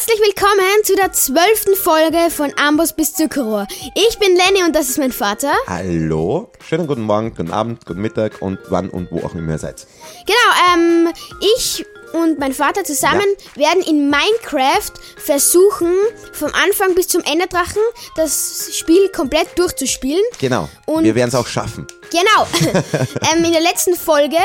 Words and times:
Herzlich 0.00 0.34
willkommen 0.34 0.82
zu 0.82 0.96
der 0.96 1.12
zwölften 1.12 1.74
Folge 1.74 2.30
von 2.30 2.54
Amboss 2.56 2.94
bis 2.94 3.12
Zuckerrohr. 3.12 3.66
Ich 3.94 4.18
bin 4.18 4.34
Lenny 4.34 4.64
und 4.64 4.74
das 4.74 4.88
ist 4.88 4.96
mein 4.96 5.12
Vater. 5.12 5.52
Hallo, 5.66 6.50
schönen 6.66 6.86
guten 6.86 7.02
Morgen, 7.02 7.34
guten 7.34 7.52
Abend, 7.52 7.84
guten 7.84 8.00
Mittag 8.00 8.40
und 8.40 8.58
wann 8.70 8.88
und 8.88 9.12
wo 9.12 9.18
auch 9.18 9.34
immer 9.34 9.52
ihr 9.52 9.58
seid. 9.58 9.86
Genau, 10.24 10.74
ähm, 10.74 11.12
ich 11.54 11.84
und 12.12 12.38
mein 12.38 12.52
Vater 12.52 12.84
zusammen 12.84 13.26
werden 13.54 13.82
in 13.82 14.10
Minecraft 14.10 14.92
versuchen, 15.16 15.92
vom 16.32 16.50
Anfang 16.54 16.94
bis 16.94 17.08
zum 17.08 17.22
Enderdrachen 17.22 17.82
das 18.16 18.70
Spiel 18.72 19.08
komplett 19.10 19.58
durchzuspielen. 19.58 20.22
Genau, 20.38 20.68
Und- 20.86 21.04
wir 21.04 21.14
werden 21.14 21.28
es 21.28 21.34
auch 21.34 21.46
schaffen. 21.46 21.86
Genau. 22.10 22.46
ähm, 23.32 23.44
in 23.44 23.52
der 23.52 23.60
letzten 23.60 23.94
Folge 23.94 24.36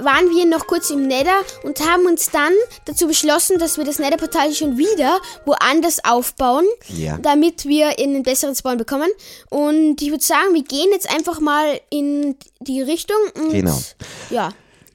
waren 0.00 0.30
wir 0.30 0.46
noch 0.46 0.66
kurz 0.66 0.88
im 0.88 1.06
Nether 1.06 1.36
und 1.64 1.78
haben 1.86 2.06
uns 2.06 2.30
dann 2.30 2.52
dazu 2.86 3.06
beschlossen, 3.06 3.58
dass 3.58 3.76
wir 3.76 3.84
das 3.84 3.98
Nether-Portal 3.98 4.54
schon 4.54 4.78
wieder 4.78 5.20
woanders 5.44 6.02
aufbauen, 6.02 6.64
Ja. 6.88 7.18
damit 7.18 7.66
wir 7.66 7.98
einen 7.98 8.22
besseren 8.22 8.54
Spawn 8.54 8.78
bekommen. 8.78 9.10
Und 9.50 10.00
ich 10.00 10.10
würde 10.10 10.24
sagen, 10.24 10.54
wir 10.54 10.62
gehen 10.64 10.88
jetzt 10.92 11.10
einfach 11.10 11.40
mal 11.40 11.78
in 11.90 12.36
die 12.60 12.80
Richtung. 12.80 13.18
Und 13.34 13.50
Genau. 13.50 13.78
Ja. 14.30 14.48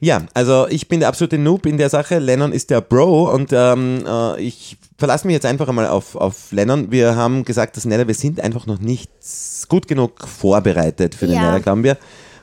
Ja, 0.06 0.22
also 0.34 0.68
ich 0.68 0.86
bin 0.86 1.00
der 1.00 1.08
absolute 1.08 1.36
Noob 1.36 1.66
in 1.66 1.78
der 1.78 1.90
Sache. 1.90 2.20
Lennon 2.20 2.52
ist 2.52 2.70
der 2.70 2.80
Bro 2.80 3.28
und 3.34 3.48
ähm, 3.52 4.04
äh, 4.06 4.40
ich 4.40 4.76
verlasse 4.96 5.26
mich 5.26 5.34
jetzt 5.34 5.46
einfach 5.46 5.66
einmal 5.66 5.88
auf, 5.88 6.14
auf 6.14 6.52
Lennon. 6.52 6.92
Wir 6.92 7.16
haben 7.16 7.44
gesagt, 7.44 7.76
das 7.76 7.86
Nether, 7.86 8.06
wir 8.06 8.14
sind 8.14 8.40
einfach 8.40 8.66
noch 8.66 8.78
nicht 8.78 9.10
gut 9.68 9.88
genug 9.88 10.28
vorbereitet 10.28 11.16
für 11.16 11.26
den 11.26 11.34
Ja. 11.34 11.50
Nether, 11.50 11.58
glauben 11.58 11.82
wir. 11.82 11.96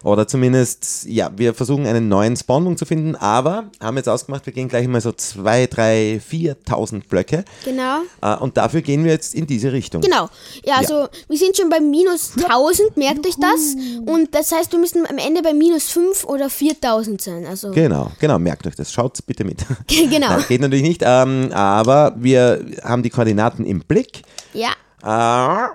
Oder 0.04 0.28
zumindest, 0.28 1.06
ja, 1.06 1.32
wir 1.36 1.54
versuchen 1.54 1.88
einen 1.88 2.10
neuen 2.10 2.36
Spawnpunkt 2.36 2.78
zu 2.78 2.86
finden, 2.86 3.16
aber 3.16 3.66
haben 3.82 3.96
jetzt 3.96 4.10
ausgemacht, 4.10 4.46
wir 4.46 4.54
gehen 4.54 4.68
gleich 4.68 4.88
mal 4.88 5.00
so 5.00 5.14
2, 5.14 5.68
3, 5.68 6.22
4.000 6.30 7.08
Blöcke. 7.08 7.46
Genau. 7.64 8.02
Äh, 8.22 8.36
und 8.36 8.58
dafür 8.58 8.82
gehen 8.82 9.06
wir 9.06 9.12
jetzt 9.14 9.34
in 9.34 9.48
diese 9.48 9.72
Richtung. 9.72 10.02
Genau. 10.02 10.30
Ja, 10.66 10.76
also 10.76 11.08
wir 11.30 11.38
sind 11.38 11.56
schon 11.56 11.70
bei 11.70 11.80
minus 11.80 12.34
1000, 12.36 12.98
merkt 12.98 13.26
euch 13.26 13.36
das. 13.40 13.76
Und 14.06 14.36
das 14.36 14.52
heißt, 14.52 14.72
wir 14.74 14.80
müssen 14.80 15.06
am 15.08 15.18
Ende 15.18 15.42
bei 15.42 15.54
minus 15.54 15.90
5 15.90 16.26
oder 16.26 16.50
4000 16.50 17.22
sein. 17.22 17.46
Also, 17.46 17.72
Genau, 17.72 18.12
genau, 18.20 18.38
merkt 18.40 18.68
euch 18.68 18.76
das. 18.76 18.92
Schaut 18.92 19.26
bitte 19.26 19.46
mit. 19.46 19.66
genau. 19.88 20.30
Nein, 20.30 20.46
geht 20.48 20.62
natürlich 20.62 20.84
nicht, 20.84 21.02
ähm, 21.06 21.50
aber 21.54 22.14
wir 22.18 22.66
haben 22.84 23.04
die 23.04 23.10
Koordinaten 23.10 23.66
im 23.66 23.80
Blick. 23.80 24.22
Ja. 24.54 24.72
Äh, 25.04 25.70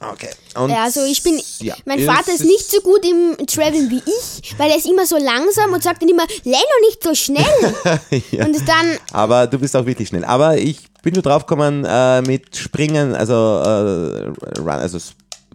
okay. 0.00 0.30
Und, 0.54 0.70
Ja, 0.70 0.84
also 0.84 1.04
ich 1.04 1.22
bin, 1.22 1.40
ja, 1.60 1.74
mein 1.84 2.00
Vater 2.04 2.32
ist 2.32 2.44
nicht 2.44 2.70
so 2.70 2.80
gut 2.80 3.04
im 3.04 3.46
Traveln 3.46 3.90
wie 3.90 4.02
ich, 4.04 4.54
weil 4.58 4.70
er 4.70 4.76
ist 4.76 4.86
immer 4.86 5.06
so 5.06 5.16
langsam 5.16 5.72
und 5.72 5.82
sagt 5.82 6.02
dann 6.02 6.08
immer, 6.08 6.24
Leno 6.44 6.58
nicht 6.86 7.02
so 7.02 7.14
schnell. 7.14 7.44
ja, 8.30 8.44
Und 8.44 8.56
dann, 8.68 8.98
aber 9.12 9.46
du 9.46 9.58
bist 9.58 9.76
auch 9.76 9.86
wirklich 9.86 10.08
schnell. 10.08 10.24
Aber 10.24 10.56
ich 10.56 10.78
bin 11.02 11.14
nur 11.14 11.22
drauf 11.22 11.46
gekommen 11.46 11.84
äh, 11.84 12.22
mit 12.22 12.56
Springen, 12.56 13.14
also, 13.14 13.32
äh, 13.34 14.58
Run, 14.58 14.68
also 14.68 14.98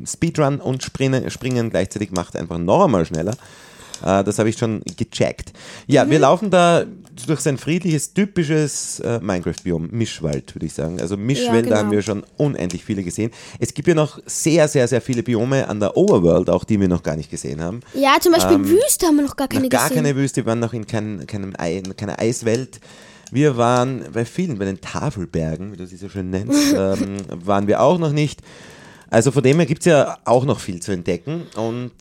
Speedrun 0.06 0.60
und 0.60 0.84
Springen, 0.84 1.30
Springen 1.30 1.70
gleichzeitig 1.70 2.12
macht 2.12 2.36
einfach 2.36 2.58
noch 2.58 2.86
einmal 2.86 3.06
schneller. 3.06 3.36
Äh, 4.04 4.24
das 4.24 4.40
habe 4.40 4.50
ich 4.50 4.58
schon 4.58 4.82
gecheckt. 4.98 5.54
Ja, 5.88 6.06
Mhm. 6.06 6.10
wir 6.12 6.20
laufen 6.20 6.50
da 6.52 6.84
durch 7.28 7.42
sein 7.42 7.58
friedliches, 7.58 8.14
typisches 8.14 9.00
äh, 9.02 9.20
Minecraft-Biom, 9.22 9.90
Mischwald, 9.92 10.56
würde 10.56 10.66
ich 10.66 10.74
sagen. 10.74 11.00
Also 11.00 11.16
Mischwälder 11.16 11.62
genau. 11.70 11.76
haben 11.78 11.92
wir 11.92 12.02
schon 12.02 12.24
unendlich 12.38 12.84
viele 12.84 13.04
gesehen. 13.04 13.32
Es 13.60 13.74
gibt 13.74 13.88
ja 13.88 13.94
noch 13.94 14.20
sehr, 14.26 14.68
sehr, 14.68 14.88
sehr 14.88 15.00
viele 15.02 15.22
Biome 15.24 15.68
an 15.68 15.80
der 15.80 15.96
Overworld, 15.96 16.50
auch 16.50 16.64
die 16.64 16.80
wir 16.80 16.88
noch 16.88 17.04
gar 17.04 17.16
nicht 17.16 17.30
gesehen 17.30 17.62
haben. 17.62 17.82
ja, 17.94 18.18
zum 18.20 18.32
Beispiel 18.34 18.58
Wüste 18.68 19.06
haben 19.08 19.18
wir 19.18 19.24
noch 19.26 19.36
gar 19.36 19.48
keine 19.48 19.62
Ähm, 19.66 19.70
Noch 19.70 19.70
gar 19.80 19.90
gesehen. 19.90 20.04
keine 20.04 20.16
Wüste, 20.16 20.42
wir 20.42 20.46
waren 20.48 20.60
noch 20.60 20.74
in 20.74 20.88
kein, 20.88 21.26
keinem 21.28 21.54
Ei, 21.58 21.78
in 21.78 21.96
keiner 21.96 22.20
Eiswelt. 22.20 22.80
Wir 23.32 23.58
waren 23.58 24.04
bei 24.14 24.26
vielen, 24.26 24.58
bei 24.60 24.66
den 24.66 24.82
Tafelbergen, 24.82 25.72
wie 25.72 25.78
du 25.78 25.86
sie 25.88 25.98
so 25.98 26.10
schön 26.10 26.30
nennst, 26.30 26.74
ähm, 26.78 27.18
waren 27.30 27.68
wir 27.68 27.82
auch 27.82 28.00
noch 28.00 28.12
nicht. 28.12 28.42
Also 29.14 29.32
von 29.32 29.44
dem 29.44 29.58
her 29.58 29.68
gibt 29.68 29.82
es 29.82 29.86
ja 29.86 30.18
auch 30.26 30.44
noch 30.44 30.60
viel 30.60 30.82
zu 30.82 30.92
entdecken. 30.92 31.44
Und 31.56 31.92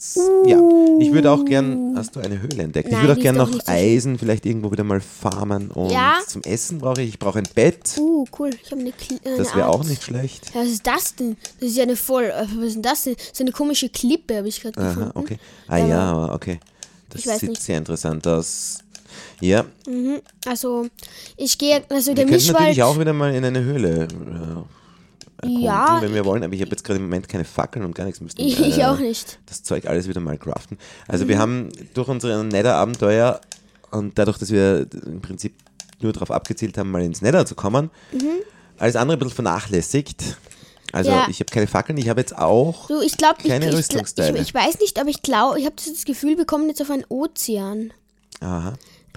ja, 0.47 0.59
ich 0.99 1.12
würde 1.12 1.31
auch 1.31 1.45
gern, 1.45 1.93
hast 1.95 2.17
du 2.17 2.21
eine 2.21 2.41
Höhle 2.41 2.62
entdeckt? 2.62 2.89
ich 2.89 2.93
Nein, 2.95 3.03
würde 3.06 3.19
auch 3.21 3.23
gern 3.23 3.37
noch 3.37 3.50
Eisen, 3.67 4.19
vielleicht 4.19 4.47
irgendwo 4.47 4.73
wieder 4.73 4.83
mal 4.83 5.00
farmen. 5.00 5.71
Und 5.71 5.91
Ja. 5.91 6.21
zum 6.27 6.43
Essen 6.43 6.78
brauche 6.78 7.03
ich, 7.03 7.11
ich 7.11 7.19
brauche 7.19 7.39
ein 7.41 7.49
Bett. 7.55 7.97
Uh, 7.99 8.25
cool, 8.39 8.49
ich 8.65 8.71
habe 8.71 8.81
eine, 8.81 8.91
Kli- 8.93 9.23
äh, 9.25 9.37
Das 9.37 9.55
wäre 9.55 9.69
auch 9.69 9.84
nicht 9.84 10.03
schlecht. 10.03 10.55
Ja, 10.55 10.62
was 10.62 10.69
ist 10.69 10.87
das 10.87 11.15
denn? 11.15 11.37
Das 11.61 11.69
ist 11.69 11.77
ja 11.77 11.83
eine 11.83 11.97
voll, 11.97 12.25
äh, 12.25 12.47
was 12.56 12.65
ist 12.69 12.75
denn 12.77 12.83
das 12.83 13.03
denn? 13.03 13.17
So 13.34 13.44
eine 13.44 13.53
komische 13.53 13.91
Klippe 13.91 14.39
habe 14.39 14.49
ich 14.49 14.62
gerade 14.62 14.81
Aha, 14.81 14.89
gefunden. 14.94 15.12
okay. 15.19 15.39
Ah 15.69 15.77
ja, 15.77 16.00
aber 16.12 16.34
okay. 16.34 16.61
Das 17.11 17.27
Ich 17.27 17.31
sieht 17.33 17.50
nicht. 17.50 17.62
sehr 17.62 17.77
interessant 17.77 18.27
aus. 18.27 18.79
Ja, 19.41 19.67
Also, 20.47 20.87
ich 21.37 21.59
gehe, 21.59 21.83
also 21.91 22.15
der 22.15 22.25
Wir 22.27 22.33
natürlich 22.33 22.53
Mischwald, 22.53 22.81
auch 22.81 22.99
wieder 22.99 23.12
mal 23.12 23.34
in 23.34 23.44
eine 23.44 23.62
Höhle 23.62 24.05
äh, 24.05 24.81
erkunden, 25.43 25.63
Ja. 25.65 25.99
wenn 26.01 26.15
wir 26.15 26.25
wollen, 26.25 26.43
aber 26.43 26.55
ich 26.55 26.61
habe 26.61 26.71
jetzt 26.71 26.85
gerade 26.85 26.99
im 26.99 27.05
Moment 27.05 27.29
keine 27.29 27.45
Fackeln 27.45 27.85
und 27.85 27.95
gar 27.95 28.05
nichts. 28.05 28.21
Müssten, 28.21 28.41
ich, 28.41 28.59
ich 28.61 28.85
auch 28.85 28.99
nicht. 28.99 29.39
Das 29.47 29.63
Zeug 29.63 29.87
alles 29.87 30.09
wieder 30.09 30.21
mal 30.21 30.39
craften. 30.39 30.79
Also 31.09 31.25
Mhm. 31.25 31.29
wir 31.29 31.39
haben 31.39 31.69
durch 31.95 32.09
unsere 32.09 32.43
Nether-Abenteuer 32.45 33.41
und 33.91 34.19
dadurch, 34.19 34.39
dass 34.39 34.51
wir 34.51 34.87
im 35.07 35.21
Prinzip 35.21 35.55
nur 36.01 36.13
darauf 36.13 36.31
abgezielt 36.31 36.79
haben, 36.79 36.91
mal 36.91 37.03
ins 37.03 37.21
Nether 37.23 37.45
zu 37.47 37.55
kommen, 37.55 37.91
alles 38.79 38.97
andere 38.97 39.17
ein 39.17 39.21
bisschen 39.21 39.35
vernachlässigt. 39.35 40.23
Also 40.93 41.11
Ja. 41.11 41.27
ich 41.31 41.41
habe 41.41 41.51
keine 41.51 41.67
Fackeln, 41.67 41.97
ich 41.99 42.09
habe 42.09 42.21
jetzt 42.21 42.37
auch 42.37 42.87
Du, 42.89 43.01
ich 43.01 43.17
glaube, 43.17 43.37
ich, 43.43 43.49
keine 43.49 43.65
ich, 43.67 43.71
ich, 43.73 43.79
Rüstungsteile. 43.79 44.39
ich 44.39 44.53
weiß 44.53 44.79
nicht, 44.81 44.99
aber 45.01 45.09
ich 45.11 45.23
glaube, 45.23 45.59
ich 45.59 45.65
habe 45.65 45.75
das 45.77 46.05
Gefühl, 46.05 46.37
wir 46.37 46.45
kommen 46.45 46.69
jetzt 46.69 46.83
auf 46.83 46.91
einen 46.91 47.05
Ozean. 47.09 47.93
Aha. 48.41 48.75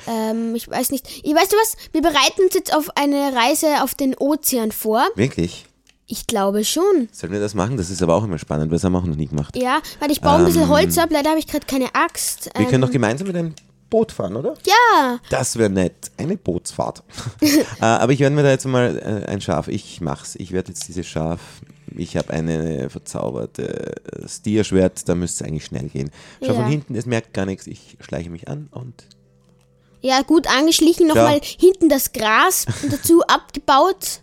Ähm, 0.07 0.53
ich 0.55 0.69
weiß 0.69 0.91
nicht. 0.91 1.07
Ich 1.23 1.33
weißt 1.33 1.51
du 1.51 1.55
was? 1.57 1.75
Wir 1.91 2.01
bereiten 2.01 2.41
uns 2.45 2.53
jetzt 2.53 2.73
auf 2.75 2.89
eine 2.95 3.33
Reise 3.33 3.81
auf 3.83 3.95
den 3.95 4.15
Ozean 4.15 4.71
vor. 4.71 5.05
Wirklich? 5.15 5.65
Ich 6.07 6.27
glaube 6.27 6.63
schon. 6.65 7.09
Sollen 7.11 7.33
wir 7.33 7.39
das 7.39 7.55
machen? 7.55 7.77
Das 7.77 7.89
ist 7.89 8.03
aber 8.03 8.13
auch 8.15 8.23
immer 8.23 8.37
spannend, 8.37 8.69
weil 8.69 8.75
das 8.77 8.83
haben 8.83 8.93
wir 8.93 8.99
auch 8.99 9.05
noch 9.05 9.15
nie 9.15 9.25
gemacht. 9.27 9.55
Ja, 9.57 9.81
weil 9.99 10.11
ich 10.11 10.21
baue 10.21 10.35
ein 10.35 10.45
bisschen 10.45 10.69
Holz 10.69 10.97
ab. 10.99 11.09
Leider 11.11 11.29
habe 11.31 11.39
ich 11.39 11.47
gerade 11.47 11.65
keine 11.65 11.93
Axt. 11.95 12.47
Ähm. 12.53 12.61
Wir 12.61 12.65
können 12.65 12.75
Ähm, 12.75 12.81
doch 12.87 12.91
gemeinsam 12.91 13.27
mit 13.27 13.35
einem 13.35 13.55
Boot 13.89 14.11
fahren, 14.11 14.35
oder? 14.35 14.53
ja, 14.65 15.19
Das 15.29 15.57
wäre 15.57 15.69
nett. 15.69 16.11
Eine 16.17 16.37
Bootsfahrt. 16.37 17.01
äh, 17.41 17.55
aber 17.81 18.11
ich 18.13 18.19
werde 18.19 18.35
mir 18.35 18.43
da 18.43 18.49
jetzt 18.51 18.65
mal 18.65 19.23
äh, 19.25 19.29
ein 19.31 19.41
Schaf. 19.41 19.67
Ich 19.67 19.99
mach's. 20.01 20.35
Ich 20.35 20.51
werde 20.51 20.69
jetzt 20.69 20.87
dieses 20.87 21.07
Schaf. 21.07 21.39
Ich 21.95 22.17
habe 22.17 22.31
eine 22.31 22.89
verzauberte 22.89 23.95
Stierschwert. 24.27 25.07
Da 25.09 25.15
müsste 25.15 25.43
es 25.43 25.47
eigentlich 25.49 25.65
schnell 25.65 25.87
gehen. 25.89 26.11
Schau 26.41 26.49
Ja. 26.49 26.53
von 26.55 26.65
hinten, 26.67 26.93
es 26.95 27.05
merkt 27.07 27.33
gar 27.33 27.45
nichts. 27.45 27.65
Ich 27.67 27.97
schleiche 28.01 28.29
mich 28.29 28.47
an 28.47 28.67
und. 28.71 29.05
ja, 30.01 30.21
gut 30.21 30.45
angeschlichen. 30.47 31.07
Nochmal 31.07 31.39
hinten 31.41 31.89
das 31.89 32.11
Gras 32.11 32.65
und 32.83 32.93
dazu 32.93 33.21
abgebaut. 33.27 34.19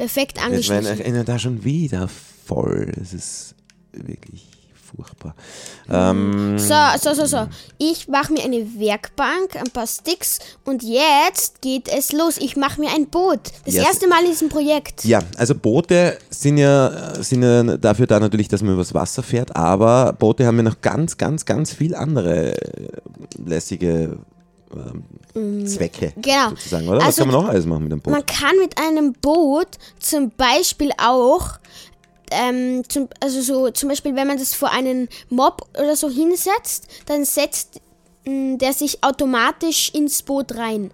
Perfekt 0.00 0.38
Jetzt 0.38 0.68
meine 0.70 0.78
angeschlichen. 0.88 1.16
ich 1.16 1.24
da 1.26 1.38
schon 1.38 1.62
wieder 1.62 2.08
voll. 2.46 2.90
Es 3.00 3.12
ist 3.12 3.54
wirklich 3.92 4.48
furchtbar. 4.96 5.34
Ähm, 5.90 6.58
So, 6.58 6.74
so, 7.00 7.12
so, 7.14 7.26
so. 7.26 7.46
Ich 7.78 8.08
mache 8.08 8.32
mir 8.32 8.42
eine 8.42 8.66
Werkbank, 8.78 9.56
ein 9.56 9.70
paar 9.72 9.86
Sticks 9.86 10.38
und 10.64 10.82
jetzt 10.82 11.60
geht 11.60 11.86
es 11.88 12.12
los. 12.12 12.38
Ich 12.38 12.56
mache 12.56 12.80
mir 12.80 12.88
ein 12.94 13.06
Boot. 13.08 13.40
Das 13.66 13.74
Yes. 13.74 13.84
erste 13.86 14.08
Mal 14.08 14.24
in 14.24 14.30
diesem 14.30 14.48
Projekt. 14.48 15.04
Ja, 15.04 15.20
also 15.36 15.54
Boote 15.54 16.16
sind 16.30 16.56
ja, 16.58 17.22
sind 17.22 17.42
ja 17.42 17.62
dafür 17.76 18.06
da 18.06 18.18
natürlich, 18.18 18.48
dass 18.48 18.62
man 18.62 18.72
übers 18.72 18.94
Wasser 18.94 19.22
fährt, 19.22 19.54
aber 19.54 20.14
Boote 20.14 20.46
haben 20.46 20.56
ja 20.56 20.62
noch 20.62 20.80
ganz, 20.80 21.18
ganz, 21.18 21.44
ganz 21.44 21.72
viel 21.74 21.94
andere 21.94 22.56
lässige 23.44 24.16
ähm, 25.34 25.66
Zwecke 25.66 26.12
Genau. 26.16 26.50
sozusagen, 26.50 26.88
oder? 26.88 26.98
Was 26.98 27.06
Also, 27.06 27.22
kann 27.24 27.32
man 27.32 27.42
noch 27.42 27.48
alles 27.48 27.66
machen 27.66 27.82
mit 27.84 27.92
dem 27.92 28.00
Boot? 28.00 28.12
Man 28.12 28.26
kann 28.26 28.56
mit 28.58 28.78
einem 28.78 29.12
Boot 29.14 29.68
zum 29.98 30.30
Beispiel 30.30 30.90
auch, 30.98 31.58
ähm, 32.30 32.82
zum, 32.88 33.08
also 33.20 33.40
so, 33.42 33.70
zum 33.70 33.88
Beispiel, 33.88 34.14
wenn 34.14 34.26
man 34.28 34.38
das 34.38 34.54
vor 34.54 34.70
einen 34.70 35.08
Mob 35.28 35.66
oder 35.78 35.96
so 35.96 36.08
hinsetzt, 36.08 36.86
dann 37.06 37.24
setzt 37.24 37.80
mh, 38.24 38.58
der 38.58 38.72
sich 38.72 39.02
automatisch 39.02 39.90
ins 39.94 40.22
Boot 40.22 40.54
rein. 40.56 40.90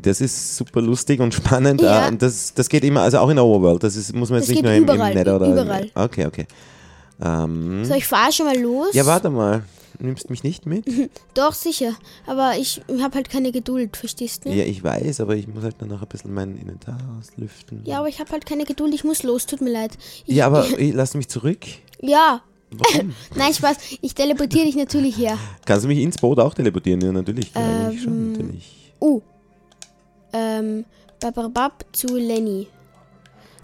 Das 0.00 0.20
ist 0.20 0.56
super 0.56 0.80
lustig 0.80 1.18
und 1.18 1.34
spannend. 1.34 1.80
Ja. 1.82 2.06
äh, 2.06 2.08
und 2.10 2.22
das, 2.22 2.54
das 2.54 2.68
geht 2.68 2.84
immer, 2.84 3.00
also 3.02 3.18
auch 3.18 3.28
in 3.30 3.36
der 3.36 3.44
Overworld. 3.44 3.82
Das 3.82 3.96
ist, 3.96 4.14
muss 4.14 4.30
man 4.30 4.38
jetzt 4.38 4.48
Das 4.48 4.54
nicht 4.54 4.62
nur 4.62 4.72
im, 4.72 4.84
überall, 4.84 5.10
im 5.10 5.18
Nether 5.18 5.34
oder. 5.36 5.48
überall. 5.62 5.90
Okay, 5.96 6.26
okay. 6.26 6.46
Ähm, 7.20 7.84
So, 7.84 7.94
ich 7.94 8.06
fahre 8.06 8.30
schon 8.30 8.46
mal 8.46 8.56
los. 8.56 8.94
ja, 8.94 9.04
warte 9.04 9.28
mal. 9.28 9.64
Nimmst 10.00 10.30
mich 10.30 10.44
nicht 10.44 10.64
mit? 10.64 10.84
Doch, 11.34 11.52
sicher. 11.52 11.92
Aber 12.26 12.56
ich 12.56 12.80
habe 13.00 13.16
halt 13.16 13.28
keine 13.30 13.50
Geduld, 13.50 13.96
verstehst 13.96 14.44
du? 14.44 14.50
Ja, 14.50 14.64
ich 14.64 14.82
weiß, 14.82 15.20
aber 15.20 15.34
ich 15.34 15.48
muss 15.48 15.64
halt 15.64 15.76
dann 15.80 15.88
noch 15.88 16.02
ein 16.02 16.08
bisschen 16.08 16.32
mein 16.32 16.56
Inventar 16.56 16.98
auslüften. 17.18 17.82
Ja, 17.84 17.98
aber 17.98 18.08
ich 18.08 18.20
habe 18.20 18.30
halt 18.30 18.46
keine 18.46 18.64
Geduld, 18.64 18.94
ich 18.94 19.02
muss 19.02 19.24
los, 19.24 19.46
tut 19.46 19.60
mir 19.60 19.70
leid. 19.72 19.98
Ich, 20.26 20.36
Ja, 20.36 20.46
aber 20.46 20.66
ey, 20.78 20.92
lass 20.92 21.14
mich 21.14 21.28
zurück. 21.28 21.66
Ja. 22.00 22.42
Warum? 22.70 23.14
Nein, 23.34 23.52
Spaß. 23.54 23.76
Ich 24.02 24.14
teleportiere 24.14 24.66
dich 24.66 24.76
natürlich 24.76 25.16
her. 25.18 25.36
Kannst 25.64 25.84
du 25.84 25.88
mich 25.88 25.98
ins 25.98 26.18
Boot 26.18 26.38
auch 26.38 26.54
teleportieren? 26.54 27.00
Ja, 27.00 27.10
natürlich. 27.10 27.50
Ja, 27.54 27.90
ich 27.90 27.96
Ähm, 27.98 28.02
schon, 28.04 28.32
natürlich. 28.32 28.92
Uh. 29.00 29.20
Ähm, 30.32 30.84
bababab 31.18 31.84
zu 31.92 32.14
Lenny. 32.16 32.68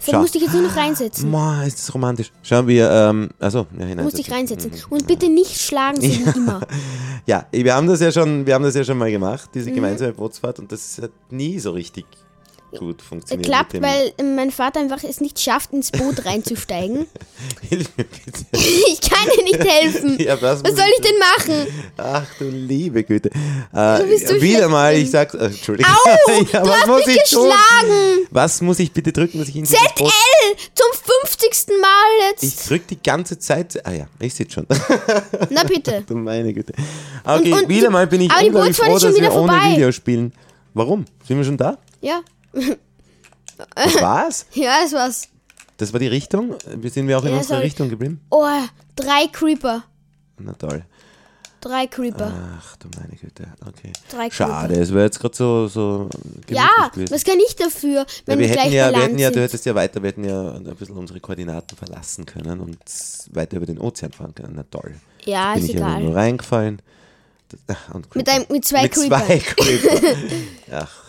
So, 0.05 0.11
du 0.11 0.17
musst 0.19 0.35
dich 0.35 0.41
jetzt 0.43 0.53
nur 0.53 0.61
noch 0.63 0.75
reinsetzen. 0.75 1.31
Ma, 1.31 1.63
ist 1.63 1.79
das 1.79 1.93
romantisch. 1.93 2.31
Schauen 2.43 2.67
wir, 2.67 2.89
ähm, 2.91 3.29
also, 3.39 3.65
ja, 3.73 3.79
hinein. 3.85 3.97
Du 3.97 4.03
musst 4.03 4.17
dich 4.17 4.31
reinsetzen. 4.31 4.71
Und 4.89 5.07
bitte 5.07 5.29
nicht 5.29 5.59
schlagen, 5.59 5.99
so 6.01 6.07
wie 6.07 6.37
immer. 6.37 6.61
Ja, 7.27 7.47
wir 7.51 7.73
haben 7.73 7.87
das 7.87 8.01
ja 8.01 8.11
schon, 8.11 8.45
wir 8.45 8.53
haben 8.53 8.63
das 8.63 8.75
ja 8.75 8.83
schon 8.83 8.99
mal 8.99 9.09
gemacht, 9.09 9.49
diese 9.55 9.71
Mhm. 9.71 9.75
gemeinsame 9.75 10.13
Bootsfahrt, 10.13 10.59
und 10.59 10.71
das 10.71 10.99
hat 11.01 11.09
nie 11.31 11.57
so 11.59 11.71
richtig 11.71 12.05
gut 12.77 13.01
funktioniert. 13.01 13.45
klappt, 13.47 13.73
mit 13.73 13.83
dem- 13.83 13.89
weil 13.89 14.35
mein 14.35 14.51
Vater 14.51 14.79
einfach 14.81 15.03
es 15.03 15.21
nicht 15.21 15.39
schafft, 15.39 15.71
ins 15.73 15.91
Boot 15.91 16.25
reinzusteigen. 16.25 17.05
Hilf 17.69 17.89
mir 17.97 18.03
bitte. 18.05 18.45
ich 18.53 18.99
kann 19.01 19.27
dir 19.37 19.43
nicht 19.43 19.63
helfen. 19.63 20.17
Ja, 20.25 20.41
was 20.41 20.59
soll 20.59 20.89
ich 20.97 21.01
denn 21.01 21.19
machen? 21.19 21.67
Ach 21.97 22.25
du 22.39 22.49
liebe 22.49 23.03
Güte. 23.03 23.29
Äh, 23.73 23.99
Du 24.27 24.41
wieder 24.41 24.67
mal, 24.69 24.93
drin. 24.93 25.03
ich 25.03 25.11
sag's. 25.11 25.33
Äh, 25.35 25.45
Entschuldigung. 25.45 25.93
Au, 25.93 26.41
ja, 26.51 26.61
du 26.61 26.67
was 26.67 26.77
hast 26.81 26.87
muss 26.87 27.05
mich 27.05 27.17
ich 27.23 27.29
tun? 27.31 27.43
geschlagen. 27.49 28.27
Was 28.31 28.61
muss 28.61 28.79
ich 28.79 28.91
bitte 28.91 29.11
drücken, 29.11 29.39
dass 29.39 29.47
ich 29.49 29.55
in 29.55 29.63
dieses 29.63 29.77
Boot... 29.95 30.09
ZL 30.09 30.55
zum 30.73 31.01
50. 31.27 31.67
Mal 31.81 32.29
jetzt. 32.31 32.43
Ich 32.43 32.55
drück 32.67 32.87
die 32.87 33.01
ganze 33.01 33.37
Zeit... 33.39 33.85
Ah 33.85 33.91
ja, 33.91 34.07
ich 34.19 34.33
sehe 34.33 34.49
schon. 34.49 34.65
Na 35.49 35.63
bitte. 35.63 36.03
du 36.07 36.15
meine 36.15 36.53
Güte. 36.53 36.73
Okay, 37.23 37.53
Und- 37.53 37.61
und 37.63 37.69
wieder 37.69 37.89
mal 37.89 38.07
bin 38.07 38.21
ich 38.21 38.31
aber 38.31 38.41
die 38.67 38.73
froh, 38.73 38.95
ist 38.95 39.01
schon 39.01 39.11
dass 39.13 39.21
wir 39.21 39.33
ohne. 39.33 39.53
Video 39.75 39.91
spielen. 39.91 40.33
Warum? 40.73 41.05
Sind 41.27 41.37
wir 41.37 41.43
schon 41.45 41.57
da? 41.57 41.77
Ja, 42.01 42.21
Das 43.75 43.95
war's? 44.01 44.45
ja, 44.53 44.81
das 44.83 44.93
war's. 44.93 45.27
Das 45.77 45.91
war 45.93 45.99
die 45.99 46.07
Richtung? 46.07 46.55
Wir 46.75 46.89
sind 46.89 47.07
wir 47.07 47.17
auch 47.17 47.23
in 47.23 47.31
Ja, 47.31 47.37
unserer 47.37 47.55
sorry. 47.57 47.65
Richtung 47.65 47.89
geblieben? 47.89 48.21
Oh, 48.29 48.45
drei 48.95 49.27
Creeper. 49.31 49.83
Na 50.39 50.53
toll. 50.53 50.83
Drei 51.61 51.87
Creeper. 51.87 52.31
Ach 52.59 52.75
du 52.77 52.87
meine 52.99 53.15
Güte. 53.15 53.47
Okay. 53.67 53.91
Drei 54.11 54.29
Schade, 54.29 54.75
es 54.75 54.93
wäre 54.93 55.05
jetzt 55.05 55.19
gerade 55.19 55.35
so, 55.35 55.67
so 55.67 56.09
Ja, 56.47 56.69
gewesen. 56.93 57.11
was 57.13 57.23
kann 57.23 57.39
ich 57.39 57.55
dafür, 57.55 58.01
Ja, 58.01 58.05
wenn 58.27 58.39
wir 58.39 58.49
wir, 58.49 58.55
hätten 58.55 58.71
ja, 58.73 58.91
wir 58.91 59.01
hätten 59.01 59.17
ja, 59.17 59.31
du 59.31 59.41
hättest 59.41 59.65
ja 59.65 59.73
weiter, 59.73 60.01
wir 60.03 60.09
hätten 60.09 60.23
ja 60.25 60.51
ein 60.53 60.63
bisschen 60.63 60.95
unsere 60.95 61.19
Koordinaten 61.19 61.75
verlassen 61.75 62.25
können 62.27 62.59
und 62.59 62.77
weiter 63.31 63.57
über 63.57 63.65
den 63.65 63.79
Ozean 63.79 64.11
fahren 64.11 64.35
können. 64.35 64.53
Na 64.55 64.63
toll. 64.69 64.93
Ja, 65.25 65.55
Bin 65.55 65.63
ist 65.63 65.69
ich 65.69 65.75
ja 65.79 65.89
nur 65.97 66.09
egal. 66.09 66.13
reingefallen. 66.13 66.81
Mit, 67.93 68.09
Creeper. 68.11 68.31
einem, 68.31 68.45
mit 68.49 68.65
zwei 68.65 68.83
mit 68.83 68.91
Creeper. 68.91 69.25
zwei 69.25 69.39
Creeper. 69.39 70.17
Ach, 70.71 71.03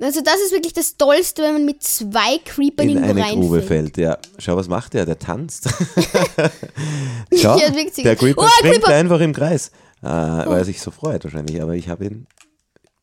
Also 0.00 0.22
das 0.22 0.36
ist 0.40 0.52
wirklich 0.52 0.72
das 0.72 0.96
Tollste, 0.96 1.42
wenn 1.42 1.52
man 1.52 1.64
mit 1.66 1.82
zwei 1.82 2.38
Creepern 2.44 2.88
in 2.88 2.98
eine 3.04 3.22
Grube 3.34 3.56
reinfällt. 3.56 3.64
fällt. 3.66 3.96
Ja, 3.98 4.18
schau, 4.38 4.56
was 4.56 4.66
macht 4.68 4.94
der? 4.94 5.04
Der 5.04 5.18
tanzt. 5.18 5.68
schau, 7.36 7.58
Ja, 7.58 7.70
der 7.70 8.16
Creeper 8.16 8.42
Oh, 8.42 8.48
springt 8.58 8.74
Creeper! 8.76 8.94
einfach 8.94 9.20
im 9.20 9.32
Kreis. 9.34 9.68
Äh, 10.02 10.06
Weil 10.06 10.58
er 10.58 10.64
sich 10.64 10.80
so 10.80 10.90
freut 10.90 11.22
wahrscheinlich, 11.24 11.60
aber 11.60 11.74
ich 11.74 11.88
habe 11.88 12.06
ihn, 12.06 12.26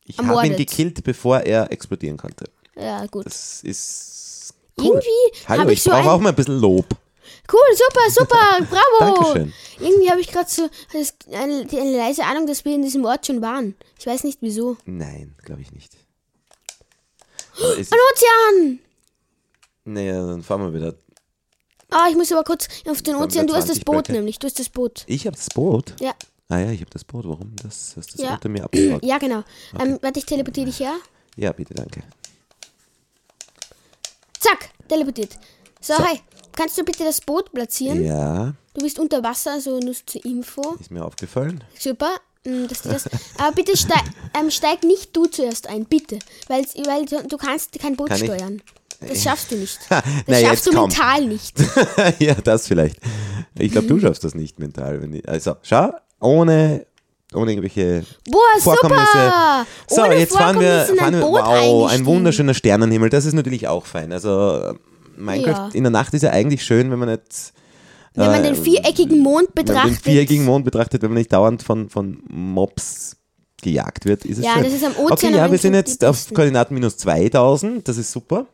ich 0.04 0.18
habe 0.18 0.46
ihn 0.46 0.56
gekillt, 0.56 1.04
bevor 1.04 1.40
er 1.40 1.70
explodieren 1.70 2.16
konnte. 2.16 2.46
Ja, 2.76 3.06
gut. 3.06 3.26
Das 3.26 3.62
ist 3.62 4.54
cool. 4.80 4.86
Irgendwie 4.86 5.44
Hallo, 5.48 5.66
ich, 5.68 5.74
ich 5.74 5.82
so 5.82 5.90
brauche 5.90 6.10
auch 6.10 6.20
mal 6.20 6.30
ein 6.30 6.34
bisschen 6.34 6.58
Lob. 6.58 6.86
Cool, 7.50 7.76
super, 7.76 8.10
super, 8.10 8.66
bravo. 8.98 9.22
Dankeschön. 9.22 9.52
Irgendwie 9.80 10.10
habe 10.10 10.20
ich 10.20 10.28
gerade 10.28 10.50
so 10.50 10.68
eine, 11.32 11.66
eine 11.70 11.96
leise 11.96 12.24
Ahnung, 12.24 12.46
dass 12.46 12.64
wir 12.64 12.74
in 12.74 12.82
diesem 12.82 13.04
Ort 13.04 13.26
schon 13.26 13.40
waren. 13.40 13.74
Ich 13.98 14.06
weiß 14.06 14.24
nicht 14.24 14.38
wieso. 14.42 14.76
Nein, 14.84 15.34
glaube 15.44 15.62
ich 15.62 15.70
nicht. 15.72 15.92
Ein 17.60 17.86
Ozean! 18.12 18.78
naja, 19.84 20.26
dann 20.26 20.42
fahren 20.42 20.62
wir 20.62 20.74
wieder. 20.74 20.94
Ah, 21.90 22.06
ich 22.10 22.16
muss 22.16 22.30
aber 22.32 22.44
kurz 22.44 22.68
auf 22.86 23.00
den 23.02 23.16
Ozean. 23.16 23.46
Du 23.46 23.54
hast 23.54 23.68
das 23.68 23.76
20 23.76 23.84
Boot 23.86 23.94
Blöcke. 24.04 24.12
nämlich. 24.12 24.38
Du 24.38 24.46
hast 24.46 24.58
das 24.58 24.68
Boot. 24.68 25.04
Ich 25.06 25.26
habe 25.26 25.36
das 25.36 25.48
Boot. 25.48 25.94
Ja, 26.00 26.14
Ah 26.50 26.58
ja, 26.60 26.70
ich 26.70 26.80
habe 26.80 26.90
das 26.90 27.04
Boot. 27.04 27.26
Warum? 27.26 27.54
Das 27.62 27.94
hast 27.96 28.18
du 28.18 28.22
Ja. 28.22 28.34
unter 28.34 28.48
mir 28.48 28.64
abgebaut. 28.64 29.02
ja 29.04 29.18
genau. 29.18 29.42
Ähm, 29.78 29.98
warte, 30.02 30.18
ich 30.18 30.26
teleportiere 30.26 30.66
dich 30.66 30.80
her. 30.80 30.94
Ja, 31.36 31.52
bitte, 31.52 31.74
danke. 31.74 32.02
Zack, 34.40 34.70
teleportiert. 34.88 35.38
So, 35.80 35.94
So. 35.94 36.04
hi. 36.04 36.20
Kannst 36.52 36.76
du 36.78 36.84
bitte 36.84 37.04
das 37.04 37.20
Boot 37.20 37.52
platzieren? 37.52 38.04
Ja, 38.04 38.54
Du 38.74 38.82
bist 38.84 38.98
unter 38.98 39.22
Wasser, 39.24 39.52
also 39.52 39.78
nur 39.80 39.94
zur 40.06 40.24
Info. 40.24 40.76
ist 40.80 40.90
mir 40.90 41.04
aufgefallen. 41.04 41.64
Super. 41.78 42.16
Mm, 42.46 42.66
Dass 42.68 42.82
das, 42.82 43.08
aber 43.38 43.52
bitte 43.52 43.76
steig, 43.76 44.02
ähm, 44.38 44.50
steig 44.50 44.82
nicht 44.84 45.16
du 45.16 45.26
zuerst 45.26 45.68
ein, 45.68 45.84
bitte. 45.84 46.18
Weil, 46.48 46.62
weil 46.86 47.04
du, 47.06 47.36
kannst 47.36 47.78
kein 47.80 47.96
Boot 47.96 48.08
Kann 48.08 48.18
ich? 48.18 48.24
steuern. 48.24 48.62
Das 49.00 49.22
schaffst 49.22 49.50
du 49.52 49.56
nicht. 49.56 49.78
Das 49.90 50.02
na, 50.26 50.34
schaffst 50.40 50.46
jetzt 50.50 50.66
du 50.66 50.70
komm. 50.72 50.88
mental 50.88 51.24
nicht. 51.26 51.54
ja, 52.18 52.34
das 52.34 52.66
vielleicht. 52.66 52.96
Ich 53.58 53.72
glaube, 53.72 53.86
du 53.86 54.00
schaffst 54.00 54.24
das 54.24 54.34
nicht 54.34 54.58
mental. 54.58 55.00
Wenn 55.02 55.12
ich, 55.14 55.28
also, 55.28 55.54
schau, 55.62 55.90
ohne, 56.20 56.84
ohne 57.32 57.52
irgendwelche 57.52 58.04
Boah, 58.28 58.40
Vorkommnisse. 58.60 59.04
super! 59.12 59.66
So, 59.88 60.02
Ohne 60.02 60.18
jetzt 60.18 60.36
fahren 60.36 60.58
wir, 60.60 60.86
fahren 60.96 60.98
ein 61.00 61.12
wir 61.14 61.20
Boot 61.20 61.42
wow, 61.42 61.90
ein 61.90 62.06
wunderschöner 62.06 62.54
Sternenhimmel. 62.54 63.08
Das 63.10 63.24
ist 63.24 63.34
natürlich 63.34 63.68
auch 63.68 63.86
fein. 63.86 64.12
Also, 64.12 64.74
Minecraft 65.16 65.68
Ja. 65.68 65.70
in 65.74 65.84
der 65.84 65.90
Nacht 65.90 66.14
ist 66.14 66.22
ja 66.22 66.30
eigentlich 66.30 66.64
schön, 66.64 66.90
wenn 66.90 66.98
man 66.98 67.08
nicht. 67.10 67.52
Wenn 68.18 68.30
man 68.30 68.44
äh, 68.44 68.52
den 68.52 68.54
viereckigen 68.62 69.18
Mond 69.20 69.48
Wenn 69.54 69.64
man 69.66 69.74
betrachtet. 69.74 70.04
den 70.06 70.12
viereckigen 70.12 70.44
Mond 70.44 70.64
betrachtet, 70.64 71.02
wenn 71.02 71.10
man 71.10 71.18
nicht 71.18 71.32
dauernd 71.32 71.62
von, 71.62 71.88
von 71.88 72.22
Mobs 72.28 73.16
gejagt 73.62 74.04
wird, 74.04 74.24
ist 74.24 74.38
es 74.38 74.44
Ja, 74.44 74.54
schön. 74.54 74.64
das 74.64 74.72
ist 74.72 74.84
am 74.84 74.92
Ozean 74.96 75.12
Okay, 75.12 75.36
ja, 75.36 75.50
wir 75.50 75.58
sind 75.58 75.74
jetzt 75.74 76.04
auf. 76.04 76.32
Koordinaten 76.32 76.74
minus 76.74 76.96
2000, 76.98 77.86
das 77.88 77.96
ist 77.98 78.12
super. 78.12 78.46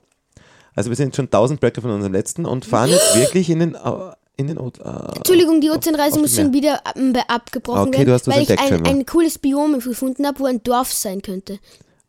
Also 0.75 0.91
wir 0.91 0.97
sind 0.97 1.15
schon 1.15 1.27
1000 1.27 1.61
Blöcke 1.61 1.81
von 1.81 1.91
unserem 1.91 2.13
letzten 2.13 2.47
und 2.47 2.65
fahren 2.65 2.91
jetzt 2.91 3.15
wirklich 3.17 3.51
in 3.51 3.59
den, 3.61 3.75
äh, 3.75 3.79
in 4.37 4.49
den 4.49 4.59
O- 4.59 4.73
äh, 4.83 5.17
Entschuldigung, 5.17 5.61
die 5.61 5.71
Ozeanreise 5.71 6.19
muss 6.19 6.35
schon 6.35 6.53
wieder 6.53 6.81
ähm, 6.97 7.15
abgebrochen 7.29 7.89
Okay, 7.89 8.07
werden, 8.07 8.21
weil 8.27 8.43
ich 8.43 8.59
ein, 8.59 8.85
ein 8.87 9.07
cooles 9.07 9.39
Biom 9.39 9.79
gefunden 9.79 10.27
habe, 10.27 10.41
wo 10.41 10.47
ein 10.47 10.63
Dorf 10.63 10.93
sein 10.93 11.23
könnte. 11.23 11.59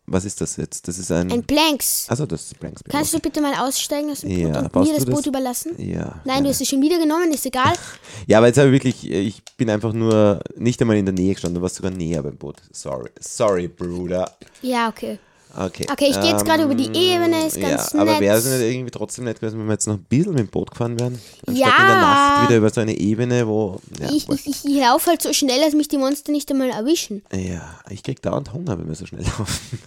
Was 0.07 0.23
ist 0.23 0.39
das 0.39 0.57
jetzt? 0.57 0.87
Das 0.87 0.99
ist 0.99 1.11
ein. 1.11 1.31
Ein 1.31 1.43
Planks. 1.43 2.05
also 2.09 2.25
das 2.27 2.43
ist 2.43 2.59
Blanks. 2.59 2.83
Kannst 2.87 3.13
du 3.13 3.19
bitte 3.19 3.41
mal 3.41 3.53
aussteigen 3.55 4.11
aus 4.11 4.21
dem 4.21 4.29
Ja, 4.29 4.61
Boot 4.61 4.75
und 4.75 4.87
mir 4.87 4.95
das 4.95 5.05
Boot 5.05 5.25
überlassen? 5.25 5.71
Ja. 5.77 6.21
Nein, 6.25 6.43
du 6.43 6.49
hast 6.49 6.61
es 6.61 6.67
schon 6.67 6.81
wieder 6.81 6.99
genommen, 6.99 7.31
ist 7.31 7.45
egal. 7.45 7.73
Ja, 8.27 8.37
aber 8.37 8.47
jetzt 8.47 8.57
habe 8.57 8.67
ich 8.67 8.73
wirklich, 8.73 9.09
ich 9.11 9.43
bin 9.57 9.69
einfach 9.69 9.93
nur 9.93 10.39
nicht 10.55 10.79
einmal 10.81 10.97
in 10.97 11.05
der 11.05 11.13
Nähe 11.13 11.33
gestanden, 11.33 11.55
du 11.55 11.61
warst 11.61 11.75
sogar 11.75 11.91
näher 11.91 12.21
beim 12.23 12.37
Boot. 12.37 12.57
Sorry. 12.71 13.09
Sorry, 13.19 13.67
Bruder. 13.67 14.31
Ja, 14.61 14.89
okay. 14.89 15.19
Okay. 15.57 15.85
Okay, 15.89 16.07
ich 16.09 16.19
gehe 16.19 16.31
jetzt 16.31 16.43
gerade 16.45 16.63
über 16.63 16.75
die 16.75 16.87
Ebene, 16.93 17.47
ist 17.47 17.59
ganz 17.59 17.93
ja, 17.93 17.99
aber 18.01 18.11
nett. 18.13 18.19
wäre 18.21 18.37
es 18.37 18.45
nicht 18.45 18.59
irgendwie 18.61 18.91
trotzdem 18.91 19.23
nett 19.25 19.39
gewesen, 19.39 19.57
wenn 19.59 19.67
wir 19.67 19.73
jetzt 19.73 19.87
noch 19.87 19.95
ein 19.95 20.03
bisschen 20.03 20.31
mit 20.33 20.39
dem 20.39 20.47
Boot 20.49 20.71
gefahren 20.71 20.99
wären? 20.99 21.17
Anstatt 21.47 21.55
Ja. 21.67 21.77
in 21.81 21.87
der 21.87 21.95
Nacht 22.01 22.43
wieder 22.49 22.57
über 22.57 22.69
so 22.69 22.81
eine 22.81 22.97
Ebene, 22.97 23.47
wo. 23.47 23.79
Ja, 23.99 24.11
Ich, 24.11 24.27
wurscht. 24.27 24.47
ich, 24.47 24.65
ich 24.65 24.75
laufe 24.81 25.09
halt 25.11 25.21
so 25.21 25.31
schnell, 25.31 25.61
dass 25.61 25.73
mich 25.73 25.87
die 25.87 25.97
Monster 25.97 26.31
nicht 26.33 26.49
einmal 26.51 26.69
erwischen. 26.71 27.23
ja, 27.31 27.79
ich 27.89 28.03
krieg 28.03 28.21
dauernd 28.21 28.51
Hunger, 28.53 28.77
wenn 28.77 28.87
wir 28.87 28.95
so 28.95 29.05
schnell 29.05 29.23
laufen. 29.37 29.79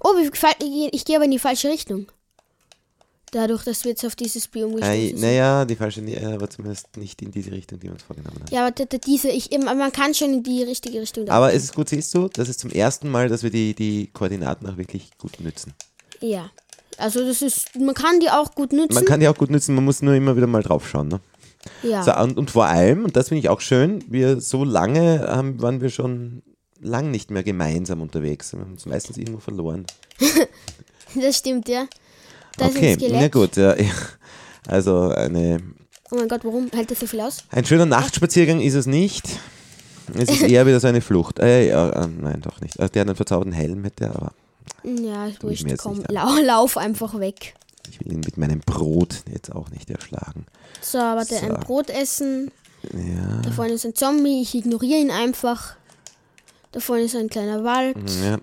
Oh, 0.00 0.12
gefällt, 0.14 0.56
ich, 0.62 0.92
ich 0.92 1.04
gehe 1.04 1.16
aber 1.16 1.24
in 1.24 1.30
die 1.30 1.38
falsche 1.38 1.68
Richtung. 1.68 2.06
Dadurch, 3.36 3.64
dass 3.64 3.84
wir 3.84 3.90
jetzt 3.90 4.02
auf 4.06 4.16
dieses 4.16 4.48
Biom 4.48 4.76
gestoßen 4.76 5.08
sind. 5.08 5.20
naja, 5.20 5.66
die 5.66 5.76
falsche, 5.76 6.02
aber 6.24 6.48
zumindest 6.48 6.96
nicht 6.96 7.20
in 7.20 7.30
diese 7.30 7.52
Richtung, 7.52 7.78
die 7.78 7.88
wir 7.88 7.92
uns 7.92 8.02
vorgenommen 8.02 8.38
haben. 8.40 8.50
Ja, 8.50 8.66
aber 8.66 8.72
diese, 8.72 9.28
ich, 9.28 9.50
man 9.58 9.92
kann 9.92 10.14
schon 10.14 10.32
in 10.32 10.42
die 10.42 10.62
richtige 10.62 11.02
Richtung. 11.02 11.28
Aber 11.28 11.52
es 11.52 11.64
ist 11.64 11.74
gut, 11.74 11.90
siehst 11.90 12.14
du, 12.14 12.28
das 12.28 12.48
ist 12.48 12.60
zum 12.60 12.70
ersten 12.70 13.10
Mal, 13.10 13.28
dass 13.28 13.42
wir 13.42 13.50
die, 13.50 13.74
die 13.74 14.08
Koordinaten 14.10 14.66
auch 14.66 14.78
wirklich 14.78 15.10
gut 15.18 15.38
nützen. 15.40 15.74
Ja. 16.22 16.48
Also 16.96 17.26
das 17.26 17.42
ist, 17.42 17.78
man 17.78 17.94
kann 17.94 18.20
die 18.20 18.30
auch 18.30 18.54
gut 18.54 18.72
nutzen. 18.72 18.94
Man 18.94 19.04
kann 19.04 19.20
die 19.20 19.28
auch 19.28 19.36
gut 19.36 19.50
nützen, 19.50 19.74
man 19.74 19.84
muss 19.84 20.00
nur 20.00 20.14
immer 20.14 20.34
wieder 20.34 20.46
mal 20.46 20.62
drauf 20.62 20.88
schauen. 20.88 21.08
Ne? 21.08 21.20
ja. 21.82 22.02
So, 22.02 22.16
und, 22.16 22.38
und 22.38 22.50
vor 22.50 22.64
allem, 22.64 23.04
und 23.04 23.16
das 23.16 23.28
finde 23.28 23.40
ich 23.40 23.50
auch 23.50 23.60
schön, 23.60 24.02
wir 24.08 24.40
so 24.40 24.64
lange 24.64 25.26
haben, 25.28 25.60
waren 25.60 25.82
wir 25.82 25.90
schon 25.90 26.42
lang 26.80 27.10
nicht 27.10 27.30
mehr 27.30 27.42
gemeinsam 27.42 28.00
unterwegs. 28.00 28.54
Wir 28.54 28.60
haben 28.60 28.72
uns 28.72 28.86
meistens 28.86 29.18
irgendwo 29.18 29.40
verloren. 29.40 29.84
Das 31.18 31.38
stimmt, 31.38 31.68
ja. 31.68 31.86
Da 32.58 32.66
okay, 32.66 32.96
na 33.10 33.28
gut. 33.28 33.56
Ja. 33.56 33.74
Also 34.66 35.10
eine, 35.10 35.60
Oh 36.10 36.16
mein 36.16 36.28
Gott, 36.28 36.44
warum 36.44 36.68
hält 36.72 36.90
das 36.90 37.00
so 37.00 37.06
viel 37.06 37.20
aus? 37.20 37.44
ein 37.50 37.64
schöner 37.64 37.86
Nachtspaziergang 37.86 38.60
ist 38.60 38.74
es 38.74 38.86
nicht. 38.86 39.24
Es 40.14 40.28
ist 40.30 40.42
eher 40.48 40.66
wieder 40.66 40.80
so 40.80 40.86
eine 40.86 41.00
Flucht. 41.00 41.38
Äh, 41.38 41.68
ja, 41.68 41.88
äh, 41.90 42.06
nein, 42.06 42.40
doch 42.42 42.60
nicht. 42.60 42.78
Also 42.80 42.92
der 42.92 43.00
hat 43.02 43.08
einen 43.08 43.16
verzauberten 43.16 43.52
Helm, 43.52 43.84
hätte 43.84 44.04
er, 44.04 44.16
aber 44.16 44.32
Ja, 44.84 45.26
ist 45.26 45.42
wurscht, 45.42 45.66
komm, 45.78 46.02
lau, 46.08 46.28
lauf 46.42 46.76
einfach 46.76 47.18
weg. 47.20 47.54
ich 47.90 48.00
will 48.00 48.12
ihn 48.12 48.20
mit 48.20 48.36
meinem 48.36 48.60
Brot 48.60 49.22
jetzt 49.32 49.52
auch 49.52 49.68
nicht 49.70 49.90
erschlagen. 49.90 50.46
So, 50.80 50.98
warte, 50.98 51.34
So. 51.36 51.46
ein 51.46 51.60
Brot 51.60 51.90
essen. 51.90 52.50
Ja, 52.92 53.40
Da 53.42 53.50
vorne 53.50 53.72
ist 53.72 53.84
ein 53.84 53.94
Zombie, 53.96 54.42
ich 54.42 54.54
ignoriere 54.54 55.00
ihn 55.00 55.10
einfach. 55.10 55.74
Da 56.72 56.78
vorne 56.80 57.02
ist 57.02 57.16
ein 57.16 57.28
kleiner 57.28 57.64
Wald. 57.64 57.96
ja. 58.24 58.38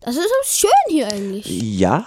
Das 0.00 0.14
ist 0.16 0.24
auch 0.26 0.46
schön 0.46 0.70
hier 0.88 1.08
eigentlich. 1.08 1.46
ja. 1.46 2.04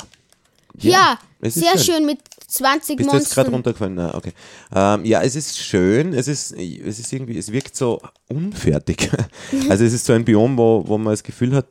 Ja, 0.80 1.20
es 1.42 1.58
ist 1.58 1.64
sehr 1.66 1.78
schön. 1.78 2.06
mit 2.06 2.20
20 2.48 2.98
Bist 2.98 3.12
du 3.12 3.16
jetzt 3.18 3.34
gerade 3.34 3.50
Monstern. 3.52 3.54
runtergefallen? 3.54 3.96
Na, 3.96 4.16
okay. 4.16 4.34
Ähm, 4.74 5.06
ja, 5.06 5.22
es 5.22 5.36
ist 5.36 5.58
schön. 5.58 6.14
Es 6.14 6.28
ist, 6.28 6.52
es 6.52 7.00
ist 7.00 7.12
irgendwie, 7.14 7.38
es 7.38 7.52
wirkt 7.52 7.76
so 7.76 8.02
unfertig. 8.28 9.10
Also 9.70 9.84
es 9.86 9.94
ist 9.94 10.06
so 10.06 10.14
ein 10.14 10.24
Biom, 10.26 10.58
wo, 10.58 10.84
wo 10.88 10.98
man 10.98 11.14
das 11.14 11.24
Gefühl 11.24 11.56
hat, 11.56 11.68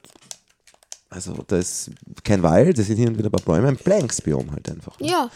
also 1.08 1.34
da 1.46 1.58
ist 1.58 1.90
kein 2.24 2.42
Wald, 2.42 2.78
es 2.78 2.86
sind 2.86 2.96
hier 2.96 3.08
und 3.08 3.18
wieder 3.18 3.28
ein 3.28 3.32
paar 3.32 3.42
Bäume, 3.42 3.68
ein 3.68 3.76
Blanks-Biom 3.76 4.52
halt 4.52 4.70
einfach. 4.70 4.94
Ja, 5.00 5.28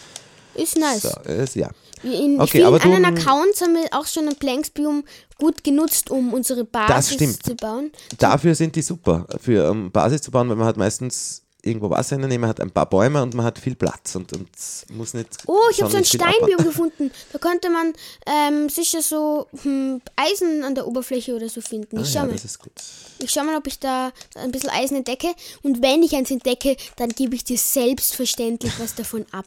ist 0.54 0.76
nice. 0.78 1.02
So, 1.02 1.10
es, 1.24 1.54
ja. 1.54 1.68
In 2.02 2.38
Okay, 2.40 2.50
vielen 2.58 2.66
aber 2.66 2.78
du- 2.78 2.92
anderen 2.92 3.16
Accounts 3.16 3.60
haben 3.62 3.74
wir 3.74 3.88
auch 3.92 4.06
schon 4.06 4.28
ein 4.28 4.36
Planksbiom 4.36 5.04
gut 5.38 5.64
genutzt, 5.64 6.10
um 6.10 6.32
unsere 6.34 6.64
Basis 6.64 7.38
zu 7.40 7.54
bauen. 7.56 7.90
Dafür 8.18 8.54
sind 8.54 8.76
die 8.76 8.82
super, 8.82 9.26
für 9.40 9.70
um, 9.70 9.90
Basis 9.90 10.20
zu 10.22 10.30
bauen, 10.30 10.48
weil 10.50 10.56
man 10.56 10.66
hat 10.66 10.76
meistens 10.76 11.42
irgendwo 11.64 11.90
Wasser 11.90 12.18
man 12.18 12.46
hat 12.46 12.60
ein 12.60 12.70
paar 12.70 12.88
Bäume 12.88 13.22
und 13.22 13.34
man 13.34 13.44
hat 13.46 13.58
viel 13.58 13.74
Platz 13.74 14.14
und, 14.16 14.32
und 14.32 14.48
muss 14.90 15.14
nicht. 15.14 15.28
Oh, 15.46 15.58
ich 15.70 15.80
habe 15.80 15.90
so 15.90 15.96
ein 15.96 16.04
Steinbiom 16.04 16.58
gefunden. 16.64 17.10
Da 17.32 17.38
könnte 17.38 17.70
man 17.70 17.92
ähm, 18.26 18.68
sicher 18.68 19.02
so 19.02 19.46
hm, 19.62 20.00
Eisen 20.16 20.62
an 20.64 20.74
der 20.74 20.86
Oberfläche 20.86 21.34
oder 21.34 21.48
so 21.48 21.60
finden. 21.60 21.98
Ah, 21.98 22.02
Ich 22.02 22.08
schau 22.12 22.20
ja, 22.20 22.24
mal. 22.26 22.32
das 22.32 22.44
ist 22.44 22.58
gut. 22.58 22.72
Ich 23.18 23.30
schau 23.30 23.44
mal, 23.44 23.56
ob 23.56 23.66
ich 23.66 23.78
da 23.78 24.12
ein 24.36 24.52
bisschen 24.52 24.70
Eisen 24.70 24.96
entdecke. 24.96 25.28
Und 25.62 25.82
wenn 25.82 26.02
ich 26.02 26.14
eins 26.14 26.30
entdecke, 26.30 26.76
dann 26.96 27.10
gebe 27.10 27.34
ich 27.34 27.44
dir 27.44 27.58
selbstverständlich 27.58 28.72
was 28.78 28.94
davon 28.94 29.24
ab. 29.32 29.46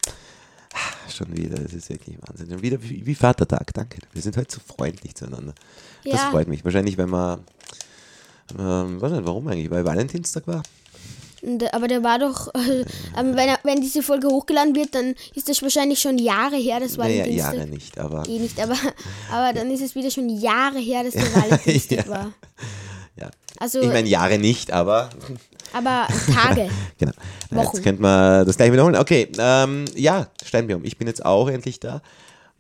Schon 1.10 1.36
wieder, 1.36 1.58
das 1.58 1.74
ist 1.74 1.90
wirklich 1.90 2.18
Wahnsinn. 2.28 2.52
Und 2.52 2.62
wieder 2.62 2.82
wie, 2.84 3.06
wie 3.06 3.16
Vatertag, 3.16 3.74
danke. 3.74 4.00
Wir 4.14 4.22
sind 4.22 4.38
heute 4.38 4.56
so 4.56 4.62
freundlich 4.76 5.16
zueinander. 5.16 5.54
Das 6.04 6.14
Ja. 6.14 6.32
freut 6.32 6.48
mich. 6.48 6.64
Wahrscheinlich, 6.64 6.98
wenn 6.98 7.10
man, 7.10 7.44
ähm, 8.58 9.02
weiß 9.02 9.12
nicht, 9.14 9.26
warum 9.26 9.48
eigentlich, 9.48 9.72
weil 9.72 9.86
Valentinstag 9.86 10.46
war. 10.48 10.62
Äh, 11.42 11.68
aber 11.72 11.88
der 11.88 12.04
war 12.04 12.20
doch, 12.20 12.48
äh, 12.56 12.86
wenn, 13.16 13.38
er, 13.38 13.60
wenn 13.64 13.82
diese 13.82 14.02
Folge 14.04 14.28
hochgeladen 14.28 14.76
wird, 14.76 14.96
dann 14.96 15.16
ist 15.36 15.50
das 15.50 15.62
wahrscheinlich 15.62 16.00
schon 16.02 16.18
Jahre 16.18 16.56
her, 16.58 16.80
das 16.80 16.98
Naja, 16.98 17.20
Valentinstag. 17.20 17.54
Jahre 17.56 17.68
nicht, 17.68 18.00
aber 18.00 18.24
Eh 18.28 18.40
nicht, 18.40 18.60
aber, 18.60 18.76
aber 19.32 19.54
dann 19.54 19.72
ist 19.72 19.82
es 19.82 19.96
wieder 19.96 20.12
schon 20.12 20.30
Jahre 20.30 20.80
her, 20.80 21.04
dass 21.04 21.14
der 21.14 21.34
Valentinstag 21.36 21.98
Ja. 22.06 22.10
war. 22.12 22.34
ja. 23.20 23.30
Also, 23.60 23.82
Ich 23.82 23.88
meine, 23.88 24.08
Jahre 24.08 24.38
nicht, 24.38 24.72
aber 24.72 25.10
aber 25.74 26.08
Tage. 26.34 26.70
genau. 26.98 27.12
Wochen. 27.52 27.76
Jetzt 27.76 27.84
könnte 27.84 28.02
man 28.02 28.46
das 28.46 28.56
gleich 28.58 28.72
wiederholen. 28.72 28.96
Okay, 28.96 29.28
ähm, 29.38 29.86
ja, 29.96 30.28
Steinbiom. 30.46 30.86
Ich 30.86 30.98
bin 30.98 31.08
jetzt 31.08 31.26
auch 31.26 31.50
endlich 31.50 31.80
da. 31.80 32.02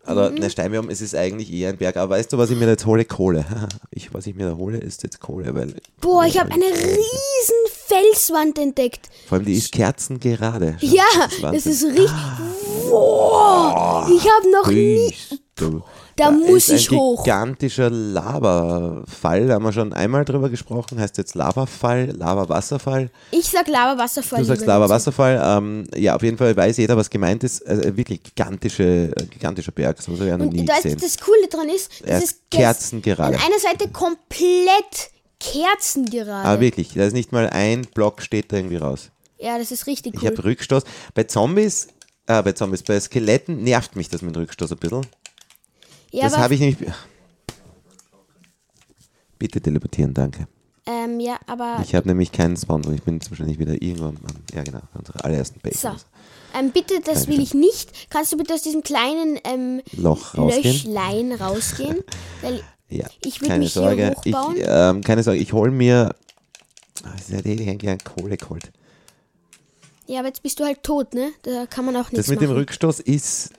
Aber 0.05 0.29
Mhm. 0.29 0.37
ne, 0.39 0.49
Steinbiom, 0.49 0.89
es 0.89 1.01
ist 1.01 1.15
eigentlich 1.15 1.51
eher 1.51 1.69
ein 1.69 1.77
Berg. 1.77 1.97
Aber 1.97 2.15
weißt 2.15 2.31
du, 2.31 2.37
was 2.37 2.49
ich 2.49 2.57
mir 2.57 2.67
jetzt 2.67 2.85
hole? 2.85 3.03
Kohle. 3.05 3.45
Ich, 3.91 4.13
was 4.13 4.25
ich 4.27 4.35
mir 4.35 4.49
da 4.49 4.55
hole, 4.57 4.77
ist 4.77 5.03
jetzt 5.03 5.19
Kohle, 5.19 5.53
weil 5.55 5.73
Boah, 6.01 6.25
ich 6.25 6.39
habe 6.39 6.51
eine 6.51 6.63
riesen 6.65 7.66
Felswand 7.97 8.59
entdeckt. 8.59 9.09
vor 9.27 9.37
allem 9.37 9.45
die 9.45 9.53
ist 9.55 9.71
kerzengerade. 9.71 10.77
Schau, 10.79 10.87
Ja, 10.87 11.03
das 11.17 11.41
Wahnsinn. 11.41 11.71
ist 11.71 11.83
richtig. 11.85 12.09
Wow, 12.89 14.09
ich 14.09 14.21
habe 14.29 14.51
noch 14.51 14.67
nie. 14.67 15.07
Siehst 15.09 15.41
du. 15.55 15.81
Da 16.15 16.31
muss 16.31 16.69
ist 16.69 16.81
ich 16.81 16.91
ein 16.91 16.97
hoch. 16.97 17.23
gigantischer 17.23 17.91
Lavafall, 17.91 19.45
da 19.47 19.53
haben 19.53 19.63
wir 19.65 19.71
schon 19.71 19.93
einmal 19.93 20.25
drüber 20.25 20.49
gesprochen, 20.49 20.99
heißt 20.99 21.17
jetzt 21.19 21.35
Lavafall, 21.35 22.09
Lava-Wasserfall. 22.17 23.11
Ich 23.29 23.45
sag 23.49 23.67
Lava-Wasserfall. 23.67 24.39
Du 24.39 24.45
sagst 24.45 24.65
Lava-Wasserfall, 24.65 25.39
ähm, 25.43 25.87
ja, 25.95 26.15
auf 26.15 26.23
jeden 26.23 26.37
Fall 26.39 26.55
weiß 26.57 26.77
jeder, 26.77 26.97
was 26.97 27.11
gemeint 27.11 27.43
ist. 27.43 27.67
Also 27.67 27.95
wirklich 27.95 28.23
gigantische, 28.23 29.11
äh, 29.15 29.25
gigantischer 29.29 29.71
Berg, 29.71 30.01
so 30.01 30.11
habe 30.13 30.23
ich 30.23 30.29
ja 30.29 30.37
noch 30.39 30.45
Und 30.47 30.53
nie 30.53 30.65
da 30.65 30.77
gesehen. 30.77 30.97
das 30.99 31.19
Coole 31.19 31.47
dran 31.51 31.69
ist, 31.69 31.91
Er 32.03 32.15
das 32.19 32.23
ist 32.31 32.39
das- 32.49 32.59
kerzengerade. 32.59 33.35
An 33.37 33.43
einer 33.43 33.59
Seite 33.59 33.87
komplett 33.91 35.11
kerzengerade. 35.39 36.47
Aber 36.47 36.61
wirklich, 36.61 36.93
da 36.93 37.05
ist 37.05 37.13
nicht 37.13 37.31
mal 37.31 37.49
ein 37.49 37.83
Block 37.93 38.21
steht 38.21 38.51
da 38.51 38.57
irgendwie 38.57 38.77
raus. 38.77 39.11
ja, 39.39 39.57
das 39.57 39.71
ist 39.71 39.87
richtig 39.87 40.15
Ich 40.15 40.21
cool. 40.23 40.29
habe 40.29 40.43
Rückstoß. 40.43 40.83
Bei 41.13 41.23
Zombies, 41.23 41.87
äh, 42.27 42.41
bei 42.43 42.51
Zombies, 42.53 42.83
bei 42.83 42.99
Skeletten 42.99 43.63
nervt 43.63 43.95
mich 43.95 44.09
das 44.09 44.21
mit 44.21 44.35
Rückstoß 44.35 44.71
ein 44.71 44.77
bisschen. 44.77 45.05
ja, 46.11 46.23
das 46.23 46.37
habe 46.37 46.53
ich 46.55 46.59
nämlich. 46.59 46.77
Bitte 49.39 49.61
teleportieren, 49.61 50.13
danke. 50.13 50.47
ähm, 50.87 51.19
ja, 51.19 51.37
aber 51.45 51.79
Ich 51.83 51.93
habe 51.93 52.07
nämlich 52.07 52.31
keinen 52.31 52.57
Spawn. 52.57 52.81
Ich 52.93 53.03
bin 53.03 53.15
jetzt 53.15 53.29
wahrscheinlich 53.29 53.59
wieder 53.59 53.73
irgendwo 53.81 54.05
am, 54.05 54.17
ja 54.53 54.63
genau, 54.63 54.81
unsere 54.95 55.23
allerersten 55.23 55.59
so. 55.71 55.89
Base. 55.89 56.01
Ähm, 56.57 56.71
bitte, 56.71 57.01
das 57.01 57.19
Danke. 57.25 57.33
will 57.33 57.41
ich 57.41 57.53
nicht. 57.53 58.09
Kannst 58.09 58.31
du 58.31 58.37
bitte 58.37 58.55
aus 58.55 58.63
diesem 58.63 58.81
kleinen 58.81 59.37
ähm, 59.43 59.81
Loch 59.91 60.35
rausgehen. 60.35 60.63
Löchlein 60.73 61.31
rausgehen? 61.33 61.97
Weil 62.41 62.63
Ja, 62.89 63.07
Ich 63.25 63.41
würd 63.41 63.49
keine 63.49 63.63
mich 63.65 63.73
hier 63.73 63.81
Sorge. 63.81 64.15
Ich, 64.23 64.33
hochbauen. 64.35 64.55
ähm, 64.59 65.03
keine 65.03 65.23
Sorge, 65.23 65.39
ich 65.39 65.51
hole 65.53 65.71
mir. 65.71 66.15
Ah, 67.03 67.09
Das 67.13 67.21
ist 67.21 67.29
ja 67.31 67.41
die 67.41 67.69
eigentlich 67.69 67.89
an 67.89 67.97
Kohle 67.99 68.37
geholt. 68.37 68.71
Ja, 70.07 70.19
aber 70.19 70.29
jetzt 70.29 70.41
bist 70.41 70.59
du 70.59 70.63
halt 70.63 70.83
tot, 70.83 71.13
ne? 71.13 71.31
Da 71.43 71.65
kann 71.65 71.85
man 71.85 71.95
auch 71.97 72.03
nichts 72.11 72.15
Das 72.15 72.27
mit 72.29 72.39
dem 72.41 72.49
machen. 72.49 72.59
Rückstoß 72.59 73.01
ist 73.01 73.51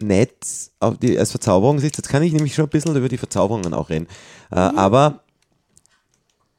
nett 0.00 0.34
auf 0.80 0.98
die, 0.98 1.16
als 1.16 1.30
Verzauberung 1.30 1.78
sicht. 1.78 1.96
Jetzt 1.96 2.08
kann 2.08 2.24
ich 2.24 2.32
nämlich 2.32 2.54
schon 2.56 2.64
ein 2.64 2.70
bisschen 2.70 2.96
über 2.96 3.08
die 3.08 3.18
Verzauberungen 3.18 3.72
auch 3.72 3.88
reden. 3.88 4.08
Äh, 4.50 4.70
Mhm. 4.72 4.78
aber, 4.78 5.22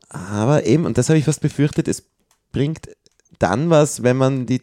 aber 0.10 0.66
eben, 0.66 0.86
und 0.86 0.98
das 0.98 1.10
habe 1.10 1.20
ich 1.20 1.26
fast 1.26 1.42
befürchtet, 1.42 1.88
es 1.88 2.04
bringt 2.54 2.90
dann 3.40 3.70
was, 3.70 4.04
wenn 4.04 4.16
man 4.18 4.46
die 4.46 4.62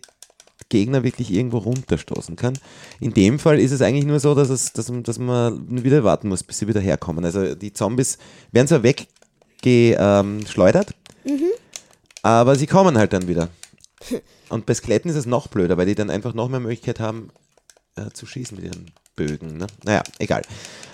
Gegner 0.70 1.04
wirklich 1.04 1.30
irgendwo 1.30 1.58
runterstoßen 1.58 2.36
kann. 2.36 2.58
In 2.98 3.12
dem 3.12 3.38
Fall 3.38 3.60
ist 3.60 3.72
es 3.72 3.82
eigentlich 3.82 4.06
nur 4.06 4.20
so, 4.20 4.34
dass, 4.34 4.48
es, 4.48 4.72
dass, 4.72 4.90
dass 5.02 5.18
man 5.18 5.84
wieder 5.84 6.02
warten 6.02 6.28
muss, 6.28 6.42
bis 6.42 6.58
sie 6.58 6.68
wieder 6.68 6.80
herkommen. 6.80 7.26
Also 7.26 7.54
die 7.54 7.74
Zombies 7.74 8.16
werden 8.52 8.68
zwar 8.68 8.82
weggeschleudert, 8.82 10.94
aber 12.22 12.56
sie 12.56 12.66
kommen 12.66 12.96
halt 12.96 13.12
dann 13.12 13.28
wieder. 13.28 13.50
Und 14.48 14.64
bei 14.64 14.72
Skeletten 14.72 15.10
ist 15.10 15.16
es 15.16 15.26
noch 15.26 15.48
blöder, 15.48 15.76
weil 15.76 15.86
die 15.86 15.94
dann 15.94 16.08
einfach 16.08 16.32
noch 16.32 16.48
mehr 16.48 16.60
Möglichkeit 16.60 17.00
haben, 17.00 17.28
äh, 17.96 18.10
zu 18.12 18.24
schießen 18.24 18.56
mit 18.56 18.66
ihren 18.66 18.92
Bögen. 19.14 19.58
Ne? 19.58 19.66
Naja, 19.84 20.02
egal. 20.18 20.42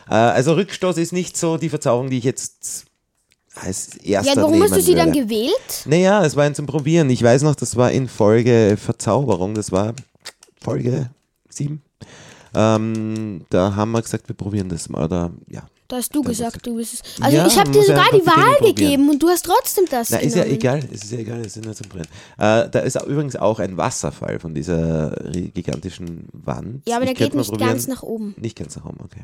Äh, 0.09 0.15
also 0.15 0.55
Rückstoß 0.55 0.99
ist 0.99 1.13
nicht 1.13 1.37
so 1.37 1.57
die 1.57 1.69
Verzauberung, 1.69 2.11
die 2.11 2.19
ich 2.19 2.25
jetzt 2.25 2.87
als 3.57 3.97
erster 3.97 4.35
Ja, 4.37 4.43
warum 4.43 4.63
hast 4.63 4.77
du 4.77 4.81
sie 4.83 4.95
dann 4.95 5.09
würde. 5.15 5.23
gewählt? 5.27 5.83
Naja, 5.87 6.25
es 6.25 6.37
war 6.37 6.45
ein 6.45 6.55
zum 6.55 6.67
Probieren. 6.67 7.11
Ich 7.11 7.23
weiß 7.23 7.43
noch, 7.43 7.55
das 7.55 7.75
war 7.77 7.91
in 7.91 8.09
Folge 8.09 8.77
Verzauberung, 8.81 9.55
das 9.55 9.73
war 9.73 9.95
Folge 10.63 11.11
7. 11.49 11.83
Ähm, 12.55 13.45
da 13.51 13.75
haben 13.75 13.93
wir 13.93 14.03
gesagt, 14.03 14.29
wir 14.29 14.35
probieren 14.37 14.69
das 14.69 14.89
mal. 14.89 15.05
Oder, 15.05 15.33
ja. 15.49 15.63
Da 15.89 15.97
hast 15.99 16.13
du 16.15 16.21
Das 16.23 16.31
gesagt, 16.31 16.67
du 16.67 16.77
bist 16.77 16.95
es. 16.95 17.23
Also 17.23 17.37
Ja, 17.37 17.47
ich 17.47 17.57
habe 17.59 17.71
dir 17.71 17.79
ja 17.79 17.85
sogar 17.85 18.07
die 18.13 18.27
Wahl 18.27 18.57
gegeben 18.61 19.09
und 19.09 19.23
du 19.23 19.29
hast 19.29 19.45
trotzdem 19.45 19.85
das 19.89 20.11
Na, 20.11 20.17
ist 20.19 20.35
ja 20.35 20.45
egal, 20.45 20.81
es 20.93 21.05
ist 21.05 21.13
ja 21.13 21.19
egal, 21.19 21.41
es 21.43 21.55
sind 21.55 21.65
nur 21.65 21.75
zum 21.75 21.89
Probieren. 21.89 22.09
Äh, 22.39 22.69
da 22.71 22.81
ist 22.81 23.01
übrigens 23.07 23.37
auch 23.37 23.61
ein 23.61 23.77
Wasserfall 23.77 24.41
von 24.41 24.53
dieser 24.53 25.11
gigantischen 25.55 26.29
Wand. 26.33 26.83
Ja, 26.89 26.97
aber 26.97 27.05
Ich 27.05 27.15
der 27.15 27.27
geht 27.29 27.35
nicht 27.37 27.51
probieren- 27.51 27.69
ganz 27.71 27.87
nach 27.87 28.03
oben. 28.03 28.35
Nicht 28.39 28.57
ganz 28.59 28.75
nach 28.77 28.85
oben, 28.85 28.99
okay. 29.05 29.23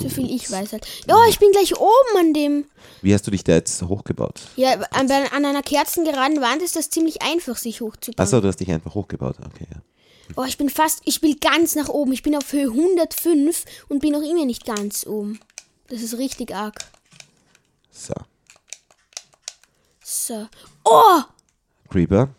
So 0.00 0.08
viel 0.08 0.30
ich 0.30 0.50
weiß 0.50 0.72
halt. 0.72 0.86
Ja, 1.06 1.16
ich 1.28 1.38
bin 1.38 1.52
gleich 1.52 1.76
oben 1.78 2.18
an 2.18 2.34
dem. 2.34 2.64
Wie 3.02 3.14
hast 3.14 3.26
du 3.26 3.30
dich 3.30 3.44
da 3.44 3.52
jetzt 3.52 3.82
hochgebaut? 3.82 4.40
Ja, 4.56 4.72
an, 4.90 5.10
an 5.10 5.44
einer 5.44 5.62
kerzengeraden 5.62 6.40
Wand 6.40 6.62
ist 6.62 6.76
das 6.76 6.90
ziemlich 6.90 7.22
einfach, 7.22 7.56
sich 7.56 7.80
hochzubauen. 7.80 8.18
Achso, 8.18 8.40
du 8.40 8.48
hast 8.48 8.58
dich 8.58 8.70
einfach 8.70 8.94
hochgebaut, 8.94 9.36
okay, 9.44 9.66
ja. 9.70 9.80
Oh, 10.36 10.44
ich 10.44 10.56
bin 10.56 10.70
fast, 10.70 11.02
ich 11.04 11.20
bin 11.20 11.36
ganz 11.38 11.74
nach 11.74 11.88
oben. 11.88 12.12
Ich 12.12 12.22
bin 12.22 12.34
auf 12.34 12.52
Höhe 12.52 12.68
105 12.70 13.64
und 13.88 14.00
bin 14.00 14.12
noch 14.12 14.22
immer 14.22 14.46
nicht 14.46 14.64
ganz 14.64 15.06
oben. 15.06 15.38
Das 15.88 16.00
ist 16.00 16.16
richtig 16.18 16.54
arg. 16.54 16.84
So. 17.90 18.14
So. 20.02 20.46
Oh! 20.84 21.20
Creeper. 21.90 22.30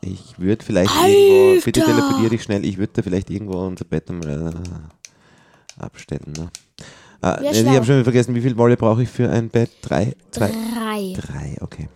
Ich 0.00 0.38
würde 0.38 0.64
vielleicht 0.64 0.92
irgendwo, 0.94 1.64
bitte 1.64 1.80
Alter! 1.82 1.94
teleportier 1.94 2.30
dich 2.30 2.42
schnell, 2.42 2.64
ich 2.64 2.78
würde 2.78 2.92
da 2.94 3.02
vielleicht 3.02 3.30
irgendwo 3.30 3.58
unser 3.58 3.84
Bett 3.84 4.08
mal 4.10 4.52
äh, 5.78 5.82
abstellen. 5.82 6.32
Ne? 6.36 6.50
Ah, 7.20 7.40
ich 7.42 7.64
habe 7.66 7.86
schon 7.86 8.02
vergessen, 8.02 8.34
wie 8.34 8.40
viel 8.40 8.56
Wolle 8.56 8.76
brauche 8.76 9.02
ich 9.04 9.08
für 9.08 9.30
ein 9.30 9.48
Bett? 9.48 9.70
Drei? 9.82 10.14
Zwei? 10.32 10.50
Drei. 10.50 11.12
Drei, 11.14 11.56
okay. 11.60 11.88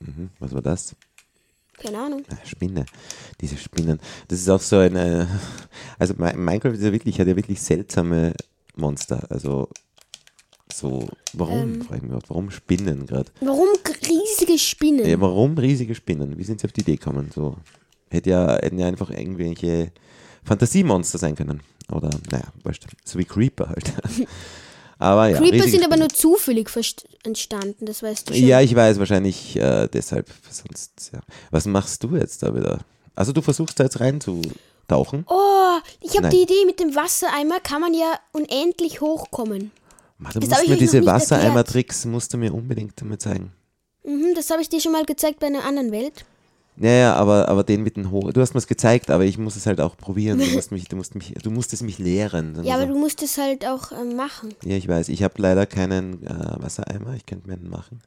Mhm, 0.00 0.30
was 0.38 0.52
war 0.52 0.62
das? 0.62 0.94
Keine 1.74 1.98
Ahnung. 1.98 2.24
Ah, 2.30 2.36
Spinne. 2.44 2.84
Diese 3.40 3.56
Spinnen. 3.56 3.98
Das 4.28 4.38
ist 4.40 4.48
auch 4.48 4.60
so 4.60 4.78
eine. 4.78 5.26
Also 5.98 6.14
Mi- 6.14 6.36
Minecraft 6.36 6.72
ist 6.72 6.82
ja 6.82 6.92
wirklich, 6.92 7.18
hat 7.20 7.26
ja 7.26 7.36
wirklich 7.36 7.60
seltsame 7.60 8.34
Monster. 8.76 9.26
Also 9.30 9.68
so. 10.72 11.08
Warum? 11.32 11.74
Ähm. 11.74 11.82
Frage 11.82 11.96
ich 11.98 12.10
mich 12.10 12.12
auch. 12.22 12.28
Warum 12.28 12.50
Spinnen 12.50 13.06
gerade? 13.06 13.30
Warum 13.40 13.68
riesige 14.08 14.58
Spinnen? 14.58 15.06
Ja, 15.06 15.20
warum 15.20 15.56
riesige 15.56 15.94
Spinnen? 15.94 16.36
Wie 16.38 16.44
sind 16.44 16.60
sie 16.60 16.66
auf 16.66 16.72
die 16.72 16.80
Idee 16.82 16.96
gekommen? 16.96 17.30
So. 17.34 17.56
Hätte 18.10 18.30
ja, 18.30 18.54
hätten 18.54 18.78
ja 18.78 18.86
einfach 18.86 19.10
irgendwelche 19.10 19.92
Fantasiemonster 20.44 21.18
sein 21.18 21.36
können. 21.36 21.60
Oder, 21.92 22.10
naja, 22.30 22.44
wurscht. 22.62 22.86
So 23.04 23.18
wie 23.18 23.24
Creeper 23.24 23.68
halt. 23.68 23.92
aber 24.98 25.28
ja. 25.28 25.38
Creeper 25.38 25.68
sind 25.68 25.84
aber 25.84 25.96
nur 25.96 26.08
zufällig 26.08 26.68
entstanden, 27.24 27.86
das 27.86 28.02
weißt 28.02 28.28
du 28.28 28.34
schon. 28.34 28.46
Ja, 28.46 28.60
ich 28.60 28.74
weiß, 28.74 28.98
wahrscheinlich 28.98 29.56
äh, 29.56 29.88
deshalb. 29.88 30.28
Sonst, 30.50 31.10
ja. 31.12 31.20
Was 31.50 31.66
machst 31.66 32.02
du 32.04 32.16
jetzt 32.16 32.42
da 32.42 32.54
wieder? 32.54 32.80
Also 33.14 33.32
du 33.32 33.42
versuchst 33.42 33.78
da 33.78 33.84
jetzt 33.84 34.00
reinzutauchen. 34.00 35.24
Oh, 35.28 35.78
ich 36.00 36.16
habe 36.16 36.28
die 36.28 36.42
Idee, 36.42 36.64
mit 36.66 36.80
dem 36.80 36.94
Wassereimer 36.94 37.60
kann 37.60 37.80
man 37.80 37.94
ja 37.94 38.18
unendlich 38.32 39.00
hochkommen. 39.00 39.70
Mann, 40.18 40.32
du 40.34 40.40
Das 40.40 40.50
musst 40.50 40.68
mir 40.68 40.76
diese 40.76 41.04
Wassereimer-Tricks 41.04 42.04
musst 42.04 42.32
du 42.34 42.38
mir 42.38 42.52
unbedingt 42.52 43.00
damit 43.00 43.22
zeigen. 43.22 43.52
Mhm, 44.04 44.34
das 44.34 44.50
habe 44.50 44.62
ich 44.62 44.68
dir 44.68 44.80
schon 44.80 44.92
mal 44.92 45.04
gezeigt 45.04 45.40
bei 45.40 45.46
einer 45.46 45.64
anderen 45.64 45.92
Welt. 45.92 46.24
Ja, 46.82 46.90
ja, 46.90 47.14
aber, 47.14 47.48
aber 47.48 47.62
den 47.62 47.82
mit 47.82 47.96
den 47.96 48.10
Hoch. 48.10 48.32
Du 48.32 48.40
hast 48.40 48.54
mir 48.54 48.58
es 48.58 48.66
gezeigt, 48.66 49.10
aber 49.10 49.24
ich 49.24 49.36
muss 49.36 49.54
es 49.54 49.66
halt 49.66 49.80
auch 49.82 49.96
probieren. 49.98 50.38
Du 50.38 50.46
musst 50.46 50.72
mich, 50.72 50.88
du 50.88 50.96
musst 50.96 51.14
mich, 51.14 51.34
du 51.34 51.50
musst 51.50 51.72
es 51.74 51.82
mich 51.82 51.98
lehren. 51.98 52.58
Ja, 52.64 52.76
aber 52.76 52.86
du 52.86 52.98
musst 52.98 53.22
es 53.22 53.36
halt 53.36 53.66
auch 53.66 53.92
ähm, 53.92 54.16
machen. 54.16 54.54
ja, 54.64 54.76
ich 54.76 54.88
weiß. 54.88 55.10
Ich 55.10 55.22
habe 55.22 55.34
leider 55.36 55.66
keinen 55.66 56.26
äh, 56.26 56.54
Wassereimer. 56.62 57.14
Ich 57.14 57.26
könnte 57.26 57.46
mir 57.48 57.54
einen 57.54 57.68
machen. 57.68 58.00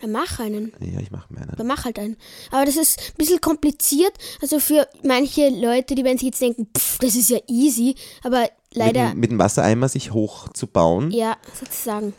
Dann 0.00 0.10
mach 0.10 0.40
einen. 0.40 0.72
Ja, 0.80 0.98
ich 1.00 1.12
mache 1.12 1.32
mir 1.32 1.42
einen. 1.42 1.52
Dann 1.56 1.66
mach 1.68 1.84
halt 1.84 1.98
einen. 2.00 2.16
Aber 2.50 2.64
das 2.66 2.76
ist 2.76 2.98
ein 2.98 3.16
bisschen 3.16 3.40
kompliziert. 3.40 4.12
Also 4.42 4.58
für 4.58 4.88
manche 5.04 5.48
Leute, 5.50 5.94
die 5.94 6.02
werden 6.04 6.18
sich 6.18 6.26
jetzt 6.26 6.40
denken, 6.40 6.66
pff, 6.76 6.98
das 6.98 7.14
ist 7.14 7.30
ja 7.30 7.38
easy. 7.46 7.94
Aber 8.24 8.48
leider, 8.72 9.04
Mit, 9.04 9.12
dem- 9.14 9.20
mit 9.20 9.30
dem 9.30 9.38
Wassereimer 9.38 9.88
sich 9.88 10.12
hoch 10.12 10.48
zu 10.52 10.66
bauen. 10.66 11.12
ja, 11.12 11.36
sozusagen. 11.58 12.12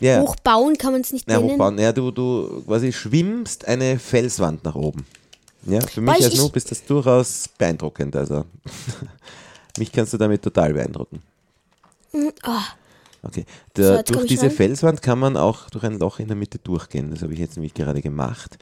Ja, 0.00 0.20
Hochbauen 0.22 0.76
kann 0.78 0.92
man 0.92 1.00
es 1.00 1.12
nicht 1.12 1.28
ja, 1.28 1.38
nennen. 1.38 1.50
hochbauen. 1.52 1.78
Ja, 1.78 1.92
du, 1.92 2.10
du 2.10 2.62
quasi 2.66 2.92
schwimmst 2.92 3.66
eine 3.66 3.98
Felswand 3.98 4.64
nach 4.64 4.74
oben. 4.76 5.04
Ja, 5.66 5.80
für 5.80 6.00
mich 6.00 6.24
als 6.24 6.36
Noob 6.36 6.54
ist 6.56 6.70
das 6.70 6.84
durchaus 6.84 7.48
beeindruckend. 7.58 8.14
Also, 8.16 8.44
mich 9.78 9.90
kannst 9.92 10.12
du 10.12 10.16
damit 10.18 10.42
total 10.42 10.72
beeindrucken. 10.74 11.22
Ah, 12.42 12.62
Okay. 13.20 13.44
So, 13.76 13.82
Der, 13.82 14.04
komm 14.04 14.14
durch 14.14 14.26
diese 14.28 14.42
rein. 14.42 14.50
Felswand 14.52 15.02
kann 15.02 15.18
man 15.18 15.36
auch 15.36 15.68
durch 15.70 15.82
ein 15.82 15.98
Loch 15.98 16.20
in 16.20 16.28
der 16.28 16.36
Mitte 16.36 16.58
durchgehen. 16.60 17.10
Das 17.10 17.22
habe 17.22 17.32
ich 17.32 17.40
jetzt 17.40 17.56
nämlich 17.56 17.74
gerade 17.74 18.00
gemacht. 18.00 18.56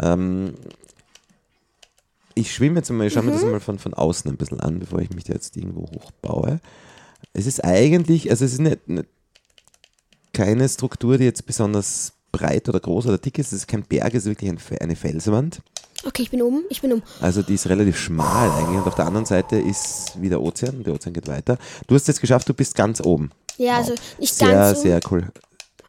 Ähm, 0.00 0.54
ich 2.34 2.52
schwimme 2.52 2.80
jetzt 2.80 2.90
mal, 2.90 3.06
ich 3.06 3.12
schaue 3.12 3.22
mir 3.22 3.30
Mhm. 3.30 3.34
das 3.36 3.44
mal 3.44 3.60
von, 3.60 3.78
von 3.78 3.94
außen 3.94 4.28
ein 4.30 4.36
bisschen 4.36 4.58
an, 4.58 4.80
bevor 4.80 4.98
ich 4.98 5.10
mich 5.10 5.22
da 5.24 5.32
jetzt 5.34 5.56
irgendwo 5.56 5.82
hochbaue. 5.82 6.58
Es 7.32 7.46
ist 7.46 7.62
eigentlich, 7.64 8.30
also 8.30 8.44
es 8.44 8.54
ist 8.54 8.60
nicht, 8.60 8.88
nicht 8.88 9.06
keine 10.34 10.68
Struktur, 10.68 11.16
die 11.16 11.24
jetzt 11.24 11.46
besonders 11.46 12.12
breit 12.32 12.68
oder 12.68 12.80
groß 12.80 13.06
oder 13.06 13.16
dick 13.18 13.38
ist. 13.38 13.48
Es 13.48 13.60
ist 13.60 13.68
kein 13.68 13.82
Berg, 13.84 14.12
es 14.14 14.24
ist 14.24 14.30
wirklich 14.30 14.50
ein, 14.50 14.58
eine 14.80 14.96
Felswand. 14.96 15.60
okay, 16.06 16.22
ich 16.22 16.30
bin 16.30 16.42
oben, 16.42 16.64
ich 16.68 16.82
bin 16.82 16.92
oben. 16.92 17.02
Also 17.20 17.42
die 17.42 17.54
ist 17.54 17.66
relativ 17.68 17.96
schmal 17.98 18.50
eigentlich 18.50 18.78
und 18.78 18.86
auf 18.86 18.94
der 18.96 19.06
anderen 19.06 19.24
Seite 19.24 19.56
ist 19.56 20.20
wieder 20.20 20.40
Ozean. 20.42 20.82
Der 20.84 20.92
Ozean 20.94 21.14
geht 21.14 21.28
weiter. 21.28 21.56
Du 21.86 21.94
hast 21.94 22.02
es 22.02 22.08
jetzt 22.08 22.20
geschafft, 22.20 22.48
du 22.48 22.54
bist 22.54 22.74
ganz 22.74 23.00
oben. 23.00 23.30
Ja, 23.56 23.76
also 23.78 23.94
nicht 24.18 24.34
Sehr, 24.34 24.50
ganz 24.50 24.78
oben, 24.78 24.82
sehr 24.88 25.00
cool. 25.10 25.28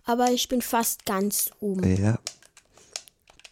aber 0.06 0.30
ich 0.32 0.48
bin 0.48 0.62
fast 0.62 1.04
ganz 1.06 1.50
oben. 1.60 1.84
Ja, 2.02 2.20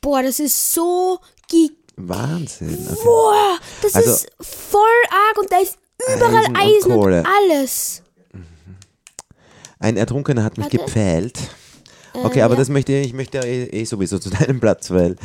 Boah, 0.01 0.21
das 0.21 0.39
ist 0.39 0.73
so 0.73 1.19
gigantisch. 1.49 1.77
Wahnsinn. 1.95 2.87
Okay. 2.91 2.99
Boah, 3.03 3.57
das 3.81 3.95
Also- 3.95 4.09
ist 4.11 4.27
voll 4.41 4.81
arg 5.09 5.37
und 5.39 5.51
da 5.51 5.57
ist 5.59 5.77
überall 6.15 6.45
Eisen 6.45 6.51
und 6.51 6.57
Eisen 6.57 6.91
und, 6.91 6.99
Kohle. 7.01 7.23
alles. 7.49 8.01
Ein 9.83 9.97
Ertrunkener 9.97 10.43
hat 10.43 10.57
mich 10.57 10.65
Warte. 10.67 10.77
gepfählt. 10.77 11.37
Okay, 12.13 12.41
aber 12.43 12.53
ja. 12.53 12.59
das 12.59 12.69
möchte 12.69 12.93
ich 12.93 13.11
möchte 13.13 13.39
eh, 13.39 13.63
eh 13.65 13.85
sowieso 13.85 14.17
zu 14.19 14.29
deinem 14.39 14.59
Platz, 14.59 14.91
weil 14.91 15.15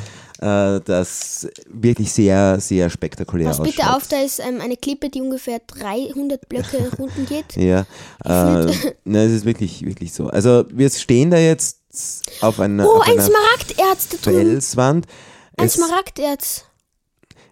äh, 0.40 0.80
das 0.84 1.46
wirklich 1.68 2.10
sehr, 2.12 2.58
sehr 2.60 2.88
spektakulär 2.90 3.48
Pass 3.48 3.60
ausschaut. 3.60 3.76
bitte 3.76 3.94
auf, 3.94 4.08
da 4.08 4.20
ist 4.20 4.40
ähm, 4.40 4.60
eine 4.60 4.76
Klippe, 4.76 5.10
die 5.10 5.20
ungefähr 5.20 5.60
300 5.66 6.48
Blöcke 6.48 6.90
runden 6.98 7.26
geht. 7.26 7.56
Ja, 7.56 7.80
äh, 8.24 8.74
na, 9.04 9.22
es 9.24 9.32
ist 9.32 9.44
wirklich, 9.44 9.84
wirklich 9.84 10.12
so. 10.12 10.28
Also 10.28 10.64
wir 10.70 10.88
stehen 10.90 11.30
da 11.30 11.38
jetzt 11.38 11.78
auf 12.40 12.58
einer, 12.58 12.86
Oh, 12.88 12.96
auf 12.98 13.06
ein 13.06 13.12
einer 13.12 13.22
Smaragderz. 13.22 14.08
Felswand. 14.22 15.06
Ein 15.56 15.66
Es, 15.66 15.74
Smaragderz. 15.74 16.64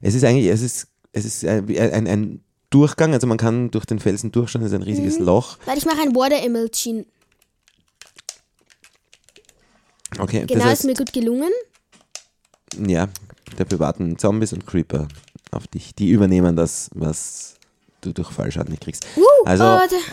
es 0.01 0.15
ist 0.15 0.25
eigentlich, 0.25 0.47
es 0.47 0.63
ist, 0.63 0.89
es 1.13 1.25
ist 1.25 1.45
ein, 1.45 1.69
ein, 1.79 2.07
ein 2.07 2.41
Durchgang, 2.77 3.15
also 3.15 3.27
man 3.27 3.39
kann 3.39 3.71
durch 3.71 3.87
den 3.87 3.99
Felsen 3.99 4.33
durchschauen, 4.33 4.63
es 4.63 4.69
ist 4.73 4.75
ein 4.75 4.83
riesiges 4.83 5.19
Mhm. 5.19 5.25
Loch. 5.27 5.57
Warte, 5.65 5.79
ich 5.79 5.87
mache 5.87 6.03
ein 6.03 6.15
Water 6.15 6.43
Emulsion. 6.43 7.07
Okay, 10.19 10.45
Genau, 10.47 10.61
das 10.61 10.65
heißt, 10.65 10.81
ist 10.83 10.87
mir 10.87 10.95
gut 10.95 11.13
gelungen. 11.13 11.51
Ja, 12.87 13.09
dafür 13.57 13.79
warten 13.81 14.19
Zombies 14.19 14.53
und 14.53 14.67
Creeper 14.67 15.09
auf 15.51 15.67
dich. 15.69 15.95
Die 15.95 16.11
übernehmen 16.11 16.57
das, 16.57 16.91
was 16.95 17.55
du 18.03 18.13
durch 18.13 18.31
Fallschaden 18.31 18.71
nicht 18.71 18.83
kriegst. 18.83 19.07
Uh, 19.17 19.23
Also, 19.47 19.65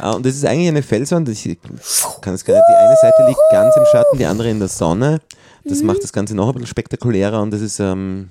oh, 0.02 0.16
und 0.16 0.26
das 0.26 0.36
ist 0.36 0.46
eigentlich 0.46 0.70
eine 0.70 0.84
Felswand. 0.84 1.28
Ich 1.30 1.44
kann 2.22 2.34
es 2.34 2.46
gar 2.46 2.54
nicht. 2.56 2.66
Die 2.70 2.76
eine 2.76 2.96
Seite 3.02 3.26
liegt 3.28 3.40
ganz 3.52 3.76
im 3.76 3.86
Schatten, 3.92 4.18
die 4.18 4.26
andere 4.26 4.50
in 4.50 4.60
der 4.60 4.68
Sonne. 4.70 5.22
Das 5.66 5.80
Mhm. 5.82 5.88
macht 5.88 6.04
das 6.04 6.14
Ganze 6.14 6.34
noch 6.36 6.48
ein 6.48 6.54
bisschen 6.54 6.68
spektakulärer 6.68 7.42
und 7.42 7.52
das 7.52 7.62
ist, 7.62 7.80
ähm, 7.80 8.30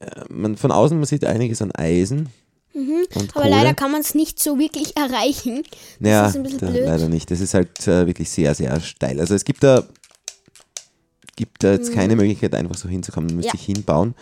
äh, 0.00 0.06
man, 0.28 0.56
von 0.56 0.72
außen, 0.72 0.96
man 0.96 1.06
sieht 1.06 1.24
einiges 1.24 1.62
an 1.62 1.72
Eisen 1.72 2.28
Mhm. 2.72 3.04
Aber 3.14 3.26
Kohle. 3.42 3.50
leider 3.50 3.74
kann 3.74 3.90
man 3.90 4.00
es 4.00 4.14
nicht 4.14 4.40
so 4.42 4.58
wirklich 4.58 4.96
erreichen. 4.96 5.62
Das 5.98 6.08
ja, 6.10 6.26
ist 6.28 6.36
ein 6.36 6.42
bisschen 6.44 6.58
blöd. 6.72 6.84
leider 6.86 7.08
nicht. 7.08 7.30
Das 7.30 7.40
ist 7.40 7.54
halt 7.54 7.86
äh, 7.88 8.06
wirklich 8.06 8.30
sehr, 8.30 8.54
sehr 8.54 8.80
steil. 8.80 9.18
Also 9.20 9.34
es 9.34 9.44
gibt 9.44 9.62
da, 9.64 9.84
gibt 11.36 11.64
da 11.64 11.72
jetzt 11.72 11.92
keine 11.92 12.16
Möglichkeit, 12.16 12.54
einfach 12.54 12.76
so 12.76 12.88
hinzukommen. 12.88 13.28
Man 13.28 13.36
müsste 13.36 13.56
Mhm. 13.56 13.58
Ja. 13.58 13.60
ich 13.60 13.66
hinbauen. 13.76 14.14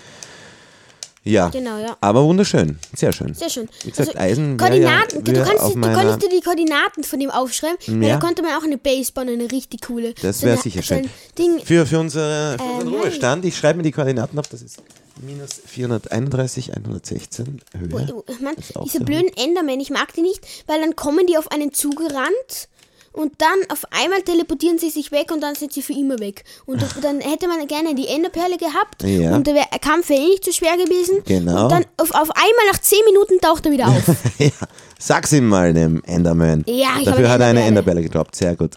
Ja, 1.24 1.48
Genau, 1.50 1.76
ja. 1.78 1.94
aber 2.00 2.24
wunderschön. 2.24 2.78
Sehr 2.96 3.12
schön. 3.12 3.34
Sehr 3.34 3.50
schön. 3.50 3.68
Wie 3.84 3.90
gesagt, 3.90 4.16
Also, 4.16 4.18
Eisen 4.20 4.58
wäre 4.58 4.70
Koordinaten, 4.70 5.16
ja, 5.26 5.32
du, 5.34 5.42
kannst, 5.44 5.74
du 5.76 5.80
konntest 5.80 6.22
dir 6.22 6.28
die 6.30 6.40
Koordinaten 6.40 7.04
von 7.04 7.20
dem 7.20 7.30
aufschreiben, 7.30 7.76
weil 8.00 8.08
Ja. 8.08 8.14
da 8.14 8.20
konnte 8.26 8.40
man 8.40 8.52
auch 8.52 8.62
eine 8.62 8.78
Base 8.78 9.12
bauen, 9.12 9.28
eine 9.28 9.50
richtig 9.50 9.82
coole. 9.82 10.14
Das 10.22 10.38
So 10.40 10.46
wär 10.46 10.54
eine- 10.54 10.62
sicher 10.62 10.80
so 10.80 10.94
ein 10.94 11.02
schön. 11.04 11.11
Ding, 11.37 11.61
für, 11.66 11.84
für, 11.84 11.98
unsere, 11.98 12.56
für 12.56 12.64
unseren 12.64 12.88
Ähm, 12.88 12.94
Ruhestand, 12.94 13.44
ich 13.44 13.58
schreibe 13.58 13.76
mir 13.78 13.82
die 13.82 13.92
Koordinaten 13.92 14.38
auf, 14.38 14.48
das 14.48 14.62
ist 14.62 14.78
minus 15.20 15.61
431, 15.66 16.74
116 16.76 17.61
Höhe. 17.78 18.14
Oh, 18.14 18.24
Mann, 18.42 18.54
Das 18.57 18.72
diese 18.85 19.00
blöden 19.00 19.31
Endermen, 19.37 19.81
ich 19.81 19.90
mag 19.90 20.12
die 20.14 20.22
nicht, 20.22 20.40
weil 20.66 20.81
dann 20.81 20.96
kommen 20.96 21.26
die 21.26 21.37
auf 21.38 21.50
einen 21.50 21.72
zugerannt 21.72 22.68
und 23.12 23.33
dann 23.38 23.59
auf 23.70 23.83
einmal 23.90 24.22
teleportieren 24.22 24.78
sie 24.78 24.90
sich 24.90 25.11
weg 25.11 25.33
und 25.33 25.40
dann 25.40 25.54
sind 25.57 25.72
sie 25.72 25.83
für 25.83 25.92
immer 25.92 26.18
weg. 26.20 26.44
Und 26.66 26.85
dann 27.02 27.20
hätte 27.20 27.48
man 27.48 27.66
gerne 27.66 27.94
die 27.94 28.07
Enderperle 28.07 28.59
gehabt 28.59 29.02
Ja. 29.02 29.35
und 29.35 29.46
der 29.46 29.64
Kampf 29.81 30.09
wäre 30.11 30.20
eh 30.20 30.28
nicht 30.28 30.44
zu 30.44 30.52
schwer 30.52 30.76
gewesen. 30.76 31.22
Genau. 31.24 31.64
Und 31.64 31.72
dann 31.72 31.85
auf, 31.96 32.11
auf 32.12 32.31
einmal 32.31 32.66
nach 32.70 32.78
10 32.78 32.98
Minuten 33.07 33.40
taucht 33.40 33.66
er 33.66 33.72
wieder 33.72 33.88
auf. 33.88 34.07
ja, 34.38 34.50
sag's 34.98 35.33
ihm 35.33 35.48
mal, 35.48 35.72
dem 35.72 36.02
Enderman. 36.04 36.62
Ja, 36.68 36.90
ich 37.00 37.07
Dafür 37.07 37.28
hat 37.31 37.40
er 37.40 37.48
eine. 37.48 37.62
Enderbälle 37.62 38.02
gedroppt, 38.02 38.37
sehr 38.37 38.54
gut. 38.54 38.76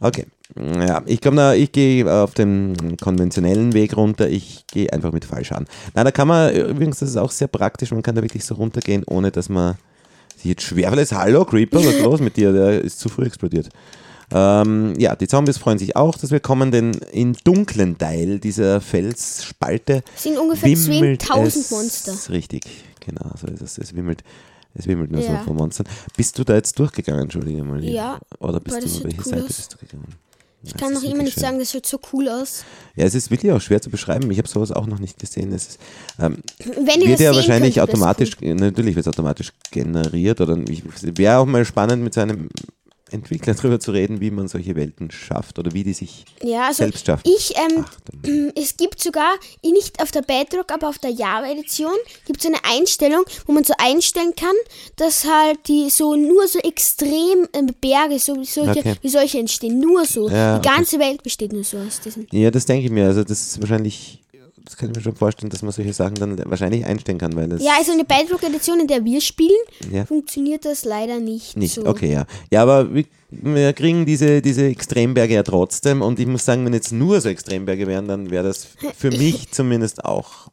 Okay. 0.00 0.26
Ja, 0.56 1.02
ich 1.06 1.20
komme 1.22 1.36
da, 1.36 1.54
ich 1.54 1.72
gehe 1.72 2.10
auf 2.12 2.34
den 2.34 2.96
konventionellen 2.98 3.72
Weg 3.72 3.96
runter, 3.96 4.28
ich 4.28 4.66
gehe 4.66 4.92
einfach 4.92 5.10
mit 5.10 5.24
Fallschaden. 5.24 5.66
Na, 5.94 6.04
da 6.04 6.10
kann 6.10 6.28
man, 6.28 6.54
übrigens, 6.54 6.98
das 6.98 7.08
ist 7.10 7.16
auch 7.16 7.30
sehr 7.30 7.48
praktisch, 7.48 7.90
man 7.92 8.02
kann 8.02 8.14
da 8.14 8.22
wirklich 8.22 8.44
so 8.44 8.54
runtergehen, 8.54 9.04
ohne 9.06 9.30
dass 9.30 9.48
man 9.48 9.76
sich 10.36 10.44
jetzt 10.44 10.62
schwer 10.62 10.88
verletzt. 10.88 11.12
Hallo 11.14 11.44
Creeper, 11.46 11.78
was 11.78 11.86
ist 11.86 12.02
los 12.02 12.20
mit 12.20 12.36
dir? 12.36 12.52
Der 12.52 12.82
ist 12.82 12.98
zu 13.00 13.08
früh 13.08 13.24
explodiert. 13.24 13.70
Ähm, 14.32 14.94
ja, 14.98 15.16
die 15.16 15.26
Zombies 15.28 15.58
freuen 15.58 15.78
sich 15.78 15.96
auch, 15.96 16.16
dass 16.18 16.30
wir 16.30 16.40
kommen, 16.40 16.70
denn 16.70 16.92
im 17.12 17.34
dunklen 17.44 17.96
Teil 17.98 18.38
dieser 18.38 18.80
Felsspalte 18.80 20.02
Es 20.14 20.24
sind 20.24 20.38
ungefähr 20.38 20.68
wimmelt 20.70 21.22
10.000 21.24 21.46
es, 21.46 21.70
Monster. 21.70 22.32
Richtig, 22.32 22.64
genau, 23.00 23.30
so 23.40 23.46
ist 23.46 23.60
es. 23.62 23.78
Es 23.78 23.94
wimmelt, 23.94 24.22
es 24.74 24.86
wimmelt 24.86 25.10
nur 25.10 25.20
Ja. 25.22 25.38
so 25.38 25.44
von 25.44 25.56
Monstern. 25.56 25.86
Bist 26.16 26.38
du 26.38 26.44
da 26.44 26.54
jetzt 26.54 26.78
durchgegangen, 26.78 27.22
entschuldige 27.22 27.62
mal? 27.64 27.82
Ja, 27.84 28.18
Oder 28.40 28.60
bist 28.60 28.76
du, 28.76 29.04
welche 29.04 29.18
cool 29.18 29.24
Seite 29.24 29.42
aus. 29.44 29.46
bist 29.48 29.72
du 29.74 29.78
gegangen? 29.86 30.14
Ich 30.66 30.74
kann 30.74 30.92
noch 30.92 31.02
immer 31.02 31.22
nicht 31.22 31.38
sagen, 31.38 31.58
das 31.58 31.72
schaut 31.72 31.86
so 31.86 31.98
cool 32.12 32.28
aus. 32.28 32.64
Ja, 32.96 33.04
es 33.04 33.14
ist 33.14 33.30
wirklich 33.30 33.52
auch 33.52 33.60
schwer 33.60 33.82
zu 33.82 33.90
beschreiben. 33.90 34.30
Ich 34.30 34.38
habe 34.38 34.48
sowas 34.48 34.72
auch 34.72 34.86
noch 34.86 34.98
nicht 34.98 35.18
gesehen. 35.18 35.52
Es 35.52 35.68
ist, 35.68 35.80
ähm, 36.18 36.38
Wenn 36.58 37.00
ihr 37.00 37.08
wird 37.08 37.20
ja 37.20 37.34
wahrscheinlich 37.34 37.80
automatisch, 37.80 38.32
natürlich 38.40 38.94
wird 38.96 39.06
es 39.06 39.12
automatisch 39.12 39.52
generiert. 39.70 40.40
Oder 40.40 40.56
wäre 41.02 41.38
auch 41.38 41.46
mal 41.46 41.64
spannend 41.64 42.02
mit 42.02 42.14
so 42.14 42.20
einem 42.20 42.48
Entwickler 43.10 43.54
drüber 43.54 43.78
zu 43.78 43.90
reden, 43.92 44.20
wie 44.20 44.30
man 44.30 44.48
solche 44.48 44.74
Welten 44.74 45.10
schafft 45.10 45.58
oder 45.58 45.72
wie 45.72 45.84
die 45.84 45.92
sich. 45.92 46.24
Ja, 46.42 46.68
also 46.68 46.78
selbst 46.84 47.06
schaffen. 47.06 47.22
ich, 47.26 47.54
ähm, 47.56 47.84
es 48.56 48.76
gibt 48.76 49.00
sogar, 49.00 49.30
nicht 49.62 50.00
auf 50.02 50.10
der 50.10 50.22
Bedrock, 50.22 50.72
aber 50.72 50.88
auf 50.88 50.98
der 50.98 51.10
Java-Edition, 51.10 51.92
gibt 52.26 52.40
es 52.40 52.46
eine 52.46 52.58
Einstellung, 52.64 53.24
wo 53.46 53.52
man 53.52 53.62
so 53.64 53.74
einstellen 53.78 54.32
kann, 54.34 54.54
dass 54.96 55.24
halt 55.26 55.58
die 55.68 55.90
so 55.90 56.16
nur 56.16 56.48
so 56.48 56.58
extrem 56.60 57.46
ähm, 57.52 57.70
Berge, 57.80 58.18
so 58.18 58.34
wie 58.36 58.44
solche, 58.46 58.80
Okay. 58.80 58.94
wie 59.02 59.08
solche 59.08 59.38
entstehen. 59.38 59.78
Nur 59.78 60.04
so. 60.06 60.28
Ja, 60.28 60.58
die 60.58 60.66
ganze 60.68 60.98
Welt 60.98 61.22
besteht 61.22 61.52
nur 61.52 61.64
so 61.64 61.76
aus 61.78 62.00
diesen. 62.00 62.26
Ja, 62.32 62.50
das 62.50 62.64
denke 62.66 62.86
ich 62.86 62.90
mir. 62.90 63.06
Also 63.06 63.22
das 63.22 63.40
ist 63.48 63.60
wahrscheinlich, 63.60 64.20
das 64.64 64.76
kann 64.76 64.90
ich 64.90 64.96
mir 64.96 65.02
schon 65.02 65.14
vorstellen, 65.16 65.50
dass 65.50 65.62
man 65.62 65.72
solche 65.72 65.92
Sachen 65.92 66.14
dann 66.14 66.38
wahrscheinlich 66.50 66.84
einstellen 66.86 67.18
kann, 67.18 67.36
weil 67.36 67.48
das 67.48 67.62
Ja, 67.62 67.72
also 67.78 67.92
eine 67.92 68.04
Bedrock-Edition, 68.04 68.80
in 68.80 68.86
der 68.86 69.04
wir 69.04 69.20
spielen, 69.20 69.50
Ja. 69.92 70.06
funktioniert 70.06 70.64
das 70.64 70.84
leider 70.84 71.20
nicht, 71.20 71.56
nicht. 71.56 71.74
so. 71.74 71.84
Okay, 71.86 72.12
ja. 72.12 72.24
Ja, 72.50 72.62
aber 72.62 72.94
wir, 72.94 73.04
wir 73.30 73.72
kriegen 73.74 74.06
diese, 74.06 74.40
diese 74.40 74.64
Extremberge 74.66 75.34
ja 75.34 75.42
trotzdem 75.42 76.00
und 76.02 76.18
ich 76.18 76.26
muss 76.26 76.44
sagen, 76.44 76.64
wenn 76.64 76.72
jetzt 76.72 76.92
nur 76.92 77.20
so 77.20 77.28
Extremberge 77.28 77.86
wären, 77.86 78.08
dann 78.08 78.30
wäre 78.30 78.44
das 78.44 78.66
für 78.96 79.10
mich 79.16 79.50
zumindest 79.50 80.04
auch 80.04 80.48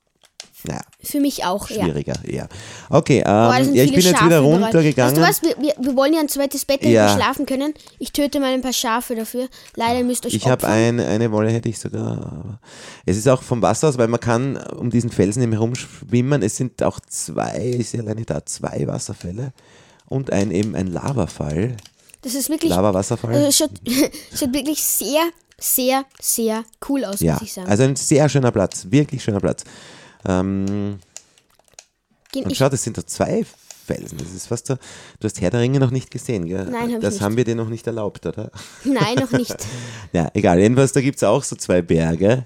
naja, 0.64 0.82
Für 1.04 1.20
mich 1.20 1.44
auch, 1.44 1.70
ja. 1.70 1.84
schwieriger. 1.84 2.14
Ja. 2.26 2.48
Okay, 2.90 3.22
Boah, 3.24 3.32
da 3.32 3.58
ähm, 3.58 3.66
sind 3.66 3.76
ja, 3.76 3.84
ich 3.84 3.92
bin 3.92 4.02
jetzt 4.02 4.12
Schafe 4.12 4.26
wieder 4.26 4.40
runtergegangen. 4.40 5.22
Weißt 5.22 5.44
du 5.44 5.48
was, 5.48 5.58
wir, 5.60 5.74
wir, 5.80 5.96
wollen 5.96 6.14
ja 6.14 6.20
ein 6.20 6.30
zweites 6.30 6.66
Bett, 6.66 6.82
damit 6.82 6.94
Ja. 6.94 7.08
wir 7.08 7.22
schlafen 7.22 7.46
können. 7.46 7.74
Ich 8.00 8.12
töte 8.12 8.40
mal 8.40 8.54
ein 8.54 8.62
paar 8.62 8.74
Schafe 8.74 9.16
dafür. 9.16 9.48
Leider 9.76 10.04
müsst 10.04 10.26
ihr 10.26 10.28
euch 10.28 10.36
Ich 10.36 10.48
habe 10.48 10.68
ein, 10.68 11.00
eine 11.00 11.32
Wolle, 11.32 11.50
hätte 11.50 11.70
ich 11.70 11.80
sogar. 11.80 12.60
Es 13.06 13.18
ist 13.18 13.28
auch 13.28 13.42
vom 13.42 13.62
Wasser 13.62 13.90
aus, 13.90 13.98
weil 13.98 14.08
man 14.08 14.20
kann 14.20 14.58
um 14.58 14.90
diesen 14.90 15.10
Felsen 15.10 15.50
herumschwimmen. 15.52 16.42
Es 16.44 16.58
sind 16.58 16.82
auch 16.84 17.00
zwei, 17.00 17.76
ich 17.80 17.90
sehe 17.90 18.02
alleine 18.02 18.24
da, 18.26 18.46
zwei 18.46 18.86
Wasserfälle 18.88 19.54
und 20.08 20.32
ein 20.32 20.52
eben 20.52 20.76
ein 20.76 20.88
Lavafall. 20.88 21.78
Das 22.22 22.36
ist 22.36 22.50
wirklich, 22.50 22.70
Lava-Wasserfall. 22.70 23.34
also 23.34 23.52
schaut, 23.52 23.72
schaut 24.36 24.54
wirklich 24.54 24.84
sehr, 24.84 25.22
sehr, 25.58 26.06
sehr 26.20 26.64
cool 26.88 27.06
aus, 27.06 27.20
ja, 27.20 27.34
muss 27.34 27.42
ich 27.44 27.54
sagen. 27.54 27.68
also 27.68 27.84
ein 27.84 27.96
sehr 27.96 28.30
schöner 28.30 28.52
Platz, 28.52 28.88
wirklich 28.90 29.24
schöner 29.24 29.40
Platz. 29.40 29.64
Ähm, 30.28 31.00
und 32.36 32.52
ich, 32.52 32.58
schaut, 32.58 32.74
es 32.74 32.84
sind 32.84 32.98
da 32.98 33.06
zwei 33.06 33.46
Felsen. 33.86 34.18
Das 34.18 34.32
ist 34.34 34.48
fast 34.48 34.68
so, 34.68 34.76
du 34.76 35.26
hast 35.26 35.42
Herr 35.42 35.50
der 35.50 35.60
Ringe 35.62 35.80
noch 35.80 35.92
nicht 35.92 36.12
gesehen, 36.12 36.46
gell? 36.46 36.66
Nein, 36.66 36.82
hab 36.84 36.90
ich 36.90 37.00
Das 37.00 37.16
nicht. 37.16 37.24
haben 37.24 37.36
wir 37.38 37.44
dir 37.44 37.56
noch 37.56 37.68
nicht 37.70 37.86
erlaubt, 37.88 38.26
oder? 38.26 38.52
Nein, 38.86 39.16
noch 39.20 39.32
nicht. 39.32 39.56
Ja, 40.14 40.30
egal. 40.34 40.60
Jedenfalls, 40.60 40.92
da 40.94 41.02
gibt 41.02 41.18
es 41.18 41.24
auch 41.24 41.44
so 41.44 41.56
zwei 41.56 41.82
Berge. 41.82 42.46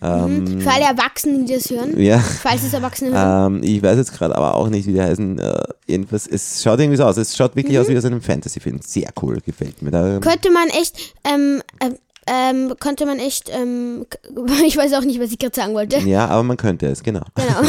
Für 0.00 0.06
alle 0.10 0.84
Erwachsenen, 0.86 1.46
die 1.46 1.54
das 1.54 1.70
hören, 1.70 1.98
Ja. 2.00 2.18
falls 2.18 2.64
es 2.64 2.72
Erwachsene 2.72 3.12
hören. 3.12 3.56
Ähm, 3.56 3.62
ich 3.62 3.80
weiß 3.80 3.96
jetzt 3.96 4.12
gerade 4.12 4.34
aber 4.36 4.54
auch 4.56 4.68
nicht, 4.68 4.88
wie 4.88 4.92
die 4.92 5.00
heißen. 5.00 5.38
Äh, 5.38 5.62
jedenfalls, 5.86 6.26
es 6.26 6.62
schaut 6.64 6.80
irgendwie 6.80 6.96
so 6.96 7.04
aus. 7.04 7.16
Es 7.16 7.36
schaut 7.36 7.54
wirklich 7.54 7.76
Mhm. 7.76 7.82
aus 7.82 7.88
wie 7.88 7.96
aus 7.96 8.04
einem 8.04 8.20
Fantasy-Film. 8.20 8.80
Sehr 8.82 9.10
cool, 9.22 9.38
gefällt 9.40 9.82
mir. 9.82 9.92
Da, 9.92 10.18
Könnte 10.18 10.50
man 10.50 10.66
echt, 10.70 11.14
ähm, 11.22 11.62
ähm, 11.80 11.94
ähm, 12.26 12.74
könnte 12.80 13.06
man 13.06 13.18
echt, 13.18 13.50
ähm, 13.50 14.06
ich 14.66 14.76
weiß 14.76 14.92
auch 14.94 15.02
nicht, 15.04 15.20
was 15.20 15.30
ich 15.30 15.38
gerade 15.38 15.54
sagen 15.54 15.74
wollte. 15.74 15.98
ja, 15.98 16.26
aber 16.26 16.42
man 16.42 16.56
könnte 16.56 16.86
es, 16.86 17.02
genau. 17.02 17.22
Genau. 17.34 17.68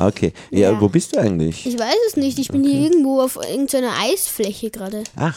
Okay. 0.00 0.32
Ja, 0.52 0.70
Ja. 0.70 0.80
wo 0.80 0.88
bist 0.88 1.16
du 1.16 1.18
eigentlich? 1.18 1.66
Ich 1.66 1.76
weiß 1.76 1.96
es 2.08 2.16
nicht. 2.16 2.38
Ich 2.38 2.48
bin 2.50 2.62
hier 2.62 2.82
irgendwo 2.82 3.20
auf 3.20 3.34
irgendeiner 3.36 3.90
Eisfläche 4.00 4.70
gerade. 4.70 5.02
Ach, 5.16 5.36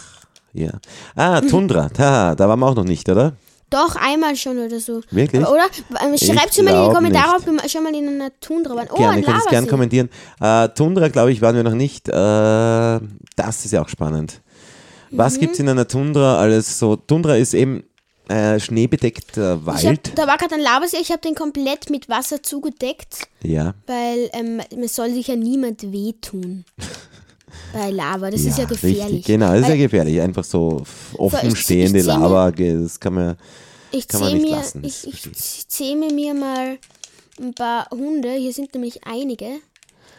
ja. 0.54 0.70
Ah, 1.16 1.42
Tundra. 1.42 1.90
Da, 1.98 2.36
da 2.36 2.48
waren 2.48 2.60
wir 2.60 2.68
auch 2.68 2.76
noch 2.76 2.84
nicht, 2.84 3.10
oder? 3.10 3.34
Doch, 3.72 3.96
einmal 3.96 4.36
schon 4.36 4.60
oder 4.60 4.80
so. 4.80 5.02
Wirklich? 5.10 5.42
Aber, 5.42 5.54
oder? 5.54 5.64
Ähm, 6.06 6.16
Schreibt 6.16 6.54
schon 6.54 6.66
mal 6.66 6.76
in 6.76 6.90
die 6.90 6.94
Kommentare, 6.96 7.38
nicht. 7.40 7.48
ob 7.48 7.64
wir 7.64 7.70
schon 7.70 7.84
mal 7.84 7.96
in 7.96 8.08
einer 8.08 8.30
Tundra 8.40 8.76
waren. 8.76 8.88
Oh, 8.92 8.98
gerne, 8.98 9.14
ein 9.14 9.24
könnt 9.24 9.38
es 9.40 9.46
gerne 9.48 9.66
kommentieren. 9.68 10.10
Äh, 10.40 10.70
Tundra, 10.70 11.08
glaube 11.08 11.32
ich, 11.32 11.42
waren 11.42 11.56
wir 11.56 11.64
noch 11.64 11.74
nicht. 11.74 12.08
Äh, 12.08 12.12
das 12.12 13.66
ist 13.66 13.72
ja 13.72 13.82
auch 13.82 13.90
spannend. 13.90 14.42
Was 15.10 15.38
Mhm. 15.38 15.40
gibt 15.40 15.54
es 15.54 15.60
in 15.60 15.70
einer 15.70 15.88
Tundra 15.88 16.38
alles 16.38 16.78
so? 16.78 16.98
Tundra 16.98 17.36
ist 17.38 17.56
eben 17.56 17.84
äh, 18.32 18.60
schneebedeckter 18.60 19.60
Ich 19.62 19.66
Wald. 19.66 19.86
hab, 20.10 20.16
da 20.16 20.28
war 20.28 20.38
gerade 20.38 20.56
ein 20.56 20.62
Lavasee, 20.62 20.98
ich 21.02 21.12
habe 21.12 21.22
den 21.22 21.36
komplett 21.36 21.90
mit 21.90 22.10
Wasser 22.10 22.42
zugedeckt, 22.42 23.28
ja. 23.44 23.74
weil 23.88 24.30
ähm, 24.34 24.58
man 24.76 24.88
soll 24.88 25.12
sich 25.14 25.28
ja 25.28 25.36
niemand 25.36 25.92
wehtun. 25.92 26.66
Bei 27.74 27.90
Lava, 27.92 28.32
das 28.32 28.42
ist 28.42 28.58
ja 28.58 28.66
gefährlich. 28.66 29.04
Richtig, 29.06 29.26
genau, 29.26 29.52
das 29.54 29.62
ist 29.64 29.68
ja 29.70 29.76
gefährlich. 29.76 30.22
Einfach 30.22 30.44
so 30.44 30.84
offen 31.18 31.48
ich- 31.48 31.54
ich 31.54 31.60
stehende 31.60 32.00
mir- 32.00 32.04
Lava, 32.04 32.52
das 32.52 33.00
kann 33.00 33.14
man. 33.14 33.38
Ich 33.94 34.08
Kann 34.08 34.22
man 34.22 34.34
nicht 34.34 34.44
mir, 34.44 34.52
lassen, 34.52 34.84
ich, 34.86 35.06
ich 35.06 35.68
zähme 35.68 36.08
mir 36.14 36.34
mal 36.34 36.78
ein 37.42 37.54
paar 37.54 37.90
Hunde. 37.92 38.32
Hier 38.32 38.54
sind 38.54 38.74
nämlich 38.74 39.06
einige. 39.06 39.48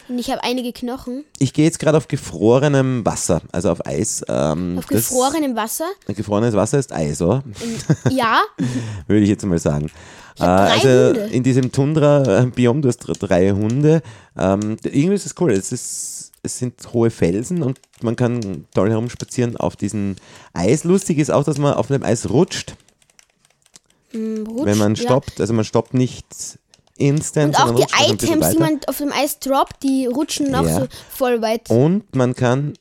Und 0.08 0.18
ich 0.18 0.30
habe 0.30 0.42
einige 0.42 0.72
Knochen. 0.72 1.24
Ich 1.38 1.52
gehe 1.52 1.64
jetzt 1.64 1.78
gerade 1.78 1.96
auf 1.96 2.08
gefrorenem 2.08 3.04
Wasser, 3.06 3.40
also 3.52 3.70
auf 3.70 3.86
Eis. 3.86 4.24
Ähm, 4.28 4.76
Auf 4.78 4.86
gefrorenem 4.86 5.54
Wasser. 5.56 5.86
Gefrorenes 6.06 6.54
Wasser 6.54 6.78
ist 6.78 6.92
Eis, 6.92 7.22
oder? 7.22 7.42
Und, 7.44 8.12
ja, 8.12 8.40
Würde 9.06 9.22
ich 9.22 9.28
jetzt 9.28 9.44
mal 9.46 9.58
sagen. 9.58 9.90
Äh, 10.38 10.44
also 10.44 10.88
Hunde. 10.88 11.20
in 11.32 11.42
diesem 11.42 11.72
Tundra-Biom, 11.72 12.82
du 12.82 12.88
hast 12.88 12.98
dr- 12.98 13.16
drei 13.16 13.50
Hunde. 13.52 14.02
Ähm, 14.36 14.76
irgendwie 14.82 15.14
ist 15.14 15.26
es 15.26 15.34
cool. 15.40 15.52
Es, 15.52 15.72
ist, 15.72 16.32
es 16.42 16.58
sind 16.58 16.74
hohe 16.92 17.10
Felsen 17.10 17.62
und 17.62 17.78
man 18.00 18.16
kann 18.16 18.66
toll 18.74 18.90
herumspazieren 18.90 19.56
auf 19.56 19.76
diesem 19.76 20.16
Eis. 20.52 20.84
Lustig 20.84 21.18
ist 21.18 21.30
auch, 21.30 21.44
dass 21.44 21.58
man 21.58 21.74
auf 21.74 21.88
dem 21.88 22.02
Eis 22.02 22.30
rutscht, 22.30 22.74
mm, 24.12 24.46
rutscht, 24.46 24.64
wenn 24.64 24.78
man 24.78 24.94
ja. 24.94 25.02
stoppt. 25.02 25.40
Also 25.40 25.52
man 25.52 25.64
stoppt 25.64 25.94
nicht 25.94 26.26
instant, 27.06 27.56
Und 27.58 27.62
auch 27.62 27.74
die 27.74 27.82
noch 27.82 28.08
Items, 28.10 28.50
die 28.50 28.58
man 28.58 28.80
auf 28.86 28.98
dem 28.98 29.12
Eis 29.12 29.38
droppt, 29.38 29.82
die 29.82 30.06
rutschen 30.06 30.54
auch 30.54 30.64
Ja. 30.64 30.80
so 30.80 30.86
voll 31.10 31.42
weit. 31.42 31.68
Und 31.70 32.14
man 32.14 32.34
kann, 32.34 32.74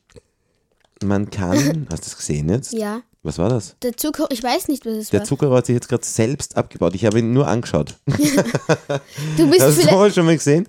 man 1.04 1.30
kann, 1.30 1.86
hast 1.90 2.04
du 2.04 2.08
das 2.10 2.16
gesehen 2.16 2.48
jetzt? 2.48 2.72
Ja. 2.72 3.02
Was 3.24 3.38
war 3.38 3.48
das? 3.48 3.76
Der 3.82 3.96
Zucker, 3.96 4.26
ich 4.30 4.42
weiß 4.42 4.66
nicht, 4.66 4.84
was 4.84 4.94
es 4.94 5.10
Der 5.10 5.20
war. 5.20 5.26
Zuckerrohr 5.26 5.58
hat 5.58 5.66
sich 5.66 5.74
jetzt 5.74 5.88
gerade 5.88 6.04
selbst 6.04 6.56
abgebaut. 6.56 6.92
Ich 6.96 7.04
habe 7.04 7.20
ihn 7.20 7.32
nur 7.32 7.46
angeschaut. 7.46 7.94
Du 9.36 9.48
bist 9.48 9.60
Hast 9.62 9.84
du 9.84 10.10
schon 10.10 10.26
mal 10.26 10.36
gesehen? 10.36 10.66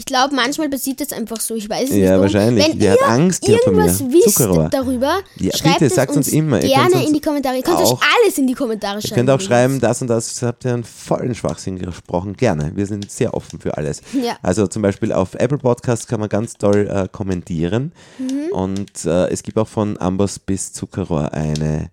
Ich 0.00 0.06
glaube, 0.06 0.34
manchmal 0.34 0.70
passiert 0.70 0.98
das 1.02 1.12
einfach 1.12 1.38
so. 1.40 1.54
Ich 1.54 1.68
weiß 1.68 1.84
es 1.84 1.90
nicht. 1.90 2.00
Ja, 2.04 2.18
wahrscheinlich. 2.18 2.64
Wenn 2.64 2.72
hat 2.90 2.98
ihr 3.00 3.06
Angst 3.06 3.42
gehabt 3.42 3.64
vor 3.64 3.72
mir. 3.74 3.82
irgendwas 3.84 4.10
wisst 4.10 4.36
Zuckerrohr. 4.38 4.68
darüber, 4.70 5.20
Ja, 5.36 5.54
schreibt 5.54 5.74
bitte, 5.74 5.84
es 5.84 5.94
sagt 5.94 6.08
uns 6.16 6.28
uns 6.28 6.28
immer. 6.28 6.62
Ihr 6.62 6.68
gerne 6.68 7.06
in 7.06 7.12
die 7.12 7.20
Kommentare. 7.20 7.56
Ihr 7.58 7.62
könnt 7.62 7.76
euch 7.80 7.84
auch- 7.88 8.00
alles 8.24 8.38
in 8.38 8.46
die 8.46 8.54
Kommentare 8.54 8.96
Ihr 8.96 9.02
schreiben. 9.02 9.14
könnt 9.14 9.30
auch 9.30 9.40
schreiben, 9.42 9.78
das 9.78 10.00
und 10.00 10.08
das 10.08 10.40
habt 10.42 10.64
ihr 10.64 10.72
einen 10.72 10.84
vollen 10.84 11.34
Schwachsinn 11.34 11.78
gesprochen. 11.78 12.34
Gerne. 12.34 12.72
Wir 12.74 12.86
sind 12.86 13.10
sehr 13.10 13.34
offen 13.34 13.60
für 13.60 13.76
alles. 13.76 14.00
Ja. 14.14 14.38
Also 14.42 14.66
zum 14.66 14.80
Beispiel 14.80 15.12
auf 15.12 15.34
Apple 15.34 15.58
Podcast 15.58 16.08
kann 16.08 16.18
man 16.20 16.30
ganz 16.30 16.54
toll 16.54 16.88
äh, 16.90 17.06
kommentieren. 17.12 17.92
Mhm. 18.18 18.52
Und 18.52 19.04
äh, 19.04 19.28
es 19.28 19.42
gibt 19.42 19.58
auch 19.58 19.68
von 19.68 19.98
Amboss 20.00 20.38
bis 20.38 20.72
Zuckerrohr 20.72 21.34
eine 21.34 21.90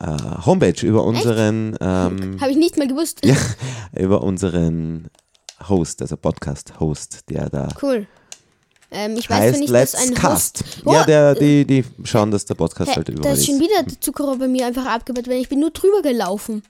äh, 0.00 0.06
Homepage 0.46 0.86
über 0.86 1.04
unseren, 1.04 1.76
ähm, 1.80 2.38
Habe 2.40 2.50
ich 2.52 2.56
nicht 2.56 2.78
mal 2.78 2.86
gewusst. 2.88 3.18
ja, 3.24 3.34
über 3.94 4.22
unseren 4.22 5.08
Host, 5.68 6.02
also 6.02 6.16
Podcast-Host, 6.16 7.28
der 7.30 7.48
da 7.48 7.68
Cool. 7.80 8.06
Ähm, 8.90 9.16
ich 9.18 9.28
weiß 9.28 9.38
heißt 9.38 9.50
zwar 9.50 9.60
nicht, 9.60 9.70
Let's 9.70 9.94
was 9.94 10.08
ein 10.08 10.14
Cast. 10.14 10.62
Host... 10.64 10.82
Oh, 10.84 10.92
ja, 10.92 11.04
der, 11.04 11.34
die, 11.34 11.64
die 11.64 11.84
schauen, 12.04 12.30
dass 12.30 12.44
der 12.46 12.54
Podcast 12.54 12.90
Hä, 12.92 12.96
halt 12.96 13.08
da 13.08 13.12
überall 13.12 13.34
ist 13.34 13.40
ist. 13.40 13.46
schon 13.46 13.60
wieder 13.60 13.82
der 13.82 14.00
Zuckerrohr 14.00 14.38
bei 14.38 14.48
mir 14.48 14.66
einfach 14.66 14.86
abgebaut, 14.86 15.28
weil 15.28 15.40
ich 15.40 15.48
bin 15.48 15.60
nur 15.60 15.70
drüber 15.70 16.00
gelaufen. 16.02 16.62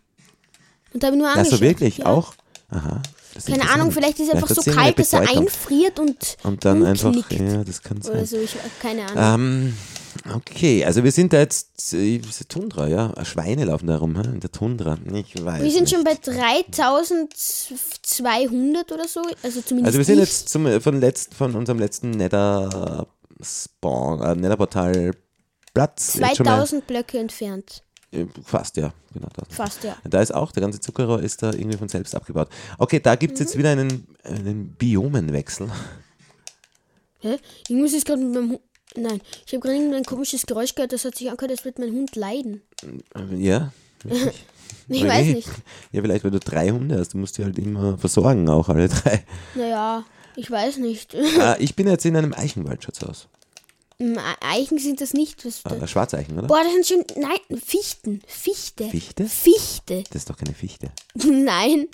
Und 0.92 1.04
habe 1.04 1.16
nur 1.16 1.28
angeschaut. 1.28 1.60
wirklich? 1.60 1.98
Ja. 1.98 2.06
Auch? 2.06 2.34
Aha. 2.70 3.02
Keine 3.46 3.70
Ahnung, 3.70 3.92
vielleicht 3.92 4.18
ist 4.18 4.30
er 4.30 4.34
einfach 4.34 4.48
so 4.48 4.62
kalt, 4.62 4.98
dass 4.98 5.12
er 5.12 5.20
einfriert 5.20 6.00
und, 6.00 6.36
Und 6.42 6.64
dann 6.64 6.84
einfach, 6.84 7.14
ja, 7.30 7.62
das 7.62 7.82
kann 7.82 7.98
Oder 7.98 8.26
sein. 8.26 8.26
so, 8.26 8.36
ich 8.38 8.56
keine 8.80 9.06
Ahnung. 9.06 9.40
Ähm, 9.40 9.74
okay, 10.34 10.84
also 10.84 11.02
wir 11.04 11.12
sind 11.12 11.32
da 11.32 11.38
jetzt, 11.38 11.94
äh, 11.94 12.20
Tundra, 12.48 12.88
ja, 12.88 13.12
Schweine 13.24 13.64
laufen 13.64 13.86
da 13.86 13.96
rum, 13.98 14.16
hä, 14.16 14.22
in 14.28 14.40
der 14.40 14.50
Tundra, 14.52 14.98
ich 15.14 15.34
weiß 15.44 15.62
wir 15.62 15.70
sind 15.70 15.82
nicht. 15.82 15.94
schon 15.94 16.02
bei 16.04 16.14
3200 16.14 18.92
oder 18.92 19.06
so, 19.08 19.22
also 19.42 19.60
zumindest 19.62 19.86
Also 19.86 19.98
wir 19.98 20.04
sind 20.04 20.14
ich. 20.18 20.24
jetzt 20.28 20.48
zum, 20.48 20.80
von, 20.80 21.00
letzt, 21.00 21.34
von 21.34 21.54
unserem 21.54 21.78
letzten 21.78 22.10
Nether 22.12 23.06
Spawn, 23.42 24.20
äh, 24.22 24.34
Netherportal 24.34 25.12
Platz. 25.74 26.14
jetzt 26.16 26.36
schon 26.36 26.46
mal, 26.46 26.56
2000 26.56 26.86
Blöcke 26.86 27.18
entfernt. 27.18 27.82
äh, 28.12 28.26
fast, 28.44 28.76
ja, 28.76 28.92
genau. 29.12 29.28
Das. 29.36 29.48
Fast, 29.56 29.84
ja. 29.84 29.96
Da 30.04 30.20
ist 30.20 30.34
auch, 30.34 30.52
der 30.52 30.60
ganze 30.62 30.80
Zuckerrohr 30.80 31.22
ist 31.22 31.42
da 31.42 31.52
irgendwie 31.52 31.76
von 31.78 31.88
selbst 31.88 32.14
abgebaut. 32.14 32.48
Okay, 32.78 33.00
da 33.00 33.14
gibt 33.16 33.34
es 33.34 33.40
Mhm. 33.40 33.46
jetzt 33.46 33.58
wieder 33.58 33.70
einen, 33.70 34.06
einen 34.24 34.72
Biomenwechsel. 34.74 35.70
Hä? 37.20 37.36
Irgendwas 37.68 37.92
ist 37.94 38.06
gerade 38.06 38.22
mit 38.22 38.32
meinem. 38.34 38.58
Nein, 38.96 39.20
ich 39.46 39.52
habe 39.52 39.60
gerade 39.60 39.76
irgendein 39.76 40.04
komisches 40.04 40.46
Geräusch 40.46 40.74
gehört, 40.74 40.92
das 40.92 41.04
hat 41.04 41.14
sich 41.16 41.30
angehört, 41.30 41.50
als 41.52 41.64
würde 41.64 41.80
mein 41.80 41.92
Hund 41.92 42.16
leiden. 42.16 42.62
Äh, 43.14 43.36
Ja, 43.36 43.72
Ich 44.90 45.04
weiß 45.04 45.26
nicht. 45.26 45.48
Ja, 45.92 46.00
vielleicht, 46.02 46.24
weil 46.24 46.30
du 46.30 46.40
drei 46.40 46.70
Hunde 46.70 46.98
hast, 46.98 47.12
du 47.12 47.18
musst 47.18 47.36
die 47.36 47.44
halt 47.44 47.58
immer 47.58 47.98
versorgen, 47.98 48.48
auch 48.48 48.68
alle 48.70 48.88
drei. 48.88 49.22
Naja, 49.54 50.04
ich 50.36 50.50
weiß 50.50 50.78
nicht. 50.78 51.12
äh, 51.14 51.56
ich 51.58 51.74
bin 51.76 51.86
jetzt 51.86 52.06
in 52.06 52.16
einem 52.16 52.32
Eichenwald, 52.32 52.82
schaut's 52.84 53.02
aus. 53.04 53.28
Im 53.98 54.14
E- 54.14 54.20
Eichen 54.40 54.78
sind 54.78 55.00
das 55.00 55.12
nicht. 55.12 55.44
Was 55.44 55.62
Äh, 55.64 55.86
Schwarzeichen, 55.86 56.38
oder? 56.38 56.46
Boah, 56.46 56.62
das 56.62 56.72
sind 56.72 56.86
schon. 56.86 57.22
Nein, 57.22 57.58
Fichten. 57.62 58.22
Fichte. 58.26 58.88
Fichte? 58.88 59.26
Fichte. 59.26 60.04
Das 60.04 60.22
ist 60.22 60.30
doch 60.30 60.36
keine 60.38 60.54
Fichte. 60.54 60.90
Nein. 61.14 61.88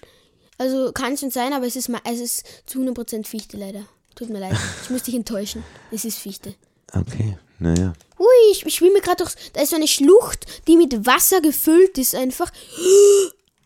Also 0.58 0.92
kann 0.92 1.16
schon 1.16 1.30
sein, 1.30 1.52
aber 1.52 1.66
es 1.66 1.74
ist, 1.76 1.90
es 2.04 2.20
ist 2.20 2.46
zu 2.66 2.78
100% 2.80 3.26
Fichte 3.26 3.56
leider. 3.56 3.84
Tut 4.14 4.28
mir 4.30 4.38
leid. 4.38 4.56
Ich 4.84 4.90
muss 4.90 5.02
dich 5.02 5.14
enttäuschen. 5.16 5.64
Es 5.90 6.04
ist 6.04 6.18
Fichte. 6.18 6.54
Okay, 6.94 7.36
naja. 7.58 7.92
Ui, 8.18 8.26
ich, 8.52 8.64
ich 8.64 8.74
schwimme 8.74 9.00
gerade 9.00 9.24
durch. 9.24 9.34
Da 9.52 9.62
ist 9.62 9.70
so 9.70 9.76
eine 9.76 9.88
Schlucht, 9.88 10.46
die 10.68 10.76
mit 10.76 11.06
Wasser 11.06 11.40
gefüllt 11.40 11.98
ist 11.98 12.14
einfach. 12.14 12.50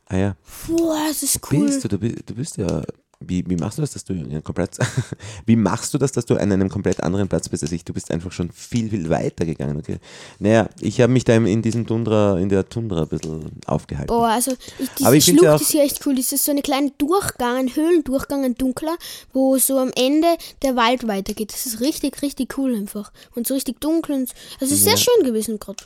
Ah 0.07 0.17
ja, 0.17 0.37
Boah, 0.67 1.05
das 1.09 1.23
ist 1.23 1.41
cool. 1.53 1.67
bist 1.67 1.85
du, 1.85 1.89
du 1.89 1.99
bist, 1.99 2.17
du 2.27 2.35
bist 2.35 2.57
ja, 2.57 2.83
wie, 3.21 3.45
wie 3.49 3.57
machst 3.57 3.79
du 3.79 3.83
das, 3.83 3.93
dass 3.93 4.05
du 4.05 4.13
in 4.13 4.27
einem 4.31 4.45
komplett, 4.45 4.79
wie 5.47 5.57
machst 5.57 5.93
du 5.93 5.99
das, 5.99 6.13
dass 6.13 6.25
du 6.25 6.35
an 6.37 6.53
einem 6.53 6.69
komplett 6.69 7.03
anderen 7.03 7.27
Platz 7.29 7.49
bist 7.49 7.65
als 7.65 7.73
ich? 7.73 7.85
Du 7.85 7.93
bist 7.93 8.11
einfach 8.13 8.31
schon 8.31 8.51
viel, 8.53 8.89
viel 8.91 9.11
weiter 9.11 9.45
gegangen, 9.45 9.77
okay? 9.77 9.99
Naja, 10.39 10.69
ich 10.81 11.01
habe 11.01 11.13
mich 11.13 11.25
da 11.25 11.35
in 11.35 11.61
diesem 11.61 11.85
Tundra, 11.87 12.39
in 12.39 12.49
der 12.49 12.69
Tundra 12.69 13.03
ein 13.03 13.09
bisschen 13.09 13.51
aufgehalten. 13.67 14.07
Boah, 14.07 14.29
also 14.29 14.53
ich, 14.79 14.89
diese 14.97 15.07
Aber 15.09 15.17
ich 15.17 15.25
Schlucht 15.25 15.43
ja 15.43 15.55
auch- 15.57 15.61
ist 15.61 15.71
hier 15.71 15.83
echt 15.83 16.07
cool. 16.07 16.15
Das 16.15 16.31
ist 16.31 16.45
so 16.45 16.53
eine 16.53 16.63
kleine 16.63 16.93
Durchgang, 16.97 17.57
ein 17.57 17.75
Höhlendurchgang, 17.75 18.45
ein 18.45 18.55
dunkler, 18.55 18.97
wo 19.33 19.59
so 19.59 19.79
am 19.79 19.91
Ende 19.97 20.29
der 20.63 20.77
Wald 20.77 21.09
weitergeht. 21.09 21.53
Das 21.53 21.67
ist 21.67 21.81
richtig, 21.81 22.23
richtig 22.23 22.57
cool 22.57 22.75
einfach. 22.77 23.13
Und 23.35 23.49
so 23.49 23.55
richtig 23.55 23.81
dunkel. 23.81 24.15
Und, 24.15 24.31
also 24.61 24.73
es 24.73 24.81
ist 24.81 24.85
sehr 24.85 24.97
schön 24.97 25.25
gewesen 25.25 25.59
gerade. 25.59 25.83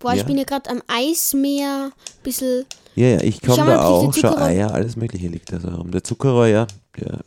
Boah, 0.00 0.12
ich 0.12 0.18
Ja. 0.20 0.24
bin 0.24 0.38
ja 0.38 0.44
gerade 0.44 0.70
am 0.70 0.82
Eismeer, 0.88 1.92
bisschen. 2.22 2.64
Ja, 2.98 3.06
ja, 3.06 3.20
ich 3.22 3.40
komme 3.40 3.66
da 3.66 3.84
auch, 3.84 4.12
schau, 4.12 4.36
Eier, 4.36 4.74
alles 4.74 4.96
mögliche 4.96 5.28
liegt 5.28 5.52
da 5.52 5.60
so 5.60 5.68
rum. 5.68 5.92
Der 5.92 6.02
Zuckerrohr, 6.02 6.48
ja, 6.48 6.66
der 6.98 7.20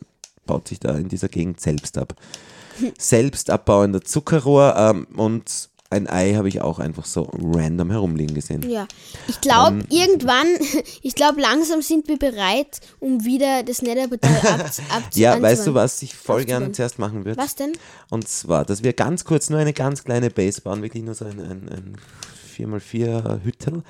baut 0.44 0.68
sich 0.68 0.78
da 0.78 0.98
in 0.98 1.08
dieser 1.08 1.28
Gegend 1.28 1.60
selbst 1.60 1.96
ab. 1.96 2.14
selbst 2.98 3.48
abbauender 3.48 4.02
Zuckerrohr 4.02 4.74
ähm, 4.76 5.06
und 5.16 5.70
ein 5.88 6.08
Ei 6.08 6.34
habe 6.34 6.48
ich 6.48 6.60
auch 6.60 6.78
einfach 6.78 7.06
so 7.06 7.30
random 7.38 7.90
herumliegen 7.90 8.34
gesehen. 8.34 8.68
Ja. 8.68 8.86
Ich 9.28 9.40
glaube, 9.40 9.76
Ähm. 9.76 9.86
irgendwann, 9.88 10.46
ich 11.02 11.14
glaube, 11.14 11.40
langsam 11.40 11.80
sind 11.80 12.06
wir 12.06 12.18
bereit, 12.18 12.80
um 13.00 13.24
wieder 13.24 13.62
das 13.62 13.80
Netherportal 13.80 14.36
ab, 14.60 14.70
ab 14.90 15.02
Ja, 15.14 15.40
weißt 15.40 15.68
du, 15.68 15.74
was 15.74 16.02
ich 16.02 16.14
voll 16.14 16.44
gerne 16.44 16.72
zuerst 16.72 16.98
machen 16.98 17.24
würde? 17.24 17.40
Was 17.40 17.54
denn? 17.54 17.72
Und 18.10 18.28
zwar, 18.28 18.66
dass 18.66 18.82
wir 18.82 18.92
ganz 18.92 19.24
kurz 19.24 19.48
nur 19.48 19.58
eine 19.58 19.72
ganz 19.72 20.04
kleine 20.04 20.28
Base 20.28 20.60
bauen, 20.60 20.82
wirklich 20.82 21.02
nur 21.02 21.14
so 21.14 21.24
ein, 21.24 21.40
ein, 21.40 21.68
ein 21.70 21.96
4x4 22.52 23.42
Hüttel, 23.44 23.82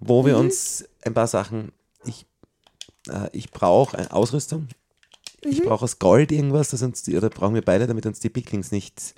wo 0.00 0.22
Mhm. 0.22 0.26
wir 0.26 0.38
uns 0.38 0.84
ein 1.04 1.14
paar 1.14 1.26
Sachen, 1.26 1.72
ich, 2.04 2.26
äh, 3.08 3.28
ich 3.32 3.50
brauche 3.50 4.12
Ausrüstung, 4.12 4.68
Ich 5.42 5.62
brauche 5.62 5.84
aus 5.84 5.98
Gold 5.98 6.32
irgendwas, 6.32 6.68
das 6.68 6.82
uns 6.82 7.02
die, 7.02 7.16
oder 7.16 7.30
brauchen 7.30 7.54
wir 7.54 7.62
beide, 7.62 7.86
damit 7.86 8.04
uns 8.04 8.20
die 8.20 8.28
Picklings 8.28 8.72
nicht, 8.72 9.14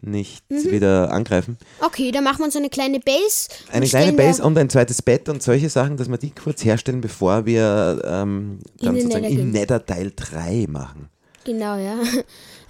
nicht 0.00 0.50
Mhm. 0.50 0.70
wieder 0.70 1.12
angreifen. 1.12 1.58
Okay, 1.80 2.10
dann 2.10 2.24
machen 2.24 2.38
wir 2.38 2.46
uns 2.46 2.56
eine 2.56 2.70
kleine 2.70 3.00
Base. 3.00 3.48
Eine 3.70 3.86
kleine 3.86 4.14
Base 4.14 4.42
und 4.42 4.56
ein 4.56 4.70
zweites 4.70 5.02
Bett 5.02 5.28
und 5.28 5.42
solche 5.42 5.68
Sachen, 5.68 5.98
dass 5.98 6.08
wir 6.08 6.16
die 6.16 6.30
kurz 6.30 6.64
herstellen, 6.64 7.02
bevor 7.02 7.44
wir 7.44 8.00
ähm, 8.04 8.60
dann 8.80 8.96
In 8.96 9.02
sozusagen 9.02 9.24
im. 9.26 9.50
Nether 9.50 9.84
Teil 9.84 10.12
3 10.16 10.66
machen. 10.70 11.10
Genau, 11.44 11.76
ja. 11.76 11.96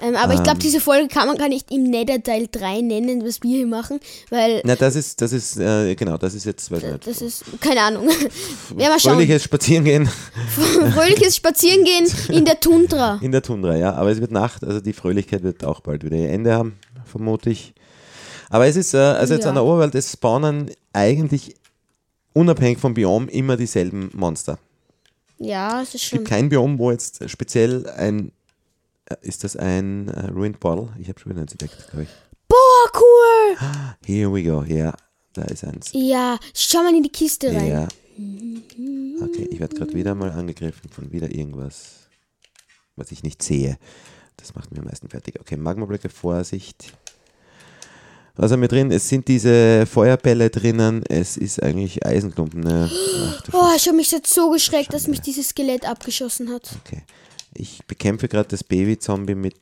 Ähm, 0.05 0.17
aber 0.17 0.35
ich 0.35 0.43
glaube, 0.43 0.59
diese 0.59 0.81
Folge 0.81 1.07
kann 1.07 1.29
man 1.29 1.37
gar 1.39 1.49
nicht 1.49 1.71
im 1.71 1.85
Nether 1.85 2.21
Teil 2.21 2.49
3 2.51 2.81
nennen, 2.81 3.25
was 3.25 3.41
wir 3.45 3.59
hier 3.59 3.67
machen, 3.69 4.01
weil 4.31 4.61
Na, 4.65 4.75
das 4.75 4.97
ist, 4.97 5.21
das 5.21 5.33
ist, 5.33 5.57
äh, 5.59 5.95
genau, 5.95 6.17
das 6.17 6.35
ist 6.35 6.45
jetzt, 6.45 6.73
weiß 6.73 6.83
nicht, 6.83 7.07
das 7.07 7.23
ist, 7.23 7.45
keine 7.61 7.83
Ahnung. 7.83 8.09
Ja, 8.77 8.89
mal 8.89 8.99
schauen. 8.99 9.13
fröhliches 9.13 9.45
Spazierengehen 9.45 10.07
Fröhliches 10.93 11.37
Spazierengehen 11.37 12.11
in 12.31 12.45
der 12.45 12.59
Tundra. 12.59 13.21
in 13.23 13.31
der 13.31 13.43
Tundra, 13.43 13.77
ja. 13.77 13.93
Aber 13.95 14.11
es 14.11 14.21
wird 14.21 14.33
Nacht, 14.33 14.65
also 14.65 14.81
die 14.81 14.93
Fröhlichkeit 14.93 15.45
wird 15.45 15.65
auch 15.65 15.79
bald 15.83 16.03
wieder 16.05 16.17
ihr 16.17 16.31
Ende 16.31 16.53
haben, 16.53 16.75
vermute 17.05 17.51
ich. 17.51 17.73
Aber 18.51 18.67
es 18.67 18.75
ist, 18.75 18.95
äh, 18.95 18.99
also 18.99 19.35
jetzt 19.35 19.45
Ja. 19.45 19.51
an 19.51 19.55
der 19.55 19.63
Oberwelt, 19.65 19.95
es 19.95 20.11
spawnen 20.11 20.69
eigentlich 20.93 21.55
unabhängig 22.33 22.79
vom 22.79 22.95
Biom 22.95 23.29
immer 23.29 23.57
dieselben 23.57 24.11
Monster. 24.15 24.59
Ja, 25.39 25.81
es 25.81 25.91
ist 25.91 25.95
Es 25.95 26.03
schon. 26.03 26.19
gibt 26.19 26.29
kein 26.31 26.49
Biom, 26.49 26.81
wo 26.81 26.91
jetzt 26.91 27.31
speziell 27.31 27.89
ein, 27.97 28.33
ist 29.21 29.45
das 29.45 29.57
ein 29.57 30.09
äh, 30.09 30.27
Ruined 30.31 30.61
Portal? 30.61 30.89
Ich 30.99 31.09
habe 31.09 31.19
schon 31.21 31.33
wieder 31.33 31.43
eins 31.43 31.53
entdeckt, 31.53 31.77
glaube 31.91 32.05
ich. 32.05 32.09
Boah, 32.49 33.01
cool! 33.01 33.57
Here 34.07 34.33
we 34.33 34.43
go, 34.43 34.63
ja, 34.65 34.95
da 35.33 35.43
ist 35.43 35.65
eins. 35.65 35.91
Ja, 35.93 36.39
schau 36.55 36.83
mal 36.83 36.95
in 36.95 37.03
die 37.03 37.09
Kiste 37.13 37.49
rein. 37.55 37.69
Ja. 37.69 37.89
Okay, 39.23 39.49
ich 39.51 39.61
werde 39.61 39.75
gerade 39.77 39.95
wieder 39.95 40.15
mal 40.15 40.31
angegriffen 40.31 40.91
von 40.91 41.13
wieder 41.13 41.31
irgendwas, 41.35 42.09
was 42.97 43.11
ich 43.13 43.23
nicht 43.23 43.43
sehe. 43.43 43.79
Das 44.37 44.55
macht 44.55 44.71
mich 44.71 44.81
am 44.81 44.87
meisten 44.87 45.09
fertig. 45.09 45.39
Okay, 45.41 45.57
Magmablöcke, 45.57 46.09
Vorsicht. 46.09 46.93
Was 48.35 48.51
haben 48.51 48.63
wir 48.63 48.69
drin? 48.69 48.91
Es 48.91 49.09
sind 49.09 49.29
diese 49.29 49.85
Feuerbälle 49.87 50.49
drinnen. 50.49 51.05
Es 51.09 51.37
ist 51.37 51.63
eigentlich 51.63 52.05
Eisenklumpen. 52.05 52.61
Ne? 52.61 52.91
Ach, 52.91 53.49
Oh, 53.53 53.69
ich 53.77 53.87
habe 53.87 53.97
mich 53.97 54.11
jetzt 54.11 54.33
so 54.33 54.51
geschreckt, 54.51 54.95
dass 54.95 55.07
mich 55.07 55.21
dieses 55.21 55.51
Skelett 55.51 55.87
abgeschossen 55.87 56.51
hat. 56.51 56.71
Okay. 56.85 57.03
Ich 57.55 57.85
bekämpfe 57.87 58.29
gerade 58.29 58.49
das 58.49 58.65
Baby-Zombie 58.65 59.35
mit 59.35 59.57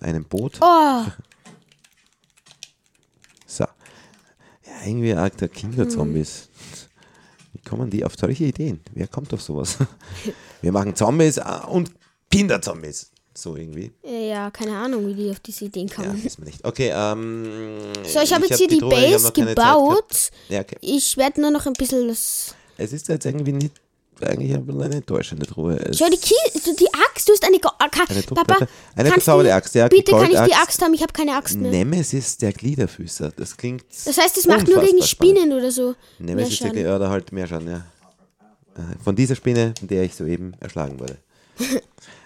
einem 0.00 0.24
Boot. 0.24 0.58
Oh, 0.60 1.04
So. 3.46 3.64
Ja, 3.64 4.86
irgendwie 4.86 5.14
arg 5.14 5.36
der 5.38 5.48
Kinderzombies. 5.48 6.48
Wie 7.52 7.60
kommen 7.68 7.90
die 7.90 8.04
auf 8.04 8.14
solche 8.18 8.44
Ideen? 8.44 8.80
Wer 8.92 9.08
kommt 9.08 9.32
auf 9.32 9.42
sowas? 9.42 9.78
Wir 10.62 10.72
machen 10.72 10.94
Zombies 10.94 11.38
äh, 11.38 11.42
und 11.68 11.90
Kinderzombies. 12.30 13.10
So 13.34 13.54
irgendwie. 13.56 13.92
ja, 14.02 14.50
keine 14.50 14.76
Ahnung, 14.76 15.06
wie 15.06 15.14
die 15.14 15.30
auf 15.30 15.38
diese 15.40 15.66
Ideen 15.66 15.86
Ja, 15.86 15.94
kamen. 15.94 16.24
wissen 16.24 16.42
wir 16.42 16.46
nicht. 16.50 16.64
Okay, 16.64 16.90
ähm. 16.92 17.44
So, 18.04 18.20
ich 18.20 18.32
habe 18.34 18.46
jetzt 18.46 18.58
hier 18.58 18.66
die, 18.66 18.80
hab 18.80 18.90
Base 18.90 19.32
gebaut. 19.32 20.30
Ja, 20.48 20.60
okay. 20.60 20.76
Ich 20.80 21.16
werde 21.16 21.40
nur 21.40 21.52
noch 21.52 21.64
ein 21.66 21.72
bisschen. 21.74 22.08
Es 22.10 22.52
ist 22.76 23.06
jetzt 23.08 23.24
irgendwie 23.26 23.52
nicht. 23.52 23.80
Eigentlich 24.20 24.52
ein 24.54 24.66
bisschen 24.66 24.82
eine 24.82 24.96
enttäuschende 24.96 25.46
Truhe. 25.46 25.76
Es 25.76 25.98
Schau, 25.98 26.06
die, 26.10 26.16
Ki 26.16 26.34
die 26.54 26.88
Axt, 26.92 27.28
du 27.28 27.32
hast 27.32 27.44
eine. 27.44 27.58
Go 27.58 27.68
ah, 27.78 27.88
Eine 28.08 28.22
Papa. 28.22 28.66
Eine 28.96 29.10
du- 29.10 29.54
Axt, 29.54 29.74
ja, 29.74 29.88
Bitte 29.88 30.12
kann 30.12 30.30
ich 30.30 30.40
die. 30.40 30.54
Axt 30.54 30.82
haben, 30.82 30.94
ich 30.94 31.02
habe 31.02 31.12
keine 31.12 31.36
Axt 31.36 31.56
mehr. 31.56 31.70
Nemesis 31.70 32.36
der 32.36 32.52
Gliederfüßer. 32.52 33.32
Das 33.36 33.56
klingt. 33.56 33.84
Das 34.04 34.18
heißt, 34.18 34.36
es 34.36 34.46
macht 34.46 34.66
nur 34.66 34.80
gegen 34.80 34.96
unfassbar 34.96 35.06
spannend. 35.06 35.38
Spinnen 35.38 35.58
oder 35.58 35.70
so. 35.70 35.94
Nemesis 36.18 36.58
der. 36.58 36.70
Glieder, 36.70 36.96
oder 36.96 37.10
halt 37.10 37.30
mehr 37.32 37.46
Schaden, 37.46 37.68
ja. 37.68 37.84
Äh, 38.76 39.02
Von 39.02 39.14
dieser 39.14 39.36
Spinne, 39.36 39.74
von 39.78 39.88
der 39.88 40.02
ich 40.02 40.14
soeben 40.14 40.54
erschlagen 40.60 40.98
wurde. 40.98 41.18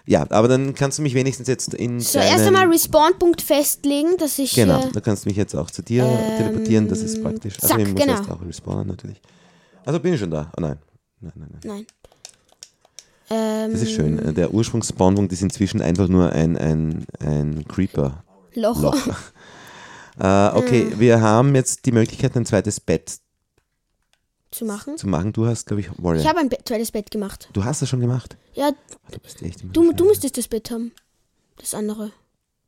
ja, 0.07 0.26
aber 0.31 0.48
dann 0.48 0.74
kannst 0.74 0.98
du 0.98 1.02
mich 1.02 1.14
wenigstens 1.14 1.48
jetzt 1.48 1.74
in. 1.74 2.00
So, 2.00 2.18
erst 2.18 2.46
einmal 2.46 2.68
Respawn-Punkt 2.68 3.42
festlegen, 3.42 4.16
dass 4.18 4.38
ich. 4.38 4.55
Genau, 4.55 4.81
Äh, 4.81 4.92
du 4.92 5.00
kannst 5.00 5.26
mich 5.26 5.37
jetzt 5.37 5.55
auch 5.55 5.70
zu 5.70 5.83
dir 5.83 6.05
teleportieren, 6.38 6.88
das 6.88 7.00
ist 7.00 7.22
praktisch. 7.22 7.55
Also 7.57 7.68
zack, 7.68 7.81
ich 7.81 7.88
muss 7.88 8.00
genau. 8.00 8.16
erst 8.16 8.31
auch 8.31 8.42
respawnen 8.42 8.88
natürlich. 8.88 9.20
Also 9.85 10.00
bin 10.00 10.14
ich 10.14 10.20
schon 10.20 10.31
da. 10.31 10.50
Oh 10.57 10.61
nein. 10.61 10.78
Nein, 11.22 11.32
nein, 11.37 11.48
nein. 11.52 11.61
nein. 11.64 11.87
Ähm, 13.30 13.72
Das 13.72 13.82
ist 13.82 13.92
schön. 13.92 14.18
Äh, 14.18 14.32
Der 14.35 14.52
Ursprungsspawnpunkt 14.52 15.32
ist 15.32 15.40
inzwischen 15.42 15.80
einfach 15.80 16.08
nur 16.08 16.32
ein, 16.32 16.56
ein, 16.58 17.06
ein 17.20 17.64
Creeper. 17.68 18.24
Loch. 18.54 18.80
Loch. 18.80 18.96
Äh, 20.18 20.48
okay, 20.52 20.92
wir 20.98 21.22
haben 21.22 21.54
jetzt 21.54 21.87
die 21.87 21.90
Möglichkeit, 21.90 22.37
ein 22.37 22.44
zweites 22.44 22.80
Bett 22.80 23.18
zu 24.50 24.66
machen. 24.66 24.98
zu 24.98 25.08
machen. 25.08 25.32
Du 25.32 25.46
hast, 25.46 25.66
glaube 25.66 25.80
ich, 25.80 25.88
Warrior. 25.96 26.20
Ich 26.20 26.28
habe 26.28 26.38
ein 26.38 26.50
Be 26.50 26.58
zweites 26.66 26.90
Bett 26.92 27.11
gemacht. 27.11 27.48
du 27.54 27.64
hast 27.64 27.80
das 27.80 27.88
schon 27.88 28.00
gemacht. 28.00 28.37
Ja, 28.52 28.68
Ah, 28.68 29.11
Du 29.11 29.18
bist 29.20 29.40
echt 29.40 29.64
du, 29.72 29.92
du 29.94 30.04
müsstest 30.04 30.37
das 30.37 30.48
Bett 30.48 30.70
haben. 30.70 30.92
Das 31.56 31.72
andere. 31.72 32.12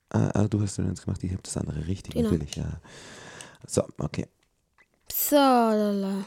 Ah, 0.08 0.30
ah, 0.32 0.48
du 0.48 0.58
hast 0.62 0.78
eins 0.80 1.02
gemacht, 1.04 1.22
ich 1.22 1.32
habe 1.32 1.42
das 1.42 1.54
andere. 1.58 1.86
Richtig, 1.86 2.14
Genau. 2.14 2.30
natürlich, 2.30 2.56
ja. 2.56 2.80
So, 3.66 3.82
okay. 3.98 4.26
So, 5.12 5.36
lala. 5.36 6.24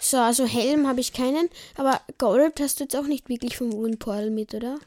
So, 0.00 0.16
also 0.16 0.46
Helm 0.46 0.86
habe 0.88 1.00
ich 1.00 1.12
keinen, 1.12 1.48
aber 1.76 2.00
Gold 2.18 2.58
hast 2.60 2.80
du 2.80 2.84
jetzt 2.84 2.96
auch 2.96 3.06
nicht 3.06 3.28
wirklich 3.28 3.56
vom 3.56 3.70
Ruin 3.72 3.98
Portal 3.98 4.30
mit, 4.30 4.54
oder? 4.54 4.78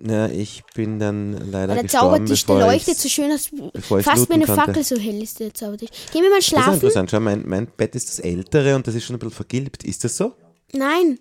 Na, 0.00 0.30
ich 0.30 0.62
bin 0.74 0.98
dann 0.98 1.32
leider 1.50 1.68
Weil 1.68 1.74
der 1.74 1.82
gestorben, 1.84 2.26
Zaubertisch, 2.26 2.46
der 2.46 2.58
leuchtet 2.58 2.96
so 2.98 3.08
schön 3.08 3.30
ich's 3.32 3.50
Fast 3.50 3.50
wie 3.52 4.04
looten 4.20 4.32
eine 4.32 4.46
konnte. 4.46 4.60
Fackel, 4.62 4.84
so 4.84 4.96
hell 4.96 5.20
ist 5.22 5.40
der 5.40 5.52
Zaubertisch. 5.52 5.90
Gehen 6.12 6.22
wir 6.22 6.30
mal 6.30 6.36
Das 6.36 6.44
ist 6.44 6.46
schlafen? 6.50 6.74
interessant. 6.74 7.10
Schau, 7.10 7.20
mein, 7.20 7.42
mein 7.46 7.66
Bett 7.66 7.94
ist 7.96 8.08
das 8.08 8.20
ältere 8.20 8.76
und 8.76 8.86
das 8.86 8.94
ist 8.94 9.04
schon 9.04 9.16
ein 9.16 9.18
bisschen 9.18 9.34
vergilbt. 9.34 9.82
Ist 9.84 10.04
das 10.04 10.16
so? 10.16 10.34
Nein. 10.72 11.18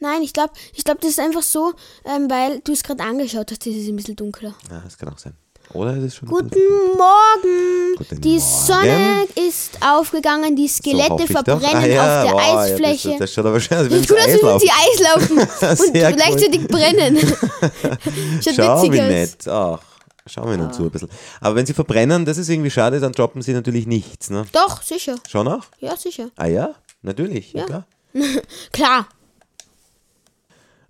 Nein, 0.00 0.22
ich 0.22 0.32
glaube, 0.32 0.52
ich 0.74 0.84
glaub, 0.84 1.00
das 1.00 1.10
ist 1.10 1.20
einfach 1.20 1.42
so, 1.42 1.72
ähm, 2.04 2.30
weil 2.30 2.60
du 2.60 2.72
es 2.72 2.84
gerade 2.84 3.02
angeschaut 3.02 3.50
hast, 3.50 3.66
das 3.66 3.74
ist 3.74 3.88
ein 3.88 3.96
bisschen 3.96 4.14
dunkler. 4.14 4.54
Ja, 4.70 4.80
das 4.84 4.96
kann 4.98 5.08
auch 5.08 5.18
sein. 5.18 5.34
Oder 5.74 5.96
ist 5.96 6.04
es 6.04 6.14
schon 6.16 6.28
Guten 6.28 6.58
Morgen! 6.96 7.94
Guten 7.98 8.20
die 8.22 8.38
Morgen. 8.38 8.40
Sonne 8.40 9.26
ist 9.48 9.78
aufgegangen, 9.84 10.56
die 10.56 10.66
So 10.68 10.76
Skelette 10.82 11.08
doch. 11.16 11.26
verbrennen 11.26 11.76
Ah, 11.82 11.86
ja, 11.86 12.22
auf 12.22 12.30
der 12.30 12.40
ja, 12.40 12.58
Eisfläche. 12.62 13.08
das, 13.10 13.18
das 13.18 13.32
schaut 13.34 13.46
aber 13.46 13.60
schön 13.60 13.78
aus, 13.78 13.88
gut 13.88 14.10
aus, 14.12 14.18
Eis 14.26 14.40
laufen. 14.42 14.60
sie 14.60 14.70
Eis 14.70 15.00
laufen 15.00 15.38
und 15.38 15.94
cool. 15.94 16.12
gleichzeitig 16.16 16.68
brennen. 16.68 17.18
Schaut 18.42 18.54
Schau, 18.54 18.76
witzig 18.82 18.92
wie 18.92 19.00
aus. 19.00 19.08
nett. 19.08 19.48
Ach, 19.48 19.80
schauen 20.26 20.46
wir 20.48 20.54
ihnen 20.54 20.72
zu 20.72 20.84
ein 20.84 20.90
bisschen. 20.90 21.10
Aber 21.40 21.54
wenn 21.56 21.66
sie 21.66 21.74
verbrennen, 21.74 22.24
das 22.24 22.38
ist 22.38 22.48
irgendwie 22.48 22.70
schade, 22.70 22.98
dann 23.00 23.12
droppen 23.12 23.42
sie 23.42 23.52
natürlich 23.52 23.86
nichts. 23.86 24.30
Ne? 24.30 24.46
Doch, 24.52 24.80
sicher. 24.82 25.16
Schon 25.28 25.48
auch? 25.48 25.64
Ja, 25.80 25.96
sicher. 25.96 26.30
Ah 26.36 26.46
ja, 26.46 26.74
natürlich. 27.02 27.52
Ja. 27.52 27.60
Ja. 27.60 27.66
klar. 27.66 27.86
Klar. 28.72 29.08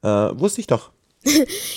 Äh, 0.02 0.38
wusste 0.38 0.60
ich 0.60 0.68
doch. 0.68 0.90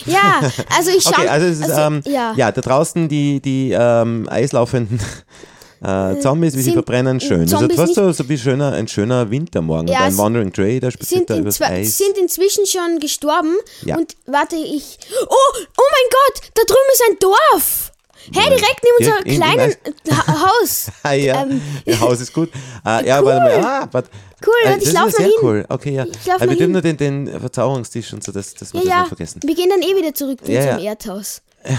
Ja, 0.06 0.41
also 0.75 0.91
ich 0.91 1.04
schaue. 1.04 1.13
Okay, 1.13 1.27
also 1.27 1.47
es 1.47 1.60
ist, 1.60 1.77
ähm, 1.77 2.01
ja. 2.06 2.34
ja. 2.36 2.51
da 2.51 2.62
draußen 2.62 3.08
die, 3.08 3.41
die 3.41 3.71
ähm, 3.71 4.27
eislaufenden 4.30 4.99
äh, 5.84 6.19
Zombies, 6.19 6.56
wie 6.56 6.62
sie 6.62 6.73
verbrennen, 6.73 7.19
schön. 7.19 7.43
Ist 7.43 7.51
Zombies 7.51 7.77
fast 7.77 7.95
so, 7.95 8.12
so 8.12 8.27
wie 8.30 8.38
schöner, 8.38 8.73
ein 8.73 8.88
schöner 8.88 9.30
Wintermorgen. 9.30 9.88
Ja, 9.88 10.01
ein 10.01 10.17
Wandering 10.17 10.51
Dray, 10.51 10.80
der 10.80 10.91
spaziert 10.91 11.30
da 11.30 11.38
übers 11.38 11.62
Eis. 11.62 11.97
sind 11.97 12.17
inzwischen 12.17 12.65
schon 12.65 12.99
gestorben. 12.99 13.56
Ja. 13.86 13.97
Und 13.97 14.15
warte, 14.27 14.56
ich. 14.56 14.97
Oh, 15.21 15.27
oh 15.27 15.58
mein 15.77 16.10
Gott, 16.12 16.49
da 16.54 16.62
drüben 16.63 16.89
ist 16.93 17.04
ein 17.10 17.17
Dorf. 17.19 17.90
Hey, 18.34 18.49
direkt 18.49 18.81
neben 18.84 18.97
unser 18.99 19.23
Direkt 19.23 19.27
in- 19.27 19.34
im 19.34 19.41
kleinen. 19.41 19.75
Ha- 20.12 20.47
Haus. 20.47 20.88
Ah, 21.03 21.13
ja, 21.13 21.41
Ähm, 21.43 21.62
Ihr 21.86 21.99
Haus 21.99 22.19
ist 22.21 22.34
gut. 22.34 22.49
Äh, 22.86 23.05
ja, 23.07 23.23
warte 23.23 23.39
mal. 23.41 23.63
Ah, 23.65 23.88
warte. 23.91 24.10
Cool, 24.45 24.53
Äh, 24.71 24.77
ich 24.77 24.84
das 24.86 24.93
lauf 24.93 25.07
ist 25.10 25.19
mal 25.19 25.25
hin. 25.25 25.34
cool. 25.41 25.65
Okay, 25.69 25.93
ja. 25.95 26.05
Ich 26.05 26.25
lauf 26.25 26.38
Äh, 26.38 26.41
wir 26.41 26.47
dürfen 26.49 26.60
hin. 26.62 26.71
nur 26.71 26.81
den, 26.81 26.97
den 26.97 27.39
Verzauberungstisch 27.39 28.13
und 28.13 28.23
so, 28.23 28.31
das, 28.31 28.53
das 28.53 28.73
wir 28.73 28.79
Ja, 28.81 28.86
das 28.86 28.89
ja. 28.93 28.99
nicht 28.99 29.07
vergessen. 29.10 29.41
Wir 29.43 29.55
gehen 29.55 29.69
dann 29.69 29.81
eh 29.81 29.95
wieder 29.95 30.13
zurück 30.13 30.43
zu 30.45 30.51
Ja, 30.51 30.60
unserem 30.60 30.79
ja. 30.79 30.89
Erdhaus. 30.91 31.41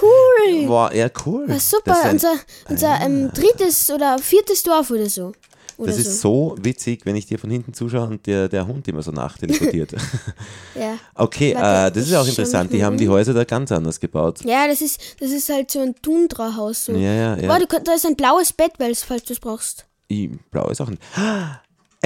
Cool. 0.00 0.66
Boah, 0.66 0.92
ja, 0.94 1.08
cool. 1.24 1.46
Ah, 1.50 1.58
super, 1.58 2.00
ein, 2.02 2.12
unser, 2.12 2.34
unser 2.68 3.00
ähm, 3.00 3.30
drittes 3.32 3.90
oder 3.90 4.18
viertes 4.18 4.62
Dorf 4.62 4.90
oder 4.90 5.08
so. 5.08 5.32
Oder 5.78 5.90
das 5.90 5.98
ist 5.98 6.20
so 6.20 6.56
witzig, 6.60 7.04
wenn 7.04 7.16
ich 7.16 7.26
dir 7.26 7.38
von 7.38 7.50
hinten 7.50 7.74
zuschaue 7.74 8.06
und 8.06 8.26
der, 8.26 8.48
der 8.48 8.66
Hund 8.66 8.88
immer 8.88 9.02
so 9.02 9.10
nachteleportiert. 9.10 9.94
Ja. 10.74 10.98
okay, 11.14 11.52
äh, 11.52 11.90
das 11.90 11.96
ist 11.96 12.14
auch 12.14 12.26
interessant. 12.26 12.70
Die 12.72 12.84
haben 12.84 12.98
die 12.98 13.08
um. 13.08 13.14
Häuser 13.14 13.32
da 13.32 13.44
ganz 13.44 13.72
anders 13.72 13.98
gebaut. 13.98 14.40
Ja, 14.44 14.66
das 14.68 14.82
ist, 14.82 15.00
das 15.20 15.30
ist 15.30 15.48
halt 15.48 15.70
so 15.70 15.80
ein 15.80 15.94
Tundra-Haus. 16.02 16.86
So. 16.86 16.92
Ja, 16.92 17.12
ja, 17.12 17.36
ja. 17.36 17.46
Boah, 17.46 17.58
du, 17.58 17.66
da 17.82 17.94
ist 17.94 18.04
ein 18.04 18.14
blaues 18.16 18.52
Bett, 18.52 18.72
weil 18.78 18.90
es, 18.90 19.02
falls 19.02 19.24
du 19.24 19.32
es 19.32 19.40
brauchst. 19.40 19.86
I, 20.10 20.38
blau 20.50 20.68
ist 20.68 20.80
auch 20.80 20.88
ein. 20.88 20.98
Ah, 21.16 21.60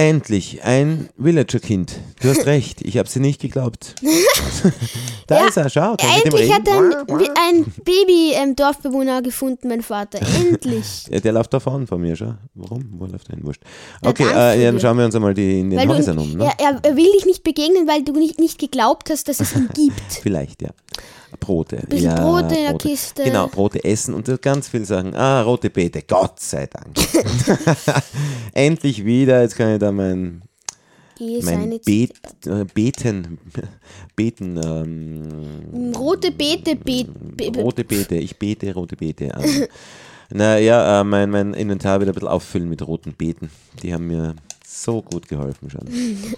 Endlich, 0.09 0.63
ein 0.63 1.09
Villager-Kind. 1.17 1.99
Du 2.21 2.29
hast 2.29 2.45
recht, 2.47 2.81
ich 2.81 2.97
habe 2.97 3.07
sie 3.07 3.19
nicht 3.19 3.39
geglaubt. 3.39 3.93
da 5.27 5.41
Ja, 5.41 5.47
ist 5.47 5.57
er, 5.57 5.69
schau. 5.69 5.95
dem 5.95 6.09
Endlich 6.23 6.51
hat 6.51 6.67
reden? 6.67 6.93
ein, 7.07 7.65
ein 7.65 7.73
Baby-Dorfbewohner 7.83 9.21
gefunden, 9.21 9.67
mein 9.67 9.83
Vater. 9.83 10.19
Endlich. 10.49 11.05
Ja, 11.09 11.19
der 11.19 11.33
läuft 11.33 11.53
da 11.53 11.59
vorne 11.59 11.85
von 11.85 12.01
mir, 12.01 12.15
schau. 12.15 12.33
Warum? 12.55 12.89
Wo 12.97 13.05
läuft 13.05 13.27
der 13.27 13.35
hin? 13.35 13.45
Wurscht. 13.45 13.61
Ja, 14.03 14.09
Okay, 14.09 14.25
äh, 14.27 14.63
ja, 14.63 14.71
dann 14.71 14.81
schauen 14.81 14.97
wir 14.97 15.05
uns 15.05 15.13
einmal 15.15 15.35
die, 15.35 15.59
in 15.59 15.69
den 15.69 15.77
Weil 15.79 15.87
du, 15.87 15.93
Häusern 15.93 16.17
um. 16.17 16.33
Ne? 16.35 16.45
er, 16.45 16.65
er 16.65 16.79
er 16.83 16.95
will 16.97 17.11
dich 17.15 17.25
nicht 17.25 17.43
begegnen, 17.43 17.87
weil 17.87 18.03
du 18.03 18.13
nicht, 18.13 18.39
nicht 18.39 18.57
geglaubt 18.59 19.09
hast, 19.11 19.27
dass 19.27 19.39
es 19.39 19.55
ihn 19.55 19.69
gibt. 19.73 20.01
Vielleicht, 20.21 20.63
ja. 20.63 20.69
Brote. 21.39 21.77
bisschen 21.87 22.11
ja, 22.11 22.15
Brote 22.15 22.55
in 22.55 22.63
der 22.63 22.77
Kiste. 22.77 23.23
Genau, 23.23 23.47
Brote 23.47 23.83
essen 23.83 24.13
und 24.13 24.41
ganz 24.41 24.69
viel 24.69 24.85
sagen, 24.85 25.15
ah, 25.15 25.41
rote 25.41 25.69
Beete, 25.69 26.01
Gott 26.07 26.39
sei 26.39 26.67
Dank. 26.67 26.95
Endlich 28.53 29.05
wieder, 29.05 29.41
jetzt 29.41 29.55
kann 29.55 29.73
ich 29.73 29.79
da 29.79 29.91
mein, 29.91 30.41
mein 31.19 31.79
Bet, 31.85 32.11
äh, 32.45 32.65
Beten, 32.73 33.37
Beten, 34.15 34.59
ähm, 34.63 35.93
rote 35.95 36.31
Beete, 36.31 36.75
Be 36.75 37.05
Be 37.05 37.51
Be 37.51 37.61
rote 37.61 37.83
Beete, 37.83 38.15
ich 38.15 38.37
bete 38.37 38.73
rote 38.73 38.95
Beete 38.95 39.33
an. 39.33 39.43
naja, 40.29 41.01
äh, 41.01 41.03
mein, 41.03 41.29
mein 41.29 41.53
Inventar 41.53 42.01
wieder 42.01 42.11
ein 42.11 42.15
bisschen 42.15 42.29
auffüllen 42.29 42.69
mit 42.69 42.85
roten 42.85 43.13
Beeten. 43.13 43.49
Die 43.83 43.93
haben 43.93 44.07
mir 44.07 44.35
so 44.65 45.01
gut 45.01 45.27
geholfen 45.27 45.69
schon. 45.69 45.87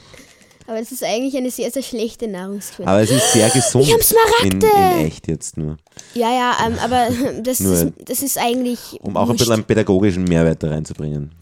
Aber 0.68 0.80
es 0.80 0.92
ist 0.92 1.04
eigentlich 1.04 1.36
eine 1.36 1.52
sehr, 1.52 1.70
sehr 1.72 1.84
schlechte 1.84 2.28
Nahrungsquelle. 2.28 2.88
Aber 2.88 3.02
es 3.02 3.12
ist 3.12 3.34
sehr 3.34 3.50
gesund. 3.50 3.86
Ich 3.86 3.94
hab 3.94 4.02
Smaragde! 4.04 4.68
In, 4.68 5.00
in 5.00 5.06
echt 5.08 5.28
jetzt 5.28 5.58
nur. 5.58 5.78
ja, 6.14 6.32
ja, 6.32 6.58
ähm, 6.66 6.76
aber 6.82 7.08
das, 7.44 7.60
ist, 7.60 7.88
das 8.06 8.24
ist 8.24 8.38
eigentlich. 8.38 8.98
Um 9.02 9.18
auch 9.18 9.30
ein 9.30 9.36
bisschen 9.36 9.54
einen 9.54 9.64
pädagogischen 9.64 10.24
Mehrwert 10.24 10.64
da 10.64 10.70
reinzubringen. 10.70 11.32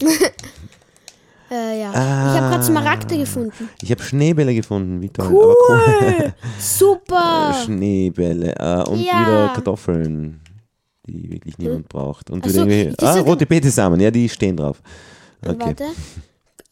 Äh, 1.52 1.82
ja. 1.82 1.90
Ah. 1.92 2.34
Ich 2.34 2.40
habe 2.40 2.48
gerade 2.50 2.64
Smaragde 2.64 3.18
gefunden. 3.18 3.68
Ich 3.82 3.90
habe 3.90 4.02
Schneebälle 4.02 4.54
gefunden, 4.54 5.02
wie 5.02 5.10
toll. 5.10 5.28
Cool! 5.30 5.54
Cool. 5.68 6.34
Super! 6.58 7.54
Schneebälle 7.62 8.54
äh, 8.58 8.88
und 8.88 9.00
Ja. 9.00 9.20
wieder 9.20 9.52
Kartoffeln, 9.54 10.40
die 11.06 11.30
wirklich 11.30 11.58
niemand 11.58 11.90
braucht. 11.90 12.30
Und 12.30 12.42
Ach 12.42 12.48
wieder 12.48 12.90
so, 12.98 13.06
ah, 13.06 13.20
rote 13.20 13.44
Betesamen, 13.44 14.00
ja, 14.00 14.10
die 14.10 14.30
stehen 14.30 14.56
drauf. 14.56 14.80
Okay, 15.44 15.58
Warte. 15.58 15.84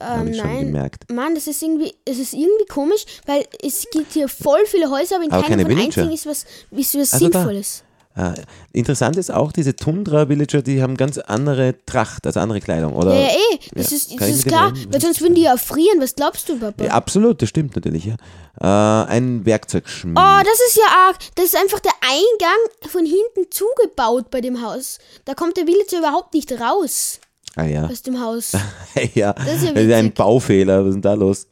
Ähm, 0.00 0.28
ich 0.28 0.36
schon 0.38 0.46
nein. 0.46 0.66
gemerkt. 0.66 1.10
Mann, 1.12 1.34
das 1.34 1.46
ist 1.46 1.62
irgendwie, 1.62 1.94
es 2.04 2.18
ist 2.18 2.32
irgendwie 2.32 2.66
komisch, 2.66 3.04
weil 3.26 3.44
es 3.62 3.86
gibt 3.90 4.12
hier 4.12 4.28
voll 4.28 4.64
viele 4.66 4.90
Häuser, 4.90 5.16
aber 5.16 5.24
in 5.24 5.32
Aber 5.32 5.42
keinem 5.42 5.50
keine 5.50 5.62
von 5.62 5.70
Villager. 5.70 6.02
einzigen 6.02 6.12
ist 6.12 6.26
was, 6.26 6.44
ist 6.70 6.98
was 6.98 7.12
Also 7.14 7.28
da. 7.28 7.38
Sinnvolles. 7.40 7.84
Äh, 8.16 8.32
interessant 8.72 9.16
ist 9.16 9.30
auch, 9.30 9.52
diese 9.52 9.76
Tundra-Villager, 9.76 10.62
die 10.62 10.82
haben 10.82 10.96
ganz 10.96 11.16
andere 11.18 11.76
Tracht, 11.86 12.26
also 12.26 12.40
andere 12.40 12.60
Kleidung, 12.60 12.94
oder? 12.96 13.14
Ja, 13.14 13.20
ja, 13.20 13.28
eh, 13.28 13.58
das 13.76 13.90
Ja, 13.90 13.96
ist, 13.96 14.20
das 14.20 14.28
ist 14.30 14.46
klar, 14.46 14.72
reden? 14.74 14.92
weil 14.92 15.00
sonst 15.00 15.20
würden 15.20 15.36
die 15.36 15.42
ja 15.42 15.56
frieren. 15.56 16.00
Was 16.00 16.16
glaubst 16.16 16.48
du, 16.48 16.58
Papa? 16.58 16.84
Ja, 16.84 16.90
absolut, 16.90 17.40
das 17.40 17.48
stimmt 17.50 17.76
natürlich, 17.76 18.06
ja. 18.06 18.16
Äh, 18.60 19.06
ein 19.10 19.46
Werkzeugschmied. 19.46 20.18
Oh, 20.18 20.40
das 20.44 20.58
ist 20.68 20.76
ja 20.76 21.06
arg. 21.06 21.18
Das 21.36 21.44
ist 21.46 21.56
einfach 21.56 21.78
der 21.78 21.92
Eingang 22.02 22.90
von 22.90 23.06
hinten 23.06 23.48
zugebaut 23.50 24.28
bei 24.32 24.40
dem 24.40 24.60
Haus. 24.60 24.98
Da 25.24 25.34
kommt 25.34 25.56
der 25.56 25.68
Villager 25.68 25.98
überhaupt 26.00 26.34
nicht 26.34 26.50
raus 26.60 27.20
ah 27.56 27.64
ja. 27.64 27.86
aus 27.86 28.02
dem 28.02 28.20
Haus. 28.20 28.52
ja, 29.14 29.32
Das 29.32 29.56
ist 29.56 29.64
ja 29.64 29.72
das 29.72 29.84
ist 29.84 29.92
ein. 29.92 30.12
Baufehler, 30.12 30.80
was 30.82 30.88
ist 30.88 30.94
denn 30.94 31.02
da 31.02 31.14
los? 31.14 31.46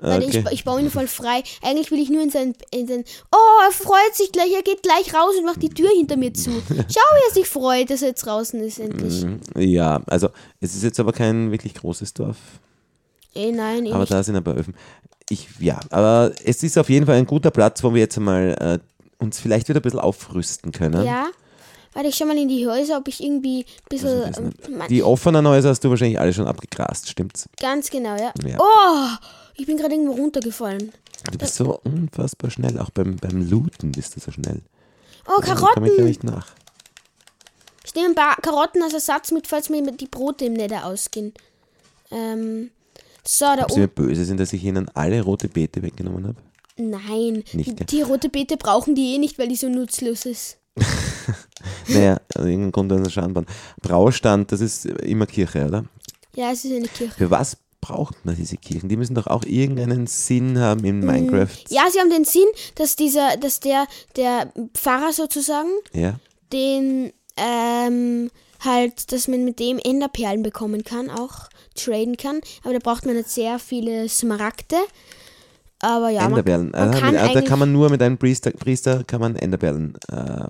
Okay. 0.00 0.44
ich, 0.46 0.52
ich 0.52 0.64
baue 0.64 0.80
ihn 0.80 0.90
voll 0.90 1.08
frei. 1.08 1.42
Eigentlich 1.62 1.90
will 1.90 1.98
ich 2.00 2.08
nur 2.08 2.22
in 2.22 2.30
sein, 2.30 2.54
in 2.70 2.86
sein. 2.86 3.04
Oh, 3.32 3.64
er 3.66 3.72
freut 3.72 4.14
sich 4.14 4.30
gleich. 4.30 4.52
Er 4.54 4.62
geht 4.62 4.82
gleich 4.82 5.12
raus 5.12 5.34
und 5.36 5.44
macht 5.44 5.60
die 5.60 5.70
Tür 5.70 5.88
hinter 5.96 6.16
mir 6.16 6.32
zu. 6.32 6.50
Schau, 6.68 6.76
wie 6.76 7.28
er 7.28 7.34
sich 7.34 7.48
freut, 7.48 7.90
dass 7.90 8.02
er 8.02 8.08
jetzt 8.08 8.24
draußen 8.24 8.60
ist, 8.60 8.78
endlich. 8.78 9.24
Mhm. 9.24 9.40
Ja, 9.56 10.00
also 10.06 10.28
es 10.60 10.76
ist 10.76 10.84
jetzt 10.84 11.00
aber 11.00 11.12
kein 11.12 11.50
wirklich 11.50 11.74
großes 11.74 12.14
Dorf. 12.14 12.36
Eh, 13.34 13.50
nein, 13.50 13.86
eh 13.86 13.90
Aber 13.90 14.00
nicht. 14.00 14.12
da 14.12 14.22
sind 14.22 14.36
ein 14.36 14.44
paar 14.44 14.56
Öfen. 14.56 14.74
Ich, 15.30 15.48
ja, 15.58 15.80
aber 15.90 16.32
es 16.44 16.62
ist 16.62 16.78
auf 16.78 16.88
jeden 16.88 17.06
Fall 17.06 17.16
ein 17.16 17.26
guter 17.26 17.50
Platz, 17.50 17.82
wo 17.82 17.92
wir 17.92 18.00
jetzt 18.00 18.16
einmal 18.16 18.80
äh, 18.80 19.22
uns 19.22 19.40
vielleicht 19.40 19.68
wieder 19.68 19.80
ein 19.80 19.82
bisschen 19.82 20.00
aufrüsten 20.00 20.72
können. 20.72 21.04
Ja. 21.04 21.26
Warte, 21.98 22.10
ich 22.10 22.14
schau 22.14 22.26
mal 22.26 22.38
in 22.38 22.46
die 22.46 22.64
Häuser, 22.64 22.96
ob 22.98 23.08
ich 23.08 23.20
irgendwie 23.20 23.64
ein 23.64 23.88
bisschen. 23.88 24.32
ähm, 24.38 24.52
mein- 24.78 24.88
Die 24.88 25.02
offenen 25.02 25.44
Häuser 25.48 25.70
hast 25.70 25.82
du 25.82 25.90
wahrscheinlich 25.90 26.20
alle 26.20 26.32
schon 26.32 26.46
abgegrast, 26.46 27.08
stimmt's? 27.08 27.48
ganz 27.58 27.90
genau, 27.90 28.14
ja. 28.16 28.32
Ja. 28.46 28.56
Oh, 28.60 29.08
ich 29.56 29.66
bin 29.66 29.76
gerade 29.76 29.94
irgendwo 29.96 30.12
runtergefallen. 30.14 30.92
Du 31.32 31.38
bist 31.38 31.56
so 31.56 31.80
unfassbar 31.82 32.52
schnell, 32.52 32.78
auch 32.78 32.90
beim, 32.90 33.16
beim 33.16 33.50
Looten 33.50 33.90
bist 33.90 34.14
du 34.14 34.20
so 34.20 34.30
schnell. 34.30 34.62
Oh, 35.26 35.40
Da 35.40 35.56
komme 35.56 35.56
ich 35.56 35.60
gar 35.60 35.74
Karotten. 35.74 36.04
nicht 36.04 36.22
nach. 36.22 36.46
Ich 37.84 37.92
nehme 37.96 38.10
ein 38.10 38.14
paar 38.14 38.36
Karotten 38.36 38.80
als 38.80 38.94
Ersatz 38.94 39.32
mit, 39.32 39.48
falls 39.48 39.68
mir 39.68 39.82
die 39.90 40.06
Brote 40.06 40.44
im 40.44 40.52
Nether 40.52 40.86
ausgehen. 40.86 41.34
Ähm, 42.12 42.70
so, 43.26 43.44
da 43.56 43.64
Ob 43.64 43.72
sie 43.72 43.80
mir 43.80 43.86
oben. 43.86 43.94
böse 44.06 44.24
sind, 44.24 44.38
dass 44.38 44.52
ich 44.52 44.62
ihnen 44.62 44.88
alle 44.94 45.20
rote 45.22 45.48
Beete 45.48 45.82
weggenommen 45.82 46.28
habe? 46.28 46.36
Nein, 46.76 47.42
Nicht, 47.54 47.80
die, 47.80 47.86
die 47.86 48.02
rote 48.02 48.28
Beete 48.28 48.56
brauchen 48.56 48.94
die 48.94 49.16
eh 49.16 49.18
nicht, 49.18 49.36
weil 49.36 49.48
die 49.48 49.56
so 49.56 49.68
nutzlos 49.68 50.24
ist. 50.26 50.58
Naja, 51.88 52.20
aus 52.34 52.44
irgendeinem 52.44 52.72
Grund 52.72 52.92
an 52.92 53.02
der 53.04 53.10
Schandbahn. 53.10 53.46
Braustand, 53.82 54.52
das 54.52 54.60
ist 54.60 54.84
immer 54.86 55.26
Kirche, 55.26 55.66
oder? 55.66 55.84
Ja, 56.36 56.52
es 56.52 56.64
ist 56.64 56.72
eine 56.72 56.86
Kirche. 56.88 57.14
Für 57.16 57.30
was 57.30 57.56
braucht 57.80 58.24
man 58.24 58.36
diese 58.36 58.56
Kirchen? 58.56 58.88
Die 58.88 58.96
müssen 58.96 59.14
doch 59.14 59.26
auch 59.26 59.44
irgendeinen 59.44 60.06
Sinn 60.06 60.58
haben 60.58 60.84
in 60.84 61.00
Minecraft. 61.00 61.48
Ja, 61.70 61.84
sie 61.90 61.98
haben 61.98 62.10
den 62.10 62.24
Sinn, 62.24 62.46
dass 62.74 62.94
dieser, 62.96 63.36
dass 63.38 63.60
der, 63.60 63.86
der 64.16 64.52
Pfarrer 64.74 65.12
sozusagen, 65.12 65.70
Ja. 65.92 66.14
den, 66.52 67.12
ähm, 67.36 68.30
halt, 68.60 69.12
dass 69.12 69.28
man 69.28 69.44
mit 69.44 69.58
dem 69.58 69.78
Enderperlen 69.78 70.42
bekommen 70.42 70.84
kann, 70.84 71.10
auch 71.10 71.48
traden 71.74 72.16
kann. 72.16 72.40
Aber 72.64 72.72
da 72.74 72.80
braucht 72.80 73.06
man 73.06 73.16
jetzt 73.16 73.34
sehr 73.34 73.58
viele 73.58 74.08
Smaragde. 74.08 74.76
Aber 75.80 76.10
ja, 76.10 76.22
man, 76.22 76.30
Enderperlen. 76.30 76.70
man 76.72 76.88
Ah, 76.94 76.98
kann 76.98 77.16
ah, 77.16 77.28
da 77.32 77.40
kann 77.40 77.58
man 77.60 77.72
nur 77.72 77.88
mit 77.88 78.02
einem 78.02 78.18
Priester, 78.18 78.50
Priester 78.50 79.04
kann 79.04 79.20
man 79.20 79.36
Enderperlen 79.36 79.94
äh, 80.10 80.48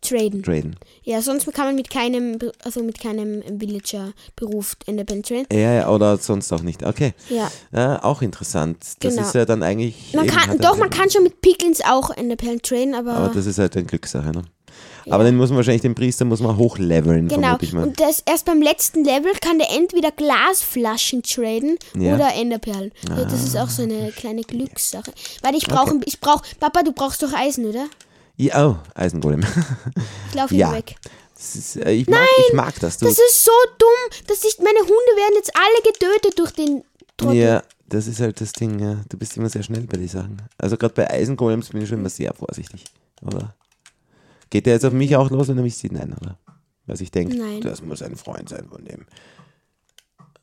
traden. 0.00 0.42
traden. 0.42 0.76
Ja, 1.02 1.20
sonst 1.20 1.52
kann 1.52 1.66
man 1.66 1.74
mit 1.76 1.90
keinem, 1.90 2.38
also 2.64 2.82
mit 2.82 2.98
keinem 2.98 3.42
Villager-Beruf 3.60 4.76
Enderperlen 4.86 5.22
traden. 5.22 5.46
Ja, 5.52 5.72
ja, 5.74 5.88
oder 5.90 6.16
sonst 6.16 6.50
auch 6.52 6.62
nicht. 6.62 6.82
Okay. 6.84 7.12
Ja. 7.28 7.50
Äh, 7.72 7.98
auch 8.00 8.22
interessant. 8.22 8.78
Das 9.00 9.14
Genau. 9.14 9.26
ist 9.26 9.34
ja 9.34 9.44
dann 9.44 9.62
eigentlich. 9.62 10.14
Man 10.14 10.26
kann, 10.26 10.48
hat 10.48 10.64
doch, 10.64 10.78
man 10.78 10.90
kann 10.90 11.10
schon 11.10 11.24
mit 11.24 11.40
Piglins 11.42 11.80
auch 11.86 12.10
Enderperlen 12.10 12.62
traden, 12.62 12.94
aber, 12.94 13.12
Aber 13.14 13.34
das 13.34 13.46
ist 13.46 13.58
halt 13.58 13.76
eine 13.76 13.84
Glückssache, 13.84 14.30
ne? 14.30 14.42
Aber 15.08 15.24
den 15.24 15.36
muss 15.36 15.50
man 15.50 15.56
wahrscheinlich, 15.58 15.82
den 15.82 15.94
Priester 15.94 16.24
muss 16.24 16.40
man 16.40 16.56
hochleveln, 16.56 17.28
genau. 17.28 17.56
Und 17.82 18.00
das, 18.00 18.22
erst 18.26 18.44
beim 18.44 18.60
letzten 18.60 19.04
Level 19.04 19.32
kann 19.40 19.58
der 19.58 19.70
entweder 19.70 20.10
Glasflaschen 20.10 21.22
traden 21.22 21.78
Ja. 21.94 22.12
Ah, 22.12 22.14
oder 22.16 22.34
Enderperlen. 22.34 22.92
Also 23.10 23.24
das 23.24 23.42
ist 23.44 23.56
auch 23.56 23.68
so 23.70 23.82
eine 23.82 24.12
kleine 24.12 24.42
Glückssache. 24.42 25.12
Weil 25.42 25.54
ich 25.54 25.66
brauche, 25.66 25.98
ich 26.04 26.20
brauche, 26.20 26.42
Papa, 26.58 26.82
du 26.82 26.92
brauchst 26.92 27.22
doch 27.22 27.32
Eisen, 27.32 27.66
oder? 27.66 27.86
Ja, 28.36 28.68
oh, 28.68 28.76
Eisengolem. 28.94 29.44
Ich 30.28 30.34
laufe 30.34 30.54
Ja. 30.56 30.72
weg. 30.72 30.96
Ist, 31.38 31.76
äh, 31.76 31.92
ich, 31.92 32.06
mag, 32.06 32.20
ich 32.48 32.54
mag 32.54 32.78
das. 32.80 32.98
Du, 32.98 33.06
Das 33.06 33.18
ist 33.18 33.44
so 33.44 33.50
dumm, 33.78 34.20
dass 34.26 34.44
ich, 34.44 34.58
meine 34.58 34.80
Hunde 34.80 34.92
werden 35.16 35.34
jetzt 35.36 35.52
alle 35.54 35.92
getötet 35.92 36.38
durch 36.38 36.50
den 36.52 36.84
Trottel. 37.16 37.36
ja, 37.36 37.62
das 37.88 38.06
ist 38.06 38.20
halt 38.20 38.40
das 38.40 38.52
Ding, 38.52 38.78
ja. 38.78 38.96
Du 39.08 39.16
bist 39.16 39.36
immer 39.36 39.48
sehr 39.48 39.62
schnell 39.62 39.82
bei 39.82 39.96
den 39.96 40.08
Sachen. 40.08 40.40
Also 40.58 40.76
gerade 40.76 40.94
bei 40.94 41.10
Eisengolems 41.10 41.70
bin 41.70 41.82
ich 41.82 41.88
schon 41.88 41.98
immer 41.98 42.10
sehr 42.10 42.32
vorsichtig, 42.34 42.84
oder? 43.22 43.54
Geht 44.50 44.66
der 44.66 44.74
jetzt 44.74 44.84
auf 44.84 44.92
mich 44.92 45.14
auch 45.16 45.30
los, 45.30 45.48
wenn 45.48 45.56
er 45.56 45.62
mich 45.62 45.76
sieht? 45.76 45.92
Nein, 45.92 46.14
oder? 46.20 46.38
Was 46.86 47.00
ich 47.00 47.10
denke, 47.10 47.36
Nein. 47.36 47.60
das 47.60 47.82
muss 47.82 48.02
ein 48.02 48.16
Freund 48.16 48.48
sein 48.48 48.66
von 48.68 48.84
dem. 48.84 49.02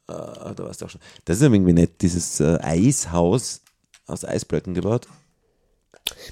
Äh, 0.10 0.54
da 0.56 0.56
warst 0.60 0.82
du 0.82 0.86
auch 0.86 0.90
schon. 0.90 1.02
Das 1.26 1.38
ist 1.38 1.44
irgendwie 1.44 1.74
nett, 1.74 2.02
dieses 2.02 2.40
äh, 2.40 2.58
Eishaus 2.62 3.62
aus 4.06 4.24
Eisblöcken 4.24 4.74
gebaut. 4.74 5.08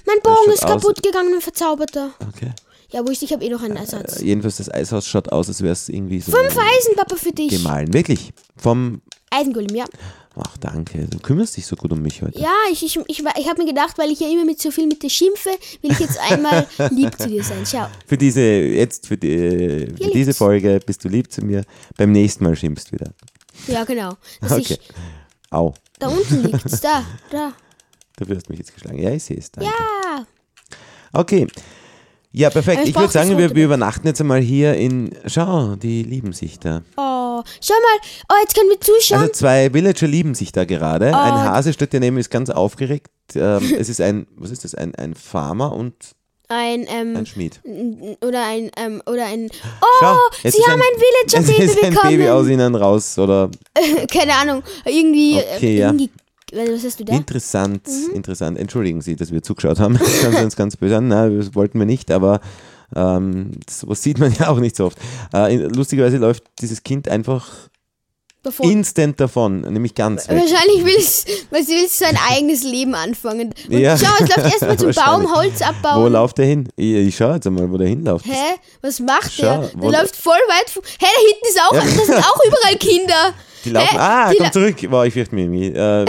Mein 0.06 0.20
Bogen 0.22 0.52
ist 0.52 0.62
kaputt 0.62 1.02
gegangen, 1.02 1.34
ein 1.34 1.42
Verzauberter. 1.42 2.12
Okay. 2.28 2.52
Ja, 2.90 3.06
wurscht, 3.06 3.22
ich 3.22 3.32
habe 3.32 3.44
eh 3.44 3.50
noch 3.50 3.62
einen 3.62 3.76
Ersatz. 3.76 4.20
Äh, 4.20 4.26
jedenfalls, 4.26 4.56
das 4.56 4.70
Eishaus 4.72 5.06
schaut 5.06 5.30
aus, 5.30 5.48
als 5.48 5.60
wäre 5.60 5.72
es 5.72 5.88
irgendwie 5.90 6.20
so 6.20 6.32
Fünf 6.32 6.56
Eisen, 6.56 6.96
Papa, 6.96 7.16
für 7.16 7.32
dich. 7.32 7.50
gemahlen. 7.50 7.92
Wirklich. 7.92 8.32
Vom. 8.56 9.02
Eisengolem, 9.30 9.74
ja. 9.74 9.84
Ach, 10.38 10.56
danke. 10.58 11.06
Du 11.08 11.18
kümmerst 11.18 11.56
dich 11.56 11.64
so 11.66 11.76
gut 11.76 11.92
um 11.92 12.02
mich 12.02 12.20
heute. 12.20 12.38
Ja, 12.38 12.52
ich, 12.70 12.84
ich, 12.84 12.96
ich, 13.06 13.24
ich 13.38 13.48
habe 13.48 13.62
mir 13.62 13.68
gedacht, 13.68 13.96
weil 13.96 14.10
ich 14.10 14.20
ja 14.20 14.28
immer 14.28 14.44
mit 14.44 14.60
so 14.60 14.70
viel 14.70 14.86
mit 14.86 15.02
dir 15.02 15.08
schimpfe, 15.08 15.48
will 15.80 15.92
ich 15.92 15.98
jetzt 15.98 16.18
einmal 16.20 16.66
lieb 16.90 17.18
zu 17.18 17.28
dir 17.28 17.42
sein. 17.42 17.64
Schau. 17.64 17.86
Für 18.06 18.18
diese, 18.18 18.42
jetzt 18.42 19.06
für, 19.06 19.16
die, 19.16 19.86
für 19.96 20.10
diese. 20.12 20.34
Folge 20.34 20.78
bist 20.84 21.02
du 21.04 21.08
lieb 21.08 21.32
zu 21.32 21.42
mir. 21.42 21.64
Beim 21.96 22.12
nächsten 22.12 22.44
Mal 22.44 22.54
schimpfst 22.54 22.92
wieder. 22.92 23.12
Ja, 23.66 23.84
genau. 23.84 24.16
Dass 24.42 24.52
Okay. 24.52 24.62
ich, 24.78 24.80
Au. 25.50 25.72
da 25.98 26.08
unten 26.08 26.42
liegt's, 26.42 26.80
da, 26.82 27.02
da. 27.30 27.52
Dafür 28.16 28.36
hast 28.36 28.48
du 28.48 28.52
mich 28.52 28.58
jetzt 28.58 28.74
geschlagen. 28.74 28.98
Ja, 28.98 29.10
ich 29.12 29.24
sehe 29.24 29.38
es. 29.38 29.50
Danke. 29.50 29.70
Ja. 29.70 30.26
Okay. 31.12 31.46
Ja, 32.32 32.50
perfekt. 32.50 32.82
Ich 32.82 32.90
Ich 32.90 32.96
würde 32.96 33.10
sagen, 33.12 33.38
wir, 33.38 33.54
wir 33.54 33.64
übernachten 33.64 34.06
jetzt 34.06 34.20
einmal 34.20 34.40
hier 34.40 34.74
in. 34.74 35.14
Schau, 35.26 35.76
die 35.76 36.02
lieben 36.02 36.34
sich 36.34 36.58
da. 36.58 36.82
Oh, 36.98 37.25
schau 37.60 37.74
mal. 37.74 38.08
Oh, 38.30 38.34
jetzt 38.42 38.54
können 38.54 38.70
wir 38.70 38.80
zuschauen. 38.80 39.20
Also 39.20 39.32
zwei 39.32 39.72
Villager 39.72 40.06
lieben 40.06 40.34
sich 40.34 40.52
da 40.52 40.64
gerade. 40.64 41.10
Oh. 41.12 41.16
Ein 41.16 41.32
Hase 41.34 41.72
steht 41.72 41.92
daneben, 41.94 42.18
ist 42.18 42.30
ganz 42.30 42.50
aufgeregt. 42.50 43.10
Ähm, 43.34 43.74
es 43.78 43.88
ist 43.88 44.00
ein, 44.00 44.26
was 44.36 44.50
ist 44.50 44.64
das? 44.64 44.74
Ein, 44.74 44.94
ein 44.94 45.14
Farmer 45.14 45.72
und 45.72 45.94
ein, 46.48 46.86
ähm, 46.88 47.16
ein 47.16 47.26
Schmied. 47.26 47.60
oder 48.20 48.46
ein, 48.46 48.70
ähm, 48.76 49.02
oder 49.06 49.26
ein. 49.26 49.48
Schau, 50.00 50.14
Oh, 50.14 50.34
jetzt 50.44 50.56
sie 50.56 50.62
haben 50.62 50.80
ein, 50.80 50.96
Es 51.26 51.32
Villager-Baby 51.32 51.64
ist 51.64 51.82
ein 51.84 51.90
bekommen. 51.94 52.10
Baby 52.16 52.28
aus 52.28 52.46
ihnen 52.48 52.74
raus, 52.76 53.18
oder? 53.18 53.50
Keine 54.12 54.34
Ahnung. 54.34 54.62
Irgendwie. 54.84 55.40
Okay, 55.56 55.76
äh, 55.76 55.78
ja. 55.80 55.86
irgendwie 55.88 56.10
was 56.52 56.84
hast 56.84 57.00
du 57.00 57.04
da? 57.04 57.12
Interessant, 57.14 57.82
Mhm. 57.88 58.14
interessant. 58.14 58.58
Entschuldigen 58.58 59.00
Sie, 59.00 59.16
dass 59.16 59.32
wir 59.32 59.42
zugeschaut 59.42 59.80
haben. 59.80 59.98
Das 59.98 60.20
kann 60.20 60.44
uns 60.44 60.54
ganz 60.56 60.76
böse 60.76 60.98
an. 60.98 61.08
Nein, 61.08 61.36
das 61.36 61.54
wollten 61.56 61.78
wir 61.80 61.86
nicht, 61.86 62.10
aber 62.12 62.40
ähm, 62.94 63.52
sowas 63.68 64.02
sieht 64.02 64.18
man 64.18 64.32
ja 64.38 64.48
auch 64.48 64.58
nicht 64.58 64.76
so 64.76 64.86
oft. 64.86 64.98
Äh, 65.34 65.56
lustigerweise 65.56 66.18
läuft 66.18 66.44
dieses 66.60 66.82
Kind 66.82 67.08
einfach 67.08 67.46
Davon. 68.42 68.70
instant 68.70 69.18
davon, 69.18 69.62
nämlich 69.62 69.92
ganz 69.96 70.28
weg. 70.28 70.36
Wahrscheinlich 70.40 70.84
will 70.84 70.94
es, 70.96 71.24
weil 71.50 71.64
sie 71.64 71.72
will 71.74 71.88
sein 71.88 72.16
eigenes 72.30 72.62
Leben 72.62 72.94
anfangen. 72.94 73.52
Und 73.68 73.76
Ja. 73.78 73.98
schau, 73.98 74.06
es 74.22 74.28
läuft 74.36 74.52
erstmal 74.52 74.78
zum 74.78 74.92
Baum. 75.04 75.34
Holz 75.34 75.60
abbauen. 75.62 76.04
Wo 76.04 76.08
läuft 76.08 76.38
der 76.38 76.46
hin? 76.46 76.68
Ich, 76.76 76.94
ich 76.94 77.16
schau 77.16 77.32
jetzt 77.34 77.46
einmal, 77.48 77.68
wo 77.72 77.76
der 77.76 77.88
hinläuft. 77.88 78.24
Hä? 78.26 78.54
Was 78.82 79.00
macht 79.00 79.32
Schau, 79.32 79.42
der? 79.42 79.58
Der 79.90 79.90
läuft 80.00 80.14
voll 80.14 80.34
weit. 80.48 80.70
Hä, 80.74 80.80
da 81.00 81.06
hinten 81.06 81.48
ist 81.48 81.60
auch, 81.60 81.74
Ja. 81.74 81.80
da 81.80 82.04
sind 82.04 82.24
auch 82.24 82.40
überall 82.46 82.76
Kinder. 82.76 83.34
Die 83.64 83.70
laufen, 83.70 83.88
Hä? 83.90 83.96
ah, 83.98 84.30
Die 84.30 84.36
komm 84.38 84.52
zurück. 84.52 84.76
Wow, 84.90 85.04
ich 85.04 85.12
fürchte 85.12 85.34
mich. 85.34 85.74
Äh, 85.74 86.04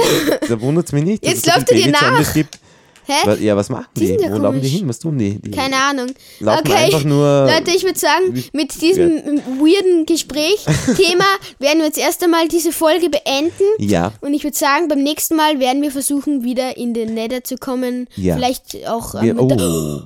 da 0.47 0.61
wundert 0.61 0.86
es 0.86 0.91
mich 0.91 1.05
nicht. 1.05 1.25
Jetzt 1.25 1.47
läuft 1.47 1.71
er 1.71 1.75
dir 1.78 1.91
nach. 1.91 2.34
Gibt. 2.36 2.59
Hä? 3.08 3.43
Ja, 3.45 3.55
was 3.55 3.70
machen 3.70 3.86
Die 3.95 4.18
die? 4.18 4.24
ja 4.24 4.32
Wo 4.32 4.38
laufen 4.38 4.62
die 4.62 4.68
hin? 4.68 4.88
Was 4.89 4.99
tun 4.99 5.18
die? 5.18 5.39
die 5.41 5.51
Keine 5.51 5.76
Ahnung. 5.78 6.08
Okay. 6.41 6.74
einfach 6.74 7.03
nur- 7.05 7.45
Leute, 7.49 7.72
ich 7.76 7.84
würde 7.84 7.97
sagen, 7.97 8.43
mit 8.53 8.82
diesem 8.82 9.18
weirden 9.60 10.05
Gespräch, 10.05 10.64
Thema, 10.97 11.26
werden 11.60 11.80
wir 11.80 11.86
jetzt 11.86 11.97
erst 11.97 12.24
einmal 12.24 12.47
diese 12.47 12.72
Folge 12.72 13.10
beenden. 13.10 13.64
Ja, 13.80 14.12
Und 14.22 14.34
ich 14.34 14.43
würde 14.43 14.58
sagen, 14.58 14.88
beim 14.89 15.01
nächsten 15.03 15.36
Mal 15.36 15.60
werden 15.60 15.82
wir 15.82 15.91
versuchen, 15.91 16.43
wieder 16.43 16.76
in 16.78 16.93
den 16.93 17.14
Nether 17.14 17.43
zu 17.43 17.55
kommen. 17.55 18.08
Ja. 18.16 18.36
Vielleicht 18.36 18.86
auch. 18.88 19.16
Ähm, 19.16 19.38
wir, 19.38 19.55
der- 19.55 19.58
oh. 19.60 20.01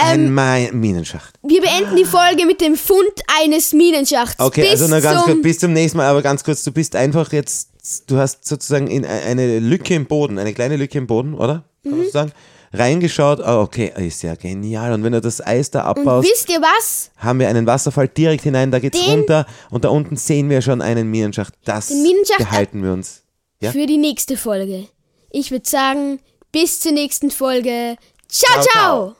Ein 0.00 0.32
Mai- 0.32 0.70
Minenschacht. 0.72 1.34
wir 1.42 1.60
beenden 1.60 1.96
die 1.96 2.04
Folge 2.04 2.46
mit 2.46 2.60
dem 2.60 2.76
Fund 2.76 3.10
eines 3.42 3.72
Minenschachts. 3.72 4.38
Okay, 4.38 4.60
Bis 4.62 4.70
also 4.80 4.86
nur 4.86 5.00
ganz 5.00 5.24
zum 5.24 5.32
kurz, 5.32 5.42
bis 5.42 5.58
zum 5.58 5.72
nächsten 5.72 5.98
Mal, 5.98 6.06
aber 6.06 6.22
ganz 6.22 6.44
kurz, 6.44 6.62
du 6.62 6.70
bist 6.70 6.94
einfach 6.94 7.32
jetzt, 7.32 7.70
du 8.06 8.16
hast 8.16 8.46
sozusagen 8.46 8.86
in 8.86 9.02
e- 9.02 9.08
eine 9.08 9.58
Lücke 9.58 9.94
im 9.94 10.06
Boden, 10.06 10.38
eine 10.38 10.54
kleine 10.54 10.76
Lücke 10.76 10.98
im 10.98 11.08
Boden, 11.08 11.34
oder? 11.34 11.64
Kann 11.82 11.98
Mhm. 12.00 12.10
sagen? 12.10 12.32
Reingeschaut, 12.72 13.40
ah, 13.40 13.60
okay, 13.62 13.92
ist 13.96 14.22
ja 14.22 14.34
genial. 14.34 14.92
Und 14.92 15.02
wenn 15.02 15.12
du 15.12 15.20
das 15.22 15.40
Eis 15.44 15.70
da 15.70 15.90
Und 15.90 16.00
abbaust, 16.00 16.28
wisst 16.30 16.50
ihr 16.50 16.60
was? 16.60 17.10
haben 17.16 17.38
wir 17.40 17.48
einen 17.48 17.66
Wasserfall 17.66 18.08
direkt 18.08 18.42
hinein, 18.44 18.70
da 18.70 18.78
geht's 18.78 18.98
Den- 19.00 19.10
runter 19.20 19.46
und 19.70 19.84
da 19.84 19.88
unten 19.88 20.16
sehen 20.16 20.50
wir 20.50 20.60
schon 20.60 20.82
einen 20.82 21.10
Minenschacht. 21.10 21.54
Das 21.64 21.88
Den 21.88 22.02
Minenschacht- 22.02 22.38
behalten 22.38 22.82
wir 22.82 22.92
uns. 22.92 23.22
Ja? 23.60 23.72
Für 23.72 23.86
die 23.86 23.96
nächste 23.96 24.36
Folge. 24.36 24.86
Ich 25.30 25.50
würde 25.50 25.68
sagen, 25.68 26.20
bis 26.52 26.80
zur 26.80 26.92
nächsten 26.92 27.30
Folge. 27.30 27.96
ciao. 28.28 28.52
Ciao, 28.52 28.62
ciao. 28.62 28.72
ciao. 28.72 29.17